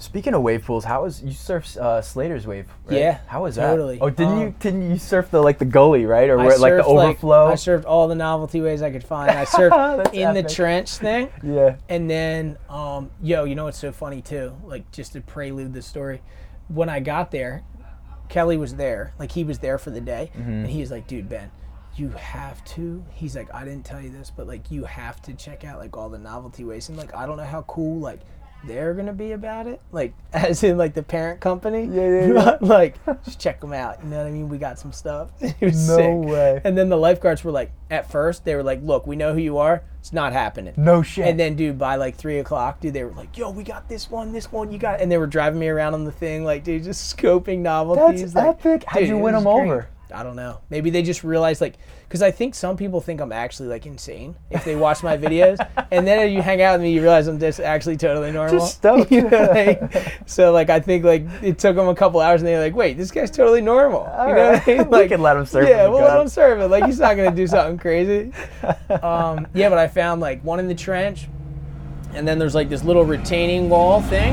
Speaking 0.00 0.32
of 0.34 0.42
wave 0.42 0.64
pools, 0.64 0.84
how 0.84 1.02
was 1.02 1.22
you 1.22 1.32
surf 1.32 1.76
uh, 1.76 2.00
Slater's 2.00 2.46
wave? 2.46 2.66
Right? 2.86 2.98
Yeah, 2.98 3.18
how 3.26 3.42
was 3.42 3.56
that? 3.56 3.66
totally. 3.70 3.98
Oh, 4.00 4.08
didn't 4.10 4.38
you 4.40 4.46
Um, 4.46 4.54
didn't 4.58 4.90
you 4.90 4.98
surf 4.98 5.30
the 5.30 5.42
like 5.42 5.58
the 5.58 5.64
gully 5.66 6.06
right 6.06 6.28
or 6.30 6.38
where, 6.38 6.56
like 6.58 6.72
the 6.74 6.82
surfed, 6.82 6.94
like- 6.94 7.08
overflow? 7.10 7.46
I 7.48 7.52
surfed 7.52 7.84
all 7.84 8.08
the 8.08 8.14
novelty 8.14 8.60
waves 8.62 8.80
I 8.82 8.90
could 8.90 9.04
find. 9.04 9.30
I 9.30 9.44
surfed 9.56 10.14
in 10.14 10.34
the 10.34 10.42
trench 10.42 10.90
thing. 10.96 11.28
yeah. 11.42 11.76
And 11.88 12.08
then, 12.10 12.56
um, 12.70 13.10
yo, 13.22 13.44
you 13.44 13.54
know 13.54 13.64
what's 13.64 13.78
so 13.78 13.92
funny 13.92 14.22
too? 14.22 14.54
Like 14.64 14.90
just 14.90 15.12
to 15.12 15.20
prelude 15.20 15.74
the 15.74 15.82
story, 15.82 16.22
when 16.68 16.88
I 16.88 17.00
got 17.00 17.30
there, 17.30 17.62
Kelly 18.30 18.56
was 18.56 18.76
there. 18.76 19.12
Like 19.18 19.32
he 19.32 19.44
was 19.44 19.58
there 19.58 19.76
for 19.76 19.90
the 19.90 20.00
day, 20.00 20.30
Mm-hmm. 20.34 20.50
and 20.50 20.66
he 20.70 20.80
was 20.80 20.90
like, 20.90 21.06
"Dude, 21.08 21.28
Ben, 21.28 21.50
you 21.96 22.08
have 22.10 22.64
to." 22.76 23.04
He's 23.12 23.36
like, 23.36 23.52
"I 23.52 23.64
didn't 23.64 23.84
tell 23.84 24.00
you 24.00 24.10
this, 24.10 24.30
but 24.34 24.46
like 24.46 24.70
you 24.70 24.84
have 24.84 25.20
to 25.22 25.34
check 25.34 25.64
out 25.64 25.78
like 25.78 25.96
all 25.96 26.08
the 26.08 26.18
novelty 26.18 26.64
ways." 26.64 26.88
And 26.88 26.96
like 26.96 27.14
I 27.14 27.26
don't 27.26 27.36
know 27.36 27.44
how 27.44 27.62
cool 27.62 27.98
like 28.00 28.20
they're 28.64 28.94
gonna 28.94 29.12
be 29.12 29.32
about 29.32 29.66
it, 29.66 29.80
like 29.92 30.14
as 30.32 30.62
in 30.62 30.76
like 30.78 30.94
the 30.94 31.02
parent 31.02 31.40
company. 31.40 31.84
Yeah, 31.84 32.08
yeah, 32.08 32.26
yeah. 32.34 32.58
like 32.60 32.96
just 33.24 33.40
check 33.40 33.60
them 33.60 33.72
out. 33.72 34.02
You 34.02 34.10
know 34.10 34.18
what 34.18 34.26
I 34.26 34.30
mean? 34.30 34.48
We 34.48 34.58
got 34.58 34.78
some 34.78 34.92
stuff. 34.92 35.30
No 35.60 35.70
sick. 35.70 36.30
way. 36.30 36.60
And 36.64 36.76
then 36.76 36.88
the 36.88 36.96
lifeguards 36.96 37.44
were 37.44 37.50
like, 37.50 37.72
at 37.90 38.10
first 38.10 38.44
they 38.44 38.54
were 38.54 38.62
like, 38.62 38.82
"Look, 38.82 39.06
we 39.06 39.16
know 39.16 39.32
who 39.32 39.40
you 39.40 39.58
are. 39.58 39.82
It's 39.98 40.12
not 40.12 40.32
happening." 40.32 40.74
No 40.76 41.02
shit. 41.02 41.26
And 41.26 41.38
then, 41.38 41.54
dude, 41.54 41.78
by 41.78 41.96
like 41.96 42.16
three 42.16 42.38
o'clock, 42.38 42.80
dude, 42.80 42.94
they 42.94 43.04
were 43.04 43.12
like, 43.12 43.36
"Yo, 43.36 43.50
we 43.50 43.62
got 43.62 43.88
this 43.88 44.10
one, 44.10 44.32
this 44.32 44.50
one, 44.50 44.70
you 44.72 44.78
got," 44.78 45.00
and 45.00 45.10
they 45.10 45.18
were 45.18 45.26
driving 45.26 45.58
me 45.60 45.68
around 45.68 45.94
on 45.94 46.04
the 46.04 46.12
thing, 46.12 46.44
like, 46.44 46.64
dude, 46.64 46.84
just 46.84 47.16
scoping 47.16 47.58
novelties. 47.58 48.32
That's 48.32 48.64
like, 48.64 48.66
epic. 48.66 48.84
How'd 48.86 49.06
you 49.06 49.18
win 49.18 49.34
them 49.34 49.44
great. 49.44 49.52
over? 49.52 49.88
I 50.12 50.22
don't 50.22 50.36
know. 50.36 50.60
Maybe 50.70 50.90
they 50.90 51.02
just 51.02 51.22
realized, 51.24 51.60
like, 51.60 51.74
because 52.08 52.22
I 52.22 52.30
think 52.30 52.54
some 52.54 52.76
people 52.76 53.00
think 53.00 53.20
I'm 53.20 53.32
actually 53.32 53.68
like 53.68 53.86
insane 53.86 54.34
if 54.50 54.64
they 54.64 54.74
watch 54.76 55.02
my 55.02 55.16
videos, 55.16 55.58
and 55.90 56.06
then 56.06 56.32
you 56.32 56.42
hang 56.42 56.60
out 56.62 56.72
with 56.74 56.82
me, 56.82 56.92
you 56.92 57.00
realize 57.02 57.26
I'm 57.28 57.38
just 57.38 57.60
actually 57.60 57.96
totally 57.96 58.32
normal. 58.32 58.58
Just 58.58 58.76
stoked. 58.76 59.10
You 59.12 59.28
know 59.28 59.52
mean? 59.52 59.88
So 60.26 60.52
like, 60.52 60.70
I 60.70 60.80
think 60.80 61.04
like 61.04 61.24
it 61.42 61.58
took 61.58 61.76
them 61.76 61.88
a 61.88 61.94
couple 61.94 62.20
hours, 62.20 62.40
and 62.40 62.48
they're 62.48 62.60
like, 62.60 62.74
"Wait, 62.74 62.96
this 62.96 63.10
guy's 63.10 63.30
totally 63.30 63.60
normal." 63.60 64.02
you 64.28 64.34
know 64.34 64.50
what 64.52 64.62
I 64.62 64.66
mean? 64.66 64.78
we 64.90 64.96
Like, 64.98 65.08
can 65.10 65.22
let 65.22 65.36
him 65.36 65.46
surf. 65.46 65.68
yeah, 65.68 65.86
we'll 65.88 66.02
let 66.02 66.20
him 66.20 66.28
serve 66.28 66.60
it. 66.60 66.68
Like 66.68 66.84
he's 66.86 66.98
not 67.00 67.16
gonna 67.16 67.34
do 67.34 67.46
something 67.46 67.78
crazy. 67.78 68.32
Um, 69.02 69.46
yeah, 69.54 69.68
but 69.68 69.78
I 69.78 69.88
found 69.88 70.20
like 70.20 70.42
one 70.44 70.58
in 70.60 70.68
the 70.68 70.74
trench, 70.74 71.28
and 72.14 72.26
then 72.26 72.38
there's 72.38 72.54
like 72.54 72.68
this 72.68 72.84
little 72.84 73.04
retaining 73.04 73.68
wall 73.68 74.00
thing, 74.02 74.32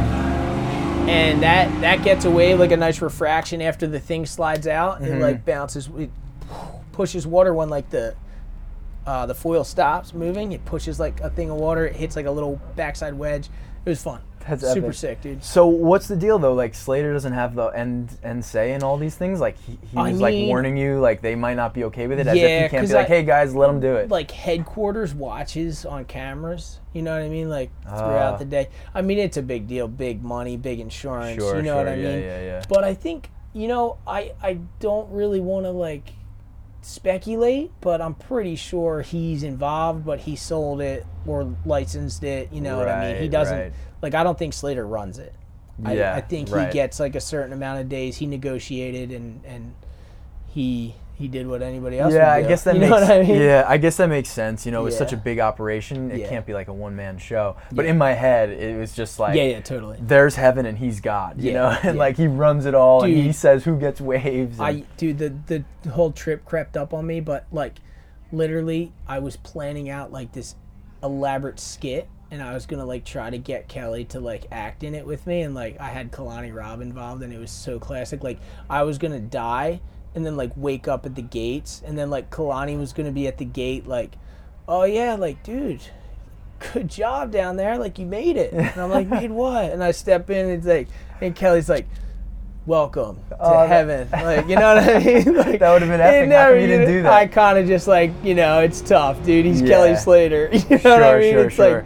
and 1.08 1.42
that 1.44 1.82
that 1.82 2.04
gets 2.04 2.26
away 2.26 2.56
like 2.56 2.72
a 2.72 2.78
nice 2.78 3.02
refraction 3.02 3.62
after 3.62 3.88
the 3.88 4.00
thing 4.00 4.26
slides 4.26 4.68
out. 4.68 5.02
It 5.02 5.20
like 5.22 5.46
bounces, 5.46 5.90
it 5.98 6.10
pushes 6.92 7.26
water 7.26 7.54
when 7.54 7.70
like 7.70 7.90
the 7.90 8.16
uh, 9.06 9.26
the 9.26 9.36
foil 9.36 9.64
stops 9.64 10.14
moving. 10.14 10.52
It 10.52 10.66
pushes 10.66 11.00
like 11.00 11.22
a 11.22 11.30
thing 11.30 11.50
of 11.50 11.58
water. 11.58 11.86
It 11.86 11.96
hits 11.96 12.16
like 12.16 12.26
a 12.26 12.32
little 12.32 12.60
backside 12.76 13.14
wedge. 13.14 13.48
It 13.86 13.90
was 13.90 14.04
fun. 14.04 14.22
That's 14.50 14.62
super 14.74 14.88
epic. 14.88 14.94
sick, 14.98 15.22
dude. 15.22 15.44
So 15.44 15.68
what's 15.68 16.08
the 16.08 16.16
deal 16.16 16.40
though? 16.40 16.54
Like 16.54 16.74
Slater 16.76 17.12
doesn't 17.14 17.34
have 17.34 17.56
the 17.56 17.68
end 17.68 18.18
end 18.24 18.44
say 18.46 18.74
in 18.74 18.84
all 18.84 18.98
these 18.98 19.16
things. 19.16 19.40
Like 19.40 19.58
he, 19.60 19.78
he 19.92 19.98
I 19.98 20.12
was 20.12 20.22
like 20.22 20.34
mean- 20.34 20.48
warning 20.48 20.78
you, 20.78 21.00
like 21.00 21.22
they 21.22 21.36
might 21.36 21.56
not 21.56 21.74
be 21.74 21.84
okay 21.86 22.08
with 22.08 22.20
it. 22.20 22.28
As 22.28 22.36
if 22.36 22.42
Yeah, 22.42 22.64
he 22.64 22.70
can't 22.70 22.82
'cause 22.84 22.90
be 22.90 22.96
like, 22.96 23.06
I- 23.06 23.10
hey 23.10 23.24
guys, 23.24 23.54
let 23.56 23.68
them 23.68 23.80
do 23.80 23.96
it. 23.96 24.10
Like 24.10 24.32
headquarters 24.32 25.14
watches 25.14 25.86
on 25.86 26.06
cameras. 26.06 26.80
You 26.94 27.02
know 27.02 27.14
what 27.14 27.22
I 27.24 27.30
mean? 27.30 27.50
Like 27.50 27.70
throughout 27.84 28.36
Ah. 28.36 28.38
the 28.38 28.46
day. 28.46 28.70
I 28.96 29.02
mean, 29.02 29.20
it's 29.20 29.38
a 29.38 29.42
big 29.44 29.68
deal. 29.68 29.88
Big 29.88 30.24
money, 30.24 30.58
big 30.58 30.80
insurance. 30.80 31.36
Sure, 31.42 31.56
you 31.58 31.62
know 31.64 31.76
sure, 31.76 31.84
what 31.84 31.88
I 31.88 31.96
yeah, 31.96 32.10
mean? 32.12 32.22
yeah, 32.24 32.42
yeah. 32.42 32.64
But 32.70 32.84
I 32.84 32.94
think 32.94 33.30
you 33.54 33.68
know, 33.68 33.98
I 34.08 34.32
I 34.42 34.60
don't 34.80 35.12
really 35.12 35.40
want 35.40 35.66
to 35.66 35.72
like 35.72 36.12
speculate, 36.82 37.72
but 37.82 38.02
I'm 38.02 38.14
pretty 38.14 38.56
sure 38.56 39.02
he's 39.02 39.44
involved. 39.44 40.06
But 40.06 40.20
he 40.22 40.36
sold 40.36 40.82
it 40.82 41.06
or 41.26 41.54
licensed 41.66 42.24
it. 42.24 42.50
You 42.52 42.62
know 42.62 42.78
what 42.78 42.88
I 42.90 43.08
mean? 43.08 43.16
He 43.16 43.22
Right, 43.24 43.32
doesn't 43.32 43.60
right. 43.60 43.74
Like. 44.02 44.14
I 44.14 44.24
don't 44.24 44.38
think 44.38 44.54
Slater 44.54 44.86
runs 44.86 45.18
it. 45.20 45.34
Yeah, 45.84 46.14
I, 46.14 46.18
I 46.18 46.22
think 46.22 46.50
right. 46.50 46.68
he 46.68 46.74
gets 46.74 47.00
like 47.00 47.16
a 47.16 47.22
certain 47.22 47.54
amount 47.54 47.82
of 47.82 47.90
days. 47.90 48.18
He 48.18 48.26
negotiated 48.26 49.12
and 49.12 49.44
and 49.46 49.76
he 50.48 50.96
he 51.18 51.28
did 51.28 51.48
what 51.48 51.64
anybody 51.64 51.98
else. 52.00 52.14
yeah, 52.14 52.32
I 52.32 52.44
guess 52.44 52.64
that 52.64 52.76
you 52.80 52.82
makes 52.82 52.94
I 53.10 53.22
mean? 53.22 53.42
yeah, 53.42 53.66
I 53.68 53.78
guess 53.78 53.98
that 53.98 54.08
makes 54.10 54.30
sense. 54.30 54.66
You 54.66 54.72
know, 54.72 54.86
it's 54.86 54.98
such 54.98 55.14
a 55.14 55.18
big 55.18 55.40
operation. 55.40 56.12
It 56.12 56.20
Yeah. 56.22 56.30
can't 56.30 56.46
be 56.46 56.54
like 56.54 56.68
a 56.68 56.74
one 56.74 56.96
man 56.96 57.18
show. 57.18 57.58
But 57.72 57.86
Yeah. 57.86 57.92
in 57.92 57.98
my 57.98 58.14
head, 58.14 58.50
it 58.50 58.78
was 58.78 58.94
just 58.94 59.20
like 59.20 59.36
yeah, 59.36 59.44
yeah, 59.44 59.60
totally. 59.62 59.98
there's 60.02 60.36
heaven 60.36 60.66
and 60.68 60.78
he's 60.78 61.00
God. 61.00 61.40
You 61.42 61.52
Yeah, 61.52 61.58
know, 61.60 61.68
and 61.84 61.96
yeah. 61.96 62.00
like 62.00 62.18
he 62.18 62.28
runs 62.28 62.66
it 62.66 62.76
all 62.76 63.04
and 63.04 63.14
he 63.16 63.32
says 63.32 63.64
who 63.64 63.80
gets 63.80 64.00
waves. 64.02 64.60
And, 64.60 64.68
I 64.68 64.84
dude, 64.98 65.18
the 65.20 65.34
the 65.84 65.92
whole 65.92 66.12
trip 66.12 66.46
crept 66.46 66.78
up 66.78 66.94
on 66.94 67.06
me, 67.08 67.20
but 67.20 67.46
like 67.52 67.76
literally, 68.32 68.94
I 69.08 69.20
was 69.20 69.38
planning 69.38 69.90
out 69.90 70.12
like 70.12 70.34
this 70.34 70.56
elaborate 71.04 71.60
skit, 71.60 72.08
and 72.32 72.42
I 72.42 72.54
was 72.54 72.66
gonna 72.66 72.86
like 72.86 73.06
try 73.06 73.30
to 73.30 73.38
get 73.38 73.68
Kelly 73.68 74.06
to 74.06 74.20
like 74.20 74.46
act 74.52 74.84
in 74.84 74.96
it 74.96 75.06
with 75.06 75.26
me, 75.28 75.42
and 75.42 75.54
like 75.56 75.80
I 75.80 75.90
had 75.90 76.12
Kalani 76.12 76.54
Robb 76.54 76.82
involved, 76.82 77.24
and 77.24 77.32
it 77.34 77.40
was 77.40 77.52
so 77.52 77.80
classic. 77.80 78.24
Like 78.24 78.40
I 78.70 78.84
was 78.84 78.98
gonna 78.98 79.20
die, 79.20 79.80
and 80.16 80.26
then 80.26 80.36
like 80.38 80.52
wake 80.56 80.88
up 80.88 81.06
at 81.06 81.16
the 81.16 81.22
gates, 81.22 81.82
and 81.86 81.98
then 81.98 82.10
like 82.10 82.30
Kalani 82.30 82.78
was 82.78 82.94
gonna 82.94 83.12
be 83.12 83.28
at 83.28 83.38
the 83.38 83.46
gate, 83.46 83.88
like, 83.88 84.16
oh 84.68 84.84
yeah, 84.84 85.16
like 85.16 85.44
dude. 85.44 85.82
Good 86.74 86.88
job 86.90 87.32
down 87.32 87.56
there, 87.56 87.78
like 87.78 88.00
you 88.00 88.08
made 88.08 88.36
it. 88.36 88.52
And 88.52 88.82
I'm 88.82 88.90
like, 88.90 89.08
made 89.08 89.30
what? 89.44 89.66
And 89.72 89.84
I 89.84 89.92
step 89.92 90.28
in, 90.32 90.46
and 90.48 90.52
it's 90.54 90.66
like, 90.66 90.88
and 91.22 91.36
Kelly's 91.36 91.70
like, 91.70 91.86
welcome 92.66 93.18
to 93.30 93.38
Oh, 93.40 93.52
that- 93.60 93.70
heaven. 93.70 94.10
Like, 94.12 94.48
you 94.48 94.56
know 94.56 94.74
what 94.76 94.84
I 94.90 95.00
mean? 95.00 95.36
Like, 95.36 95.60
That 95.60 95.72
would've 95.74 95.88
been 95.88 96.02
epic. 96.02 96.32
come 96.32 96.60
you 96.60 96.66
didn't 96.68 96.88
do 96.88 97.04
that? 97.04 97.14
I 97.14 97.28
kind 97.28 97.60
of 97.60 97.68
just 97.68 97.88
like, 97.88 98.12
you 98.24 98.34
know, 98.34 98.60
it's 98.62 98.82
tough, 98.82 99.24
dude. 99.24 99.46
He's 99.46 99.62
Yeah. 99.62 99.68
Kelly 99.68 99.96
Slater. 99.98 100.50
You 100.52 100.60
know 100.60 100.66
what 100.70 100.82
Sure, 100.82 101.04
I 101.16 101.20
mean? 101.20 101.34
sure, 101.34 101.46
it's 101.46 101.56
sure. 101.56 101.84
like, 101.84 101.86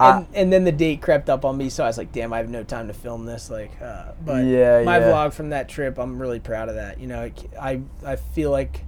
and, 0.00 0.26
and 0.34 0.52
then 0.52 0.64
the 0.64 0.72
date 0.72 1.02
crept 1.02 1.28
up 1.28 1.44
on 1.44 1.56
me, 1.56 1.68
so 1.68 1.84
I 1.84 1.86
was 1.86 1.98
like, 1.98 2.12
damn, 2.12 2.32
I 2.32 2.38
have 2.38 2.48
no 2.48 2.62
time 2.64 2.88
to 2.88 2.94
film 2.94 3.26
this. 3.26 3.50
Like, 3.50 3.70
uh, 3.82 4.12
but 4.24 4.44
Yeah, 4.44 4.82
my 4.82 4.98
yeah. 4.98 5.10
vlog 5.12 5.32
from 5.32 5.50
that 5.50 5.68
trip, 5.68 5.98
I'm 5.98 6.20
really 6.20 6.40
proud 6.40 6.68
of 6.68 6.74
that. 6.76 7.00
You 7.00 7.06
know, 7.06 7.30
I 7.60 7.80
I 8.04 8.16
feel 8.16 8.50
like 8.50 8.84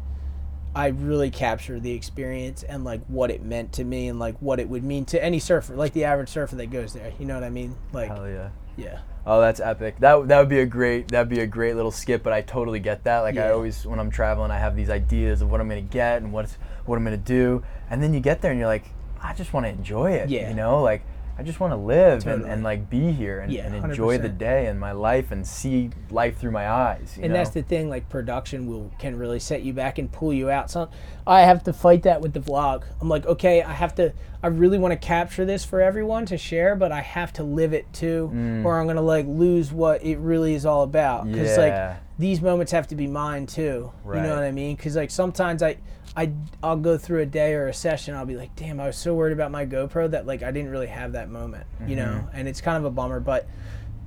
I 0.75 0.89
really 0.89 1.31
captured 1.31 1.83
the 1.83 1.93
experience 1.93 2.63
and 2.63 2.83
like 2.83 3.05
what 3.07 3.31
it 3.31 3.43
meant 3.43 3.73
to 3.75 3.85
me 3.85 4.09
and 4.09 4.19
like 4.19 4.37
what 4.39 4.59
it 4.59 4.69
would 4.69 4.83
mean 4.85 5.05
to 5.07 5.23
any 5.23 5.39
surfer, 5.39 5.75
like 5.77 5.93
the 5.93 6.05
average 6.05 6.31
surfer 6.31 6.57
that 6.57 6.71
goes 6.71 6.95
there. 6.95 7.13
You 7.19 7.27
know 7.27 7.35
what 7.35 7.45
I 7.45 7.51
mean? 7.51 7.77
Like, 7.93 8.09
Hell 8.09 8.29
yeah. 8.29 8.49
yeah. 8.77 8.99
Oh, 9.27 9.41
that's 9.41 9.61
epic. 9.61 9.97
That 10.01 10.27
that 10.29 10.39
would 10.41 10.49
be 10.49 10.61
a 10.61 10.67
great 10.67 11.09
that'd 11.09 11.29
be 11.29 11.41
a 11.41 11.47
great 11.47 11.77
little 11.77 11.93
skip. 11.93 12.23
But 12.23 12.33
I 12.33 12.41
totally 12.41 12.81
get 12.81 13.05
that. 13.05 13.21
Like 13.21 13.37
I 13.37 13.51
always, 13.51 13.87
when 13.87 14.01
I'm 14.01 14.11
traveling, 14.11 14.51
I 14.51 14.59
have 14.59 14.75
these 14.75 14.91
ideas 14.91 15.43
of 15.43 15.51
what 15.51 15.61
I'm 15.61 15.69
gonna 15.69 15.81
get 15.83 16.23
and 16.23 16.33
what's 16.33 16.55
what 16.87 16.97
I'm 16.97 17.05
gonna 17.05 17.17
do, 17.19 17.63
and 17.91 18.03
then 18.03 18.15
you 18.15 18.21
get 18.21 18.41
there 18.41 18.51
and 18.51 18.59
you're 18.59 18.69
like, 18.69 18.87
I 19.23 19.35
just 19.35 19.53
want 19.53 19.67
to 19.67 19.71
enjoy 19.71 20.13
it. 20.13 20.29
Yeah. 20.29 20.49
You 20.49 20.55
know, 20.55 20.83
like 20.83 21.03
I 21.39 21.43
just 21.43 21.61
want 21.61 21.73
to 21.73 21.77
live 21.79 22.15
and, 22.15 22.25
Totally. 22.25 22.51
and 22.51 22.63
like 22.63 22.91
be 22.91 23.11
here 23.11 23.41
and, 23.41 23.51
Yeah, 23.51 23.67
and 23.67 23.75
enjoy 23.75 24.19
the 24.19 24.29
100%. 24.29 24.39
day 24.39 24.67
and 24.67 24.79
my 24.79 24.93
life 24.93 25.33
and 25.33 25.47
see 25.47 25.89
life 26.11 26.37
through 26.39 26.51
my 26.51 26.69
eyes. 26.71 27.15
You 27.17 27.25
and 27.25 27.33
know? 27.33 27.39
that's 27.39 27.51
the 27.51 27.63
thing 27.63 27.89
like 27.89 28.09
production 28.11 28.67
will 28.67 28.91
can 28.99 29.17
really 29.19 29.39
set 29.41 29.63
you 29.63 29.73
back 29.73 29.99
and 29.99 30.13
pull 30.13 30.33
you 30.35 30.51
out 30.51 30.71
so 30.71 30.91
i 31.27 31.41
have 31.41 31.63
to 31.65 31.73
fight 31.73 32.03
that 32.03 32.21
with 32.21 32.33
the 32.35 32.41
vlog 32.41 32.83
i'm 33.01 33.09
like 33.09 33.25
okay 33.27 33.63
i 33.63 33.73
have 33.73 33.95
to 33.95 34.13
i 34.43 34.47
really 34.47 34.77
want 34.79 34.93
to 34.93 34.97
capture 34.99 35.45
this 35.47 35.65
for 35.65 35.81
everyone 35.81 36.27
to 36.27 36.37
share 36.37 36.77
but 36.77 36.93
i 36.93 37.01
have 37.01 37.33
to 37.33 37.43
live 37.43 37.73
it 37.73 37.91
too 37.95 38.27
or 38.65 38.79
i'm 38.79 38.87
gonna 38.87 39.01
like 39.01 39.27
lose 39.27 39.73
what 39.73 40.05
it 40.05 40.19
really 40.19 40.55
is 40.55 40.67
all 40.67 40.83
about 40.83 41.27
because 41.31 41.49
Mm. 41.57 41.67
Yeah. 41.67 41.89
like 41.89 41.97
these 42.19 42.41
moments 42.43 42.71
have 42.73 42.87
to 42.89 42.95
be 42.95 43.07
mine 43.07 43.47
too 43.47 43.91
you 44.07 44.13
know 44.21 44.35
what 44.35 44.45
i 44.45 44.53
mean 44.53 44.77
because 44.77 44.97
like 44.97 45.11
sometimes 45.11 45.63
i 45.63 45.77
I, 46.17 46.33
I'll 46.63 46.77
go 46.77 46.99
through 46.99 47.21
a 47.23 47.27
day 47.27 47.55
or 47.55 47.69
a 47.69 47.75
session. 47.75 48.15
I'll 48.15 48.27
be 48.27 48.37
like, 48.37 48.55
damn, 48.55 48.81
I 48.81 48.87
was 48.87 48.97
so 48.97 49.15
worried 49.15 49.33
about 49.33 49.51
my 49.51 49.65
GoPro 49.65 50.11
that 50.11 50.27
like 50.27 50.43
I 50.43 50.51
didn't 50.51 50.71
really 50.71 50.89
have 50.89 51.13
that 51.13 51.31
moment, 51.31 51.67
you 51.87 51.97
know. 51.97 52.25
Mm-hmm. 52.27 52.37
And 52.37 52.49
it's 52.49 52.61
kind 52.61 52.77
of 52.77 52.85
a 52.85 52.91
bummer, 52.91 53.19
but 53.21 53.49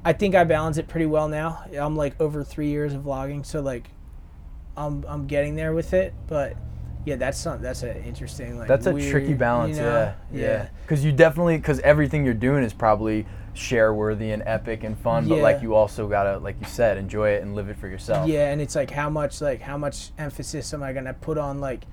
I 0.04 0.14
think 0.14 0.36
I 0.36 0.44
balance 0.44 0.78
it 0.78 0.88
pretty 0.88 1.08
well 1.08 1.28
now. 1.28 1.66
I'm 1.76 1.96
like 1.96 2.20
over 2.22 2.44
three 2.44 2.70
years 2.70 2.94
of 2.94 3.04
vlogging, 3.04 3.44
so 3.46 3.62
like 3.62 3.90
I'm 4.78 5.04
I'm 5.08 5.26
getting 5.26 5.56
there 5.56 5.74
with 5.74 5.94
it. 5.94 6.14
But 6.28 6.56
yeah, 7.06 7.16
that's 7.16 7.40
some 7.40 7.62
that's 7.62 7.82
an 7.82 7.98
interesting 8.04 8.58
like 8.58 8.68
That's 8.68 8.86
a 8.86 8.92
weird, 8.92 9.10
tricky 9.10 9.34
balance, 9.34 9.78
you 9.78 9.84
know? 9.84 10.14
yeah, 10.32 10.42
yeah. 10.42 10.70
Because 10.84 11.04
you 11.04 11.12
definitely, 11.12 11.58
because 11.58 11.80
everything 11.80 12.24
you're 12.24 12.34
doing 12.36 12.64
is 12.64 12.74
probably 12.74 13.26
share 13.56 13.94
worthy 13.94 14.32
and 14.32 14.44
epic 14.46 14.84
and 14.84 14.98
fun, 14.98 15.28
but 15.28 15.40
like 15.40 15.62
you 15.62 15.74
also 15.74 16.08
gotta, 16.08 16.38
like 16.38 16.58
you 16.60 16.68
said, 16.68 16.98
enjoy 16.98 17.30
it 17.32 17.42
and 17.42 17.56
live 17.56 17.70
it 17.70 17.78
for 17.78 17.88
yourself. 17.88 18.28
Yeah, 18.28 18.52
and 18.52 18.62
it's 18.62 18.76
like 18.76 18.92
how 18.92 19.10
much 19.10 19.42
like 19.42 19.62
how 19.62 19.78
much 19.78 20.12
emphasis 20.18 20.74
am 20.74 20.84
I 20.84 20.94
gonna 20.94 21.14
put 21.14 21.38
on 21.38 21.60
like 21.60 21.86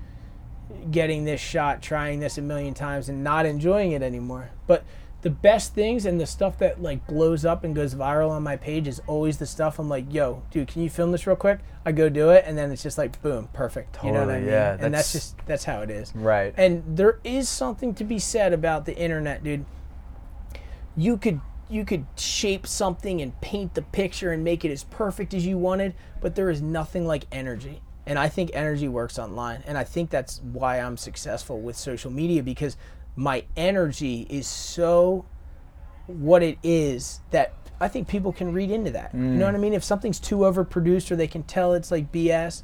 getting 0.91 1.25
this 1.25 1.41
shot, 1.41 1.81
trying 1.81 2.19
this 2.19 2.37
a 2.37 2.41
million 2.41 2.73
times, 2.73 3.09
and 3.09 3.23
not 3.23 3.45
enjoying 3.45 3.91
it 3.93 4.01
anymore? 4.01 4.49
But 4.67 4.83
the 5.21 5.29
best 5.29 5.73
things 5.73 6.05
and 6.05 6.19
the 6.19 6.25
stuff 6.25 6.57
that 6.57 6.81
like 6.81 7.07
blows 7.07 7.45
up 7.45 7.63
and 7.63 7.73
goes 7.73 7.95
viral 7.95 8.29
on 8.31 8.43
my 8.43 8.57
page 8.57 8.89
is 8.89 9.01
always 9.07 9.37
the 9.37 9.45
stuff 9.45 9.79
I'm 9.79 9.87
like, 9.87 10.13
yo, 10.13 10.43
dude, 10.51 10.67
can 10.67 10.81
you 10.81 10.89
film 10.89 11.13
this 11.13 11.25
real 11.25 11.37
quick? 11.37 11.59
I 11.85 11.93
go 11.93 12.09
do 12.09 12.29
it, 12.31 12.43
and 12.45 12.57
then 12.57 12.71
it's 12.71 12.83
just 12.83 12.97
like, 12.97 13.21
boom, 13.21 13.47
perfect. 13.53 13.97
you 14.03 14.11
know 14.11 14.25
what 14.25 14.35
I 14.35 14.39
mean? 14.39 14.49
yeah, 14.49 14.71
and 14.73 14.81
that's- 14.81 14.91
that's 14.93 15.11
just 15.13 15.37
that's 15.45 15.63
how 15.63 15.81
it 15.81 15.89
is. 15.89 16.13
Right. 16.13 16.53
And 16.57 16.83
there 16.97 17.19
is 17.23 17.47
something 17.47 17.93
to 17.95 18.03
be 18.03 18.19
said 18.19 18.51
about 18.51 18.85
the 18.85 18.97
internet, 18.97 19.43
dude. 19.45 19.65
You 20.95 21.17
could 21.17 21.41
you 21.73 21.83
could 21.83 22.05
shape 22.15 22.67
something 22.67 23.21
and 23.21 23.39
paint 23.41 23.73
the 23.73 23.81
picture 23.81 24.31
and 24.31 24.43
make 24.43 24.63
it 24.63 24.71
as 24.71 24.83
perfect 24.83 25.33
as 25.33 25.45
you 25.45 25.57
wanted, 25.57 25.95
but 26.21 26.35
there 26.35 26.49
is 26.49 26.61
nothing 26.61 27.07
like 27.07 27.25
energy. 27.31 27.81
And 28.05 28.19
I 28.19 28.29
think 28.29 28.51
energy 28.53 28.87
works 28.87 29.17
online. 29.17 29.63
And 29.65 29.77
I 29.77 29.83
think 29.83 30.09
that's 30.09 30.39
why 30.41 30.79
I'm 30.79 30.97
successful 30.97 31.59
with 31.59 31.75
social 31.75 32.11
media 32.11 32.43
because 32.43 32.77
my 33.15 33.45
energy 33.57 34.27
is 34.29 34.45
so 34.45 35.25
what 36.07 36.43
it 36.43 36.59
is 36.61 37.21
that 37.31 37.53
I 37.79 37.87
think 37.87 38.07
people 38.07 38.31
can 38.31 38.53
read 38.53 38.69
into 38.69 38.91
that. 38.91 39.13
You 39.13 39.19
know 39.19 39.45
what 39.45 39.55
mm. 39.55 39.57
I 39.57 39.59
mean? 39.59 39.73
If 39.73 39.83
something's 39.83 40.19
too 40.19 40.39
overproduced 40.39 41.11
or 41.11 41.15
they 41.15 41.27
can 41.27 41.43
tell 41.43 41.73
it's 41.73 41.91
like 41.91 42.11
BS, 42.11 42.61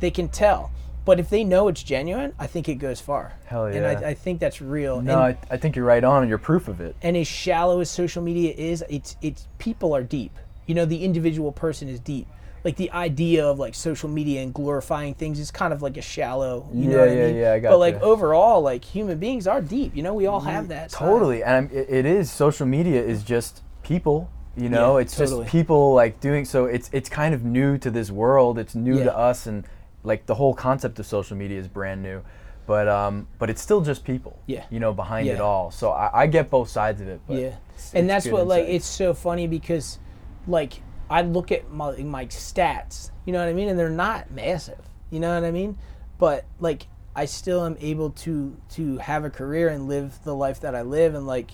they 0.00 0.10
can 0.10 0.28
tell. 0.28 0.70
But 1.04 1.18
if 1.18 1.30
they 1.30 1.44
know 1.44 1.68
it's 1.68 1.82
genuine, 1.82 2.34
I 2.38 2.46
think 2.46 2.68
it 2.68 2.74
goes 2.76 3.00
far. 3.00 3.32
Hell 3.46 3.64
And 3.66 3.74
yeah. 3.76 4.00
I, 4.04 4.08
I 4.10 4.14
think 4.14 4.38
that's 4.38 4.60
real. 4.60 5.00
no, 5.00 5.22
and, 5.22 5.36
I, 5.50 5.54
I 5.54 5.56
think 5.56 5.74
you're 5.74 5.84
right 5.84 6.04
on, 6.04 6.22
and 6.22 6.28
you're 6.28 6.38
proof 6.38 6.68
of 6.68 6.80
it. 6.80 6.94
and 7.02 7.16
as 7.16 7.26
shallow 7.26 7.80
as 7.80 7.90
social 7.90 8.22
media 8.22 8.52
is, 8.56 8.84
it's 8.88 9.16
it's 9.22 9.48
people 9.58 9.94
are 9.96 10.02
deep. 10.02 10.32
You 10.66 10.74
know, 10.74 10.84
the 10.84 11.02
individual 11.04 11.52
person 11.52 11.88
is 11.88 11.98
deep. 12.00 12.26
Like 12.62 12.76
the 12.76 12.90
idea 12.92 13.46
of 13.46 13.58
like 13.58 13.74
social 13.74 14.08
media 14.10 14.42
and 14.42 14.52
glorifying 14.52 15.14
things 15.14 15.40
is 15.40 15.50
kind 15.50 15.72
of 15.72 15.80
like 15.80 15.96
a 15.96 16.02
shallow. 16.02 16.68
You 16.74 16.88
know 16.88 16.96
Yeah, 16.96 17.00
what 17.00 17.08
I 17.08 17.14
yeah, 17.14 17.26
mean? 17.26 17.36
yeah, 17.36 17.52
I 17.54 17.60
But 17.60 17.78
like 17.78 17.94
gotcha. 17.94 18.04
overall, 18.04 18.60
like 18.60 18.84
human 18.84 19.18
beings 19.18 19.46
are 19.46 19.62
deep. 19.62 19.96
You 19.96 20.02
know, 20.02 20.12
we 20.12 20.26
all 20.26 20.40
have 20.40 20.66
mm, 20.66 20.68
that. 20.68 20.90
side. 20.90 20.98
Totally, 20.98 21.42
and 21.42 21.54
I'm, 21.70 21.70
it, 21.76 21.86
it 21.88 22.04
is. 22.06 22.30
Social 22.30 22.66
media 22.66 23.02
is 23.02 23.22
just 23.22 23.62
people. 23.82 24.30
You 24.56 24.68
know, 24.68 24.98
Yeah, 24.98 25.02
it's 25.04 25.16
totally. 25.16 25.44
just 25.44 25.52
people 25.52 25.94
like 25.94 26.20
doing. 26.20 26.44
So 26.44 26.66
it's 26.66 26.90
it's 26.92 27.08
kind 27.08 27.32
of 27.34 27.42
new 27.44 27.78
to 27.78 27.90
this 27.90 28.10
world. 28.10 28.58
It's 28.58 28.74
new 28.74 28.98
Yeah. 28.98 29.04
to 29.04 29.16
us, 29.16 29.46
and 29.46 29.64
like 30.02 30.26
the 30.26 30.34
whole 30.34 30.54
concept 30.54 30.98
of 30.98 31.06
social 31.06 31.36
media 31.36 31.58
is 31.58 31.68
brand 31.68 32.02
new. 32.02 32.22
But 32.66 32.88
um, 32.88 33.26
but 33.38 33.50
it's 33.50 33.60
still 33.60 33.80
just 33.80 34.04
people. 34.04 34.38
Yeah. 34.46 34.64
You 34.70 34.78
know, 34.78 34.92
behind 34.92 35.26
it 35.34 35.40
all. 35.40 35.70
So 35.72 35.90
I, 35.90 36.22
I 36.22 36.26
get 36.26 36.50
both 36.50 36.68
sides 36.68 37.00
of 37.00 37.08
it. 37.08 37.20
But 37.26 37.36
yeah, 37.38 37.46
it's- 37.46 37.92
and 37.94 38.04
it's 38.04 38.08
that's 38.12 38.24
good 38.26 38.32
what 38.34 38.46
like 38.46 38.66
it's 38.68 38.86
so 38.86 39.12
funny 39.12 39.46
because, 39.48 39.98
like, 40.46 40.82
I 41.08 41.22
look 41.22 41.50
at 41.50 41.70
my 41.72 41.96
my 42.02 42.26
stats. 42.26 43.10
You 43.24 43.32
know 43.32 43.40
what 43.40 43.48
I 43.48 43.54
mean, 43.54 43.68
and 43.68 43.78
they're 43.78 43.90
not 43.90 44.30
massive. 44.30 44.78
You 45.10 45.18
know 45.18 45.34
what 45.34 45.42
I 45.44 45.50
mean, 45.50 45.78
but 46.18 46.44
like 46.60 46.86
I 47.16 47.24
still 47.24 47.64
am 47.64 47.76
able 47.80 48.10
to 48.10 48.56
to 48.70 48.98
have 48.98 49.24
a 49.24 49.30
career 49.30 49.68
and 49.68 49.88
live 49.88 50.20
the 50.22 50.34
life 50.36 50.60
that 50.60 50.76
I 50.76 50.82
live, 50.82 51.14
and 51.16 51.26
like 51.26 51.50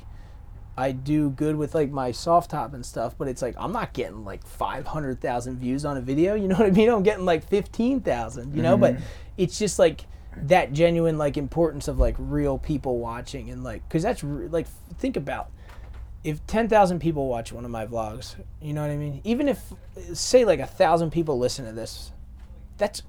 I 0.77 0.93
do 0.93 1.31
good 1.31 1.57
with 1.57 1.75
like 1.75 1.91
my 1.91 2.13
soft 2.13 2.51
top 2.51 2.75
and 2.75 2.85
stuff. 2.85 3.17
But 3.17 3.29
it's 3.29 3.43
like 3.43 3.55
I'm 3.59 3.73
not 3.73 3.93
getting 3.93 4.25
like 4.25 4.47
five 4.47 4.87
hundred 4.87 5.21
thousand 5.21 5.59
views 5.59 5.85
on 5.85 5.97
a 5.97 6.01
video. 6.01 6.35
You 6.35 6.49
know 6.49 6.57
what 6.57 6.67
I 6.67 6.71
mean? 6.71 6.89
I'm 6.89 7.03
getting 7.03 7.25
like 7.25 7.49
fifteen 7.49 8.01
thousand. 8.01 8.57
You 8.57 8.63
know, 8.63 8.77
but 8.77 8.95
mm-hmm. 8.95 9.05
it's 9.37 9.59
just 9.59 9.79
like 9.79 10.05
that 10.43 10.73
genuine 10.73 11.17
like 11.17 11.37
importance 11.37 11.89
of 11.89 11.99
like 11.99 12.15
real 12.19 12.59
people 12.59 12.99
watching 12.99 13.49
and 13.49 13.65
like 13.65 13.87
because 13.89 14.03
that's 14.03 14.23
re- 14.23 14.49
like 14.49 14.67
think 14.99 15.17
about 15.17 15.51
if 16.27 16.45
10,000 16.49 16.99
people 16.99 17.29
watch 17.29 17.53
one 17.53 17.65
of 17.65 17.71
my 17.71 17.87
vlogs, 17.87 18.35
you 18.61 18.75
know 18.75 18.83
what 18.83 18.91
I 18.91 18.97
mean? 18.97 19.21
Even 19.23 19.49
if, 19.49 19.63
say, 20.13 20.45
like 20.45 20.59
a 20.59 20.67
thousand 20.67 21.11
people 21.13 21.39
listen 21.39 21.65
to 21.67 21.73
this, 21.73 22.11
that's 22.79 23.03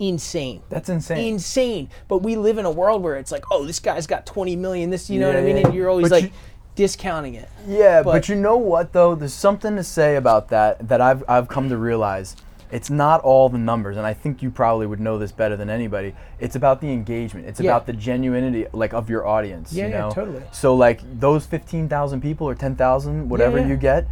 insane. 0.00 0.60
That's 0.70 0.88
insane. 0.88 1.34
Insane. 1.34 1.88
But 2.08 2.18
we 2.18 2.34
live 2.34 2.58
in 2.58 2.64
a 2.64 2.70
world 2.72 3.00
where 3.04 3.14
it's 3.14 3.30
like, 3.30 3.44
oh, 3.52 3.64
this 3.64 3.78
guy's 3.78 4.08
got 4.08 4.26
20 4.26 4.56
million. 4.56 4.90
This, 4.90 5.08
you 5.08 5.20
know 5.20 5.28
what 5.28 5.36
I 5.36 5.42
mean? 5.42 5.56
yeah. 5.58 5.66
And 5.66 5.74
you're 5.74 5.88
always 5.88 6.08
But 6.08 6.22
like, 6.22 6.32
discounting 6.74 7.34
it. 7.34 7.48
Yeah, 7.66 8.02
but, 8.02 8.12
But- 8.12 8.28
you 8.28 8.34
know 8.36 8.56
what 8.56 8.92
though? 8.92 9.14
There's 9.14 9.32
something 9.34 9.76
to 9.76 9.84
say 9.84 10.16
about 10.16 10.48
that 10.48 10.88
that 10.88 11.00
I've 11.00 11.24
I've 11.28 11.48
come 11.48 11.68
to 11.68 11.76
realize. 11.76 12.36
It's 12.72 12.90
not 12.90 13.20
all 13.20 13.48
the 13.48 13.58
numbers, 13.58 13.96
and 13.96 14.04
I 14.04 14.14
think 14.14 14.42
you 14.42 14.50
probably 14.50 14.86
would 14.86 14.98
know 14.98 15.16
this 15.16 15.30
better 15.30 15.56
than 15.56 15.70
anybody. 15.70 16.12
It's 16.40 16.56
about 16.56 16.80
the 16.80 16.90
engagement. 16.90 17.46
It's 17.46 17.60
Yeah. 17.60 17.70
about 17.70 17.86
the 17.86 17.92
genuinity, 17.92 18.66
like 18.72 18.92
of 18.92 19.08
your 19.08 19.24
audience. 19.26 19.72
Yeah, 19.72 19.86
you 19.86 19.92
yeah, 19.92 20.10
totally. 20.10 20.42
So 20.50 20.74
like 20.74 21.00
those 21.20 21.46
fifteen 21.46 21.88
thousand 21.88 22.20
people 22.20 22.48
or 22.48 22.54
ten 22.56 22.74
thousand, 22.74 23.28
whatever 23.28 23.58
yeah. 23.58 23.66
you 23.68 23.76
get, 23.76 24.08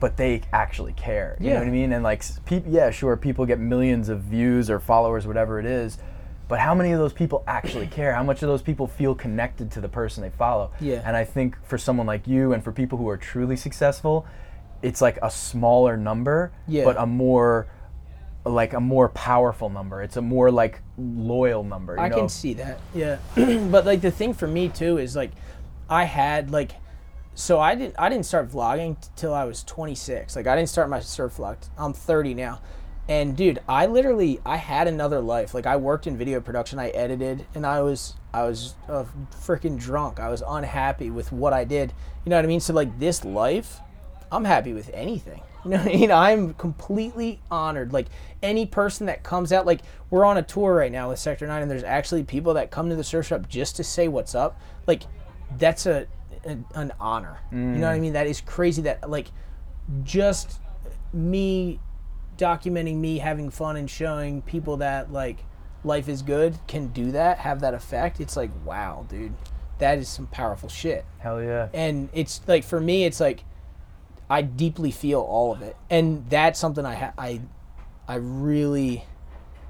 but 0.00 0.16
they 0.16 0.40
actually 0.52 0.92
care. 0.94 1.36
You 1.38 1.48
Yeah. 1.48 1.52
know 1.54 1.60
what 1.60 1.68
I 1.68 1.72
mean? 1.72 1.92
And 1.92 2.02
like, 2.02 2.24
people, 2.46 2.72
yeah, 2.72 2.90
sure, 2.90 3.16
people 3.16 3.46
get 3.46 3.60
millions 3.60 4.08
of 4.08 4.20
views 4.22 4.70
or 4.70 4.80
followers, 4.80 5.26
whatever 5.26 5.60
it 5.60 5.66
is. 5.66 5.98
But 6.50 6.58
how 6.58 6.74
many 6.74 6.90
of 6.90 6.98
those 6.98 7.12
people 7.12 7.44
actually 7.46 7.86
care? 7.86 8.12
How 8.12 8.24
much 8.24 8.42
of 8.42 8.48
those 8.48 8.60
people 8.60 8.88
feel 8.88 9.14
connected 9.14 9.70
to 9.70 9.80
the 9.80 9.88
person 9.88 10.20
they 10.22 10.30
follow? 10.30 10.72
Yeah. 10.80 11.00
And 11.04 11.16
I 11.16 11.24
think 11.24 11.56
for 11.64 11.78
someone 11.78 12.08
like 12.08 12.26
you 12.26 12.52
and 12.52 12.62
for 12.62 12.72
people 12.72 12.98
who 12.98 13.08
are 13.08 13.16
truly 13.16 13.56
successful, 13.56 14.26
it's 14.82 15.00
like 15.00 15.16
a 15.22 15.30
smaller 15.30 15.96
number, 15.96 16.50
Yeah. 16.66 16.84
but 16.84 16.96
a 16.98 17.06
more 17.06 17.68
like 18.44 18.72
a 18.72 18.80
more 18.80 19.10
powerful 19.10 19.68
number. 19.70 20.02
It's 20.02 20.16
a 20.16 20.22
more 20.22 20.50
like 20.50 20.82
loyal 20.98 21.62
number. 21.62 21.94
You 21.94 22.00
I 22.00 22.08
know? 22.08 22.16
can 22.16 22.28
see 22.28 22.54
that. 22.54 22.80
Yeah. 22.94 23.18
but 23.70 23.86
like 23.86 24.00
the 24.00 24.10
thing 24.10 24.34
for 24.34 24.48
me 24.48 24.70
too 24.70 24.98
is 24.98 25.14
like 25.14 25.30
I 25.88 26.02
had 26.04 26.50
like 26.50 26.72
so 27.36 27.60
I 27.60 27.76
didn't 27.76 27.94
I 27.96 28.08
didn't 28.08 28.26
start 28.26 28.48
vlogging 28.50 29.00
t- 29.00 29.08
till 29.14 29.32
I 29.34 29.44
was 29.44 29.62
26. 29.62 30.34
Like 30.34 30.48
I 30.48 30.56
didn't 30.56 30.68
start 30.70 30.88
my 30.88 30.98
surf 31.00 31.36
vlog. 31.36 31.60
t- 31.60 31.68
I'm 31.78 31.92
30 31.92 32.34
now. 32.34 32.60
And 33.10 33.36
dude, 33.36 33.58
I 33.68 33.86
literally 33.86 34.40
I 34.46 34.56
had 34.56 34.86
another 34.86 35.20
life. 35.20 35.52
Like 35.52 35.66
I 35.66 35.76
worked 35.76 36.06
in 36.06 36.16
video 36.16 36.40
production, 36.40 36.78
I 36.78 36.90
edited, 36.90 37.44
and 37.56 37.66
I 37.66 37.82
was 37.82 38.14
I 38.32 38.44
was 38.44 38.76
uh, 38.88 39.04
freaking 39.32 39.76
drunk. 39.76 40.20
I 40.20 40.28
was 40.28 40.44
unhappy 40.46 41.10
with 41.10 41.32
what 41.32 41.52
I 41.52 41.64
did. 41.64 41.92
You 42.24 42.30
know 42.30 42.36
what 42.36 42.44
I 42.44 42.48
mean? 42.48 42.60
So 42.60 42.72
like 42.72 43.00
this 43.00 43.24
life, 43.24 43.80
I'm 44.30 44.44
happy 44.44 44.72
with 44.72 44.90
anything. 44.94 45.42
You 45.62 45.72
know 45.72 45.76
what 45.76 45.88
I 45.88 45.94
mean? 45.94 46.10
I'm 46.10 46.54
completely 46.54 47.38
honored. 47.50 47.92
Like 47.92 48.06
any 48.42 48.64
person 48.64 49.04
that 49.08 49.22
comes 49.22 49.52
out, 49.52 49.66
like 49.66 49.82
we're 50.08 50.24
on 50.24 50.38
a 50.38 50.42
tour 50.42 50.74
right 50.74 50.90
now 50.90 51.10
with 51.10 51.18
Sector 51.18 51.46
9 51.46 51.60
and 51.60 51.70
there's 51.70 51.84
actually 51.84 52.24
people 52.24 52.54
that 52.54 52.70
come 52.70 52.88
to 52.88 52.96
the 52.96 53.04
surf 53.04 53.26
shop 53.26 53.46
just 53.46 53.76
to 53.76 53.84
say 53.84 54.08
what's 54.08 54.34
up. 54.34 54.58
Like 54.86 55.02
that's 55.58 55.84
a, 55.84 56.06
an, 56.44 56.64
an 56.74 56.94
honor. 56.98 57.40
You 57.74 57.80
know 57.80 57.88
what 57.88 57.94
I 57.94 58.00
mean? 58.00 58.14
That 58.14 58.26
is 58.26 58.40
crazy 58.40 58.80
that 58.82 59.10
like 59.10 59.26
just 60.02 60.60
me 61.12 61.78
documenting 62.40 62.96
me 62.96 63.18
having 63.18 63.50
fun 63.50 63.76
and 63.76 63.88
showing 63.90 64.42
people 64.42 64.78
that 64.78 65.12
like 65.12 65.44
life 65.84 66.08
is 66.08 66.22
good 66.22 66.58
can 66.66 66.88
do 66.88 67.12
that, 67.12 67.38
have 67.38 67.60
that 67.60 67.74
effect. 67.74 68.20
It's 68.20 68.36
like, 68.36 68.50
wow, 68.64 69.06
dude. 69.08 69.34
That 69.78 69.98
is 69.98 70.08
some 70.10 70.26
powerful 70.26 70.68
shit 70.68 71.06
Hell 71.20 71.42
yeah. 71.42 71.68
and 71.72 72.10
it's 72.12 72.42
like 72.46 72.64
for 72.64 72.78
me 72.78 73.04
it's 73.04 73.18
like 73.18 73.44
i 74.28 74.42
deeply 74.42 74.90
feel 74.90 75.20
all 75.20 75.52
of 75.52 75.62
it 75.62 75.74
and 75.88 76.28
that's 76.28 76.60
something 76.60 76.84
i 76.84 76.94
ha- 76.94 77.14
i 77.16 77.40
i 78.06 78.16
really 78.16 79.06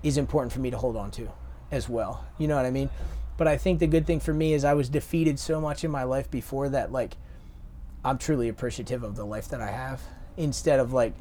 is 0.03 0.19
important 0.19 0.53
for 0.53 0.59
me 0.59 0.69
to 0.73 0.77
hold 0.77 0.97
on 0.97 1.13
to 1.13 1.31
as 1.71 1.89
well 1.89 2.25
you 2.39 2.49
know 2.49 2.57
what 2.57 2.67
i 2.67 2.73
mean 2.73 2.91
but 3.37 3.47
i 3.47 3.57
think 3.57 3.79
the 3.79 3.87
good 3.87 4.05
thing 4.05 4.19
for 4.19 4.35
me 4.35 4.53
is 4.53 4.65
i 4.65 4.75
was 4.75 4.89
defeated 4.89 5.39
so 5.39 5.61
much 5.61 5.85
in 5.85 5.93
my 5.93 6.03
life 6.03 6.29
before 6.29 6.69
that 6.69 6.91
like 6.91 7.17
i'm 8.05 8.19
truly 8.19 8.49
appreciative 8.49 9.05
of 9.05 9.15
the 9.15 9.25
life 9.25 9.47
that 9.47 9.61
i 9.61 9.71
have 9.71 10.03
instead 10.37 10.81
of 10.81 10.93
like 10.93 11.15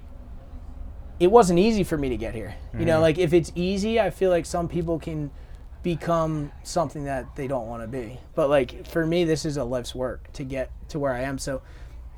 it 1.19 1.29
wasn't 1.31 1.57
easy 1.59 1.83
for 1.83 1.97
me 1.97 2.09
to 2.09 2.17
get 2.17 2.33
here 2.33 2.55
you 2.77 2.85
know 2.85 2.99
like 3.01 3.17
if 3.17 3.33
it's 3.33 3.51
easy 3.55 3.99
i 3.99 4.09
feel 4.09 4.29
like 4.29 4.45
some 4.45 4.67
people 4.67 4.97
can 4.99 5.29
become 5.81 6.51
something 6.63 7.05
that 7.05 7.35
they 7.37 7.47
don't 7.47 7.67
want 7.67 7.81
to 7.81 7.87
be. 7.87 8.19
But 8.35 8.49
like 8.49 8.85
for 8.87 9.05
me, 9.05 9.23
this 9.23 9.45
is 9.45 9.55
a 9.55 9.63
life's 9.63 9.95
work 9.95 10.31
to 10.33 10.43
get 10.43 10.71
to 10.89 10.99
where 10.99 11.13
I 11.13 11.21
am. 11.21 11.37
So 11.37 11.61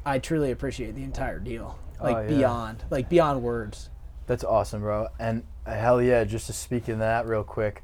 I 0.04 0.18
truly 0.18 0.50
appreciate 0.50 0.96
the 0.96 1.04
entire 1.04 1.38
deal, 1.40 1.78
like 2.02 2.16
Oh, 2.16 2.22
yeah. 2.22 2.28
beyond, 2.28 2.84
like 2.90 3.08
beyond 3.08 3.44
words. 3.44 3.92
That's 4.26 4.44
awesome, 4.44 4.82
bro. 4.82 5.10
And 5.20 5.44
uh, 5.66 5.76
hell 5.76 6.02
yeah, 6.02 6.24
just 6.24 6.48
to 6.48 6.54
speak 6.54 6.90
in 6.90 6.98
that 7.00 7.28
real 7.28 7.44
quick, 7.44 7.84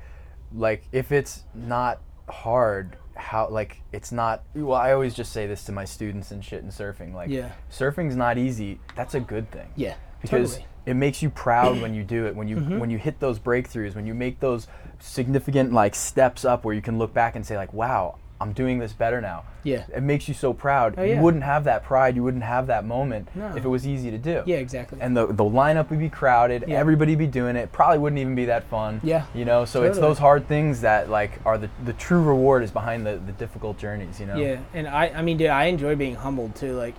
like 0.51 0.83
if 0.91 1.11
it's 1.11 1.43
not 1.53 2.01
hard, 2.27 2.97
how 3.15 3.47
like 3.49 3.79
it's 3.91 4.11
not. 4.11 4.43
Well, 4.55 4.73
I 4.79 4.93
always 4.93 5.13
just 5.13 5.31
say 5.31 5.45
this 5.45 5.63
to 5.65 5.71
my 5.71 5.85
students 5.85 6.31
and 6.31 6.43
shit 6.43 6.63
in 6.63 6.69
surfing. 6.69 7.13
Like, 7.13 7.29
Yeah. 7.29 7.51
surfing's 7.71 8.15
not 8.15 8.39
easy. 8.39 8.79
That's 8.95 9.13
a 9.13 9.19
good 9.19 9.51
thing. 9.51 9.67
Yeah, 9.75 9.93
because 10.23 10.53
totally. 10.55 10.67
It 10.87 10.95
makes 10.95 11.21
you 11.21 11.29
proud 11.29 11.79
when 11.81 11.93
you 11.93 12.03
do 12.03 12.25
it. 12.25 12.35
When 12.35 12.47
you 12.47 12.55
Mm-hmm. 12.57 12.79
when 12.79 12.89
you 12.89 12.97
hit 12.97 13.19
those 13.19 13.37
breakthroughs, 13.39 13.93
when 13.95 14.07
you 14.07 14.15
make 14.15 14.39
those 14.39 14.67
significant 14.99 15.71
like 15.73 15.93
steps 15.95 16.43
up, 16.45 16.65
where 16.65 16.73
you 16.73 16.81
can 16.81 16.97
look 16.97 17.13
back 17.13 17.35
and 17.35 17.45
say 17.45 17.55
like, 17.57 17.73
wow. 17.73 18.15
I'm 18.39 18.53
doing 18.53 18.77
this 18.77 18.93
better 18.93 19.19
now. 19.19 19.45
Yeah. 19.63 19.85
It 19.91 20.03
makes 20.03 20.27
you 20.27 20.35
so 20.35 20.53
proud. 20.53 20.93
Oh, 20.95 21.01
yeah. 21.01 21.15
You 21.15 21.21
wouldn't 21.21 21.41
have 21.43 21.63
that 21.63 21.83
pride, 21.83 22.15
you 22.15 22.21
wouldn't 22.21 22.43
have 22.43 22.67
that 22.67 22.85
moment 22.85 23.29
No. 23.33 23.47
if 23.55 23.65
it 23.65 23.67
was 23.67 23.87
easy 23.87 24.11
to 24.11 24.19
do 24.19 24.43
Yeah, 24.45 24.57
exactly. 24.57 24.99
and 25.01 25.17
the 25.17 25.25
the 25.25 25.43
lineup 25.43 25.89
would 25.89 25.97
be 25.97 26.07
crowded. 26.07 26.63
Yeah. 26.67 26.77
Everybody 26.77 27.15
be 27.15 27.25
doing 27.25 27.55
it. 27.55 27.71
Probably 27.71 27.97
wouldn't 27.97 28.19
even 28.19 28.35
be 28.35 28.45
that 28.45 28.63
fun. 28.65 29.01
Yeah. 29.03 29.25
You 29.33 29.43
know, 29.45 29.65
so 29.65 29.81
it's 29.81 29.97
those 29.97 30.19
hard 30.19 30.47
things 30.47 30.81
that 30.81 31.09
like 31.09 31.31
are 31.45 31.57
the 31.57 31.71
the 31.83 31.93
true 31.93 32.21
reward 32.21 32.61
is 32.63 32.69
behind 32.69 33.07
the 33.07 33.19
the 33.25 33.31
difficult 33.31 33.79
journeys. 33.79 34.19
You 34.19 34.27
know. 34.27 34.37
Yeah, 34.37 34.59
and 34.75 34.87
I, 34.87 35.07
I 35.15 35.21
mean, 35.23 35.37
dude, 35.37 35.49
I 35.49 35.63
enjoy 35.65 35.95
being 35.95 36.13
humbled 36.13 36.53
too. 36.55 36.73
Like, 36.73 36.93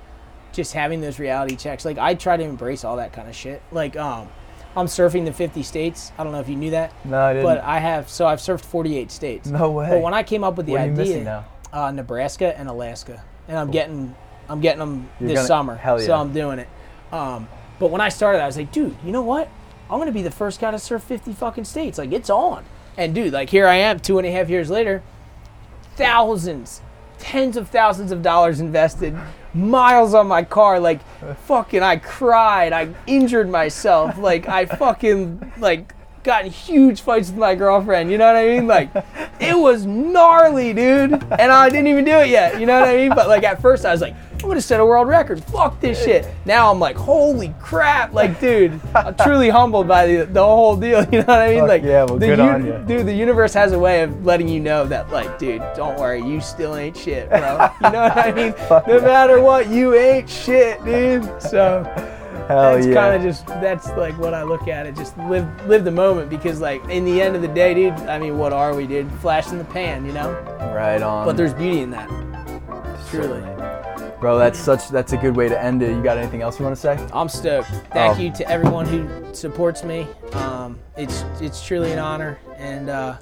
just 0.52 0.72
having 0.72 1.00
those 1.00 1.18
reality 1.18 1.56
checks. 1.56 1.84
Like, 1.84 1.98
I 1.98 2.14
try 2.14 2.36
to 2.36 2.42
embrace 2.44 2.84
all 2.84 2.96
that 2.96 3.12
kind 3.12 3.28
of 3.28 3.34
shit. 3.36 3.62
Like, 3.72 3.96
um, 3.96 4.28
I'm 4.76 4.86
surfing 4.86 5.24
the 5.24 5.32
50 5.32 5.62
states. 5.62 6.12
I 6.18 6.24
don't 6.24 6.32
know 6.32 6.40
if 6.40 6.48
you 6.48 6.56
knew 6.56 6.70
that, 6.70 6.92
No, 7.04 7.20
I 7.20 7.32
didn't. 7.32 7.44
but 7.46 7.58
I 7.64 7.78
have. 7.78 8.08
So 8.08 8.26
I've 8.26 8.38
surfed 8.38 8.64
48 8.64 9.10
states. 9.10 9.48
no 9.48 9.70
way. 9.70 9.88
But 9.90 10.02
when 10.02 10.14
I 10.14 10.22
came 10.22 10.44
up 10.44 10.56
with 10.56 10.66
the 10.66 10.72
what 10.72 10.80
idea, 10.82 11.44
uh, 11.72 11.90
Nebraska 11.90 12.56
and 12.58 12.68
Alaska, 12.68 13.22
and 13.48 13.58
I'm 13.58 13.70
getting 13.70 14.14
I'm 14.50 14.60
getting 14.60 14.78
them 14.78 15.08
You're 15.20 15.28
this 15.30 15.38
gonna- 15.38 15.46
summer. 15.46 15.76
hell 15.76 16.00
yeah. 16.00 16.06
So. 16.06 16.14
I'm 16.14 16.32
doing 16.32 16.58
it. 16.58 16.68
Um, 17.12 17.48
but 17.78 17.90
when 17.90 18.00
I 18.00 18.08
started, 18.08 18.40
I 18.40 18.46
was 18.46 18.56
like, 18.56 18.72
dude, 18.72 18.96
you 19.04 19.12
know 19.12 19.20
what? 19.22 19.48
I'm 19.90 19.98
gonna 19.98 20.12
be 20.12 20.22
the 20.22 20.30
first 20.30 20.60
guy 20.60 20.70
to 20.70 20.78
surf 20.78 21.02
50 21.02 21.32
fucking 21.34 21.64
states. 21.64 21.98
Like 21.98 22.12
it's 22.12 22.30
on. 22.30 22.64
And 22.96 23.14
dude, 23.14 23.32
like 23.32 23.50
here 23.50 23.66
I 23.66 23.76
am, 23.76 24.00
two 24.00 24.18
and 24.18 24.26
a 24.26 24.30
half 24.30 24.48
years 24.48 24.70
later, 24.70 25.02
thousands, 25.96 26.80
tens 27.18 27.56
of 27.56 27.68
thousands 27.68 28.12
of 28.12 28.22
dollars 28.22 28.60
invested, 28.60 29.16
miles 29.54 30.14
on 30.14 30.26
my 30.26 30.42
car. 30.42 30.80
Like 30.80 31.00
fucking, 31.46 31.82
I 31.82 31.96
cried. 31.96 32.72
I 32.72 32.94
injured 33.06 33.48
myself. 33.48 34.18
Like 34.18 34.48
I 34.48 34.66
fucking 34.66 35.52
like 35.58 35.94
got 36.22 36.44
in 36.44 36.50
huge 36.50 37.00
fights 37.00 37.28
with 37.28 37.38
my 37.38 37.54
girlfriend. 37.54 38.10
You 38.10 38.18
know 38.18 38.26
what 38.26 38.36
I 38.36 38.46
mean? 38.46 38.66
Like 38.66 38.90
it 39.40 39.56
was 39.56 39.86
gnarly, 39.86 40.72
dude. 40.72 41.12
And 41.12 41.52
I 41.52 41.68
didn't 41.68 41.88
even 41.88 42.04
do 42.04 42.18
it 42.18 42.28
yet. 42.28 42.60
You 42.60 42.66
know 42.66 42.80
what 42.80 42.88
I 42.88 42.96
mean? 42.96 43.10
But 43.10 43.28
like 43.28 43.44
at 43.44 43.60
first 43.60 43.84
I 43.84 43.92
was 43.92 44.00
like, 44.00 44.14
I'm 44.42 44.48
gonna 44.48 44.60
set 44.60 44.78
a 44.78 44.86
world 44.86 45.08
record. 45.08 45.42
Fuck 45.44 45.80
this 45.80 46.02
shit. 46.02 46.28
Now 46.44 46.70
I'm 46.70 46.78
like, 46.78 46.94
holy 46.96 47.54
crap. 47.60 48.12
Like, 48.12 48.38
dude, 48.40 48.80
I'm 48.94 49.16
truly 49.16 49.48
humbled 49.58 49.88
by 49.88 50.06
the, 50.06 50.24
the 50.26 50.44
whole 50.44 50.76
deal. 50.76 50.98
You 51.08 51.20
know 51.20 51.26
what 51.26 51.38
I 51.38 51.50
mean? 51.50 51.60
Fuck 51.60 51.68
like, 51.68 51.82
yeah, 51.82 52.04
well, 52.04 52.18
the 52.18 52.26
good 52.26 52.40
on 52.40 52.66
ya. 52.66 52.78
dude, 52.78 53.06
the 53.06 53.14
universe 53.14 53.54
has 53.54 53.72
a 53.72 53.78
way 53.78 54.02
of 54.02 54.24
letting 54.26 54.46
you 54.46 54.60
know 54.60 54.84
that, 54.86 55.10
like, 55.10 55.38
dude, 55.38 55.62
don't 55.74 55.98
worry, 55.98 56.22
you 56.22 56.40
still 56.40 56.76
ain't 56.76 56.96
shit, 56.96 57.28
bro. 57.30 57.38
You 57.82 57.90
know 57.90 58.02
what 58.02 58.16
I 58.16 58.32
mean? 58.32 58.52
Fuck 58.52 58.86
no 58.86 58.96
yeah. 58.96 59.04
matter 59.04 59.40
what, 59.40 59.68
you 59.68 59.94
ain't 59.94 60.28
shit, 60.28 60.84
dude. 60.84 61.24
So 61.40 61.82
Hell 62.46 62.74
that's 62.74 62.86
yeah. 62.86 62.94
kind 62.94 63.16
of 63.16 63.22
just 63.22 63.46
that's 63.46 63.88
like 63.90 64.16
what 64.18 64.32
I 64.34 64.42
look 64.42 64.68
at 64.68 64.86
it. 64.86 64.94
Just 64.96 65.16
live 65.18 65.46
live 65.66 65.84
the 65.84 65.90
moment 65.90 66.30
because, 66.30 66.60
like, 66.60 66.82
in 66.88 67.04
the 67.04 67.20
end 67.20 67.36
of 67.36 67.42
the 67.42 67.48
day, 67.48 67.74
dude. 67.74 67.92
I 68.08 68.18
mean, 68.18 68.38
what 68.38 68.52
are 68.52 68.74
we, 68.74 68.86
dude? 68.86 69.10
Flash 69.20 69.48
in 69.50 69.58
the 69.58 69.64
pan, 69.64 70.06
you 70.06 70.12
know. 70.12 70.30
right 70.74 71.02
on. 71.02 71.26
But 71.26 71.36
there's 71.36 71.54
beauty 71.54 71.80
in 71.80 71.90
that. 71.90 72.08
truly. 73.10 73.42
Bro, 74.20 74.38
that's 74.38 74.58
such 74.58 74.88
that's 74.88 75.12
a 75.12 75.16
good 75.16 75.36
way 75.36 75.48
to 75.48 75.62
end 75.62 75.80
it. 75.82 75.90
You 75.94 76.02
got 76.02 76.18
anything 76.18 76.42
else 76.42 76.58
you 76.58 76.64
want 76.64 76.74
to 76.76 76.80
say? 76.80 76.98
I'm 77.12 77.28
stoked. 77.28 77.68
Thank 77.92 78.18
Oh. 78.18 78.20
you 78.20 78.32
to 78.32 78.48
everyone 78.50 78.84
who 78.86 79.08
supports 79.32 79.84
me. 79.84 80.08
Um, 80.32 80.78
it's 80.96 81.22
it's 81.40 81.64
truly 81.64 81.92
an 81.92 82.00
honor, 82.00 82.38
and 82.56 82.88
uh, 82.90 83.16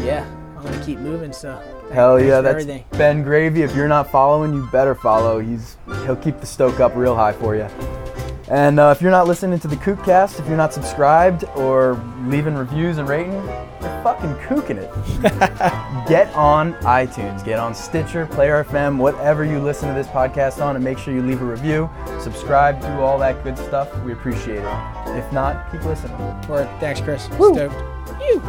yeah, 0.00 0.26
I'm 0.56 0.64
gonna 0.64 0.84
keep 0.84 0.98
moving. 0.98 1.32
So 1.32 1.60
Hell 1.92 2.18
yeah, 2.20 2.40
that's 2.40 2.62
everything. 2.62 2.84
Ben 2.92 3.24
Gravyy. 3.24 3.58
If 3.58 3.76
you're 3.76 3.88
not 3.88 4.10
following, 4.10 4.54
you 4.54 4.66
better 4.72 4.94
follow. 4.94 5.40
He's 5.40 5.76
he'll 6.04 6.16
keep 6.16 6.40
the 6.40 6.46
stoke 6.46 6.80
up 6.80 6.96
real 6.96 7.14
high 7.14 7.32
for 7.32 7.54
you. 7.54 7.68
And 8.48 8.80
uh, 8.80 8.92
if 8.94 9.00
you're 9.00 9.10
not 9.10 9.26
listening 9.26 9.58
to 9.60 9.68
the 9.68 9.76
Kookcast, 9.76 10.38
if 10.38 10.46
you're 10.46 10.56
not 10.56 10.74
subscribed 10.74 11.44
or 11.56 12.02
leaving 12.26 12.54
reviews 12.54 12.98
and 12.98 13.08
rating, 13.08 13.32
you're 13.32 14.02
fucking 14.02 14.34
kooking 14.46 14.76
it. 14.76 14.90
get 16.08 16.32
on 16.34 16.74
iTunes, 16.82 17.44
get 17.44 17.58
on 17.58 17.74
Stitcher, 17.74 18.26
Player 18.26 18.64
FM, 18.64 18.98
whatever 18.98 19.44
you 19.44 19.58
listen 19.58 19.88
to 19.88 19.94
this 19.94 20.06
podcast 20.08 20.62
on, 20.62 20.76
and 20.76 20.84
make 20.84 20.98
sure 20.98 21.14
you 21.14 21.22
leave 21.22 21.40
a 21.40 21.44
review, 21.46 21.88
subscribe, 22.20 22.80
do 22.80 22.88
all 23.00 23.18
that 23.18 23.42
good 23.44 23.56
stuff. 23.56 23.88
We 24.02 24.12
appreciate 24.12 24.58
it. 24.58 25.16
If 25.16 25.32
not, 25.32 25.70
keep 25.72 25.82
listening. 25.84 26.20
Or 26.48 26.64
thanks, 26.80 27.00
Chris. 27.00 27.28
Woo. 27.38 27.54
Stoked. 27.54 28.18
Phew. 28.18 28.42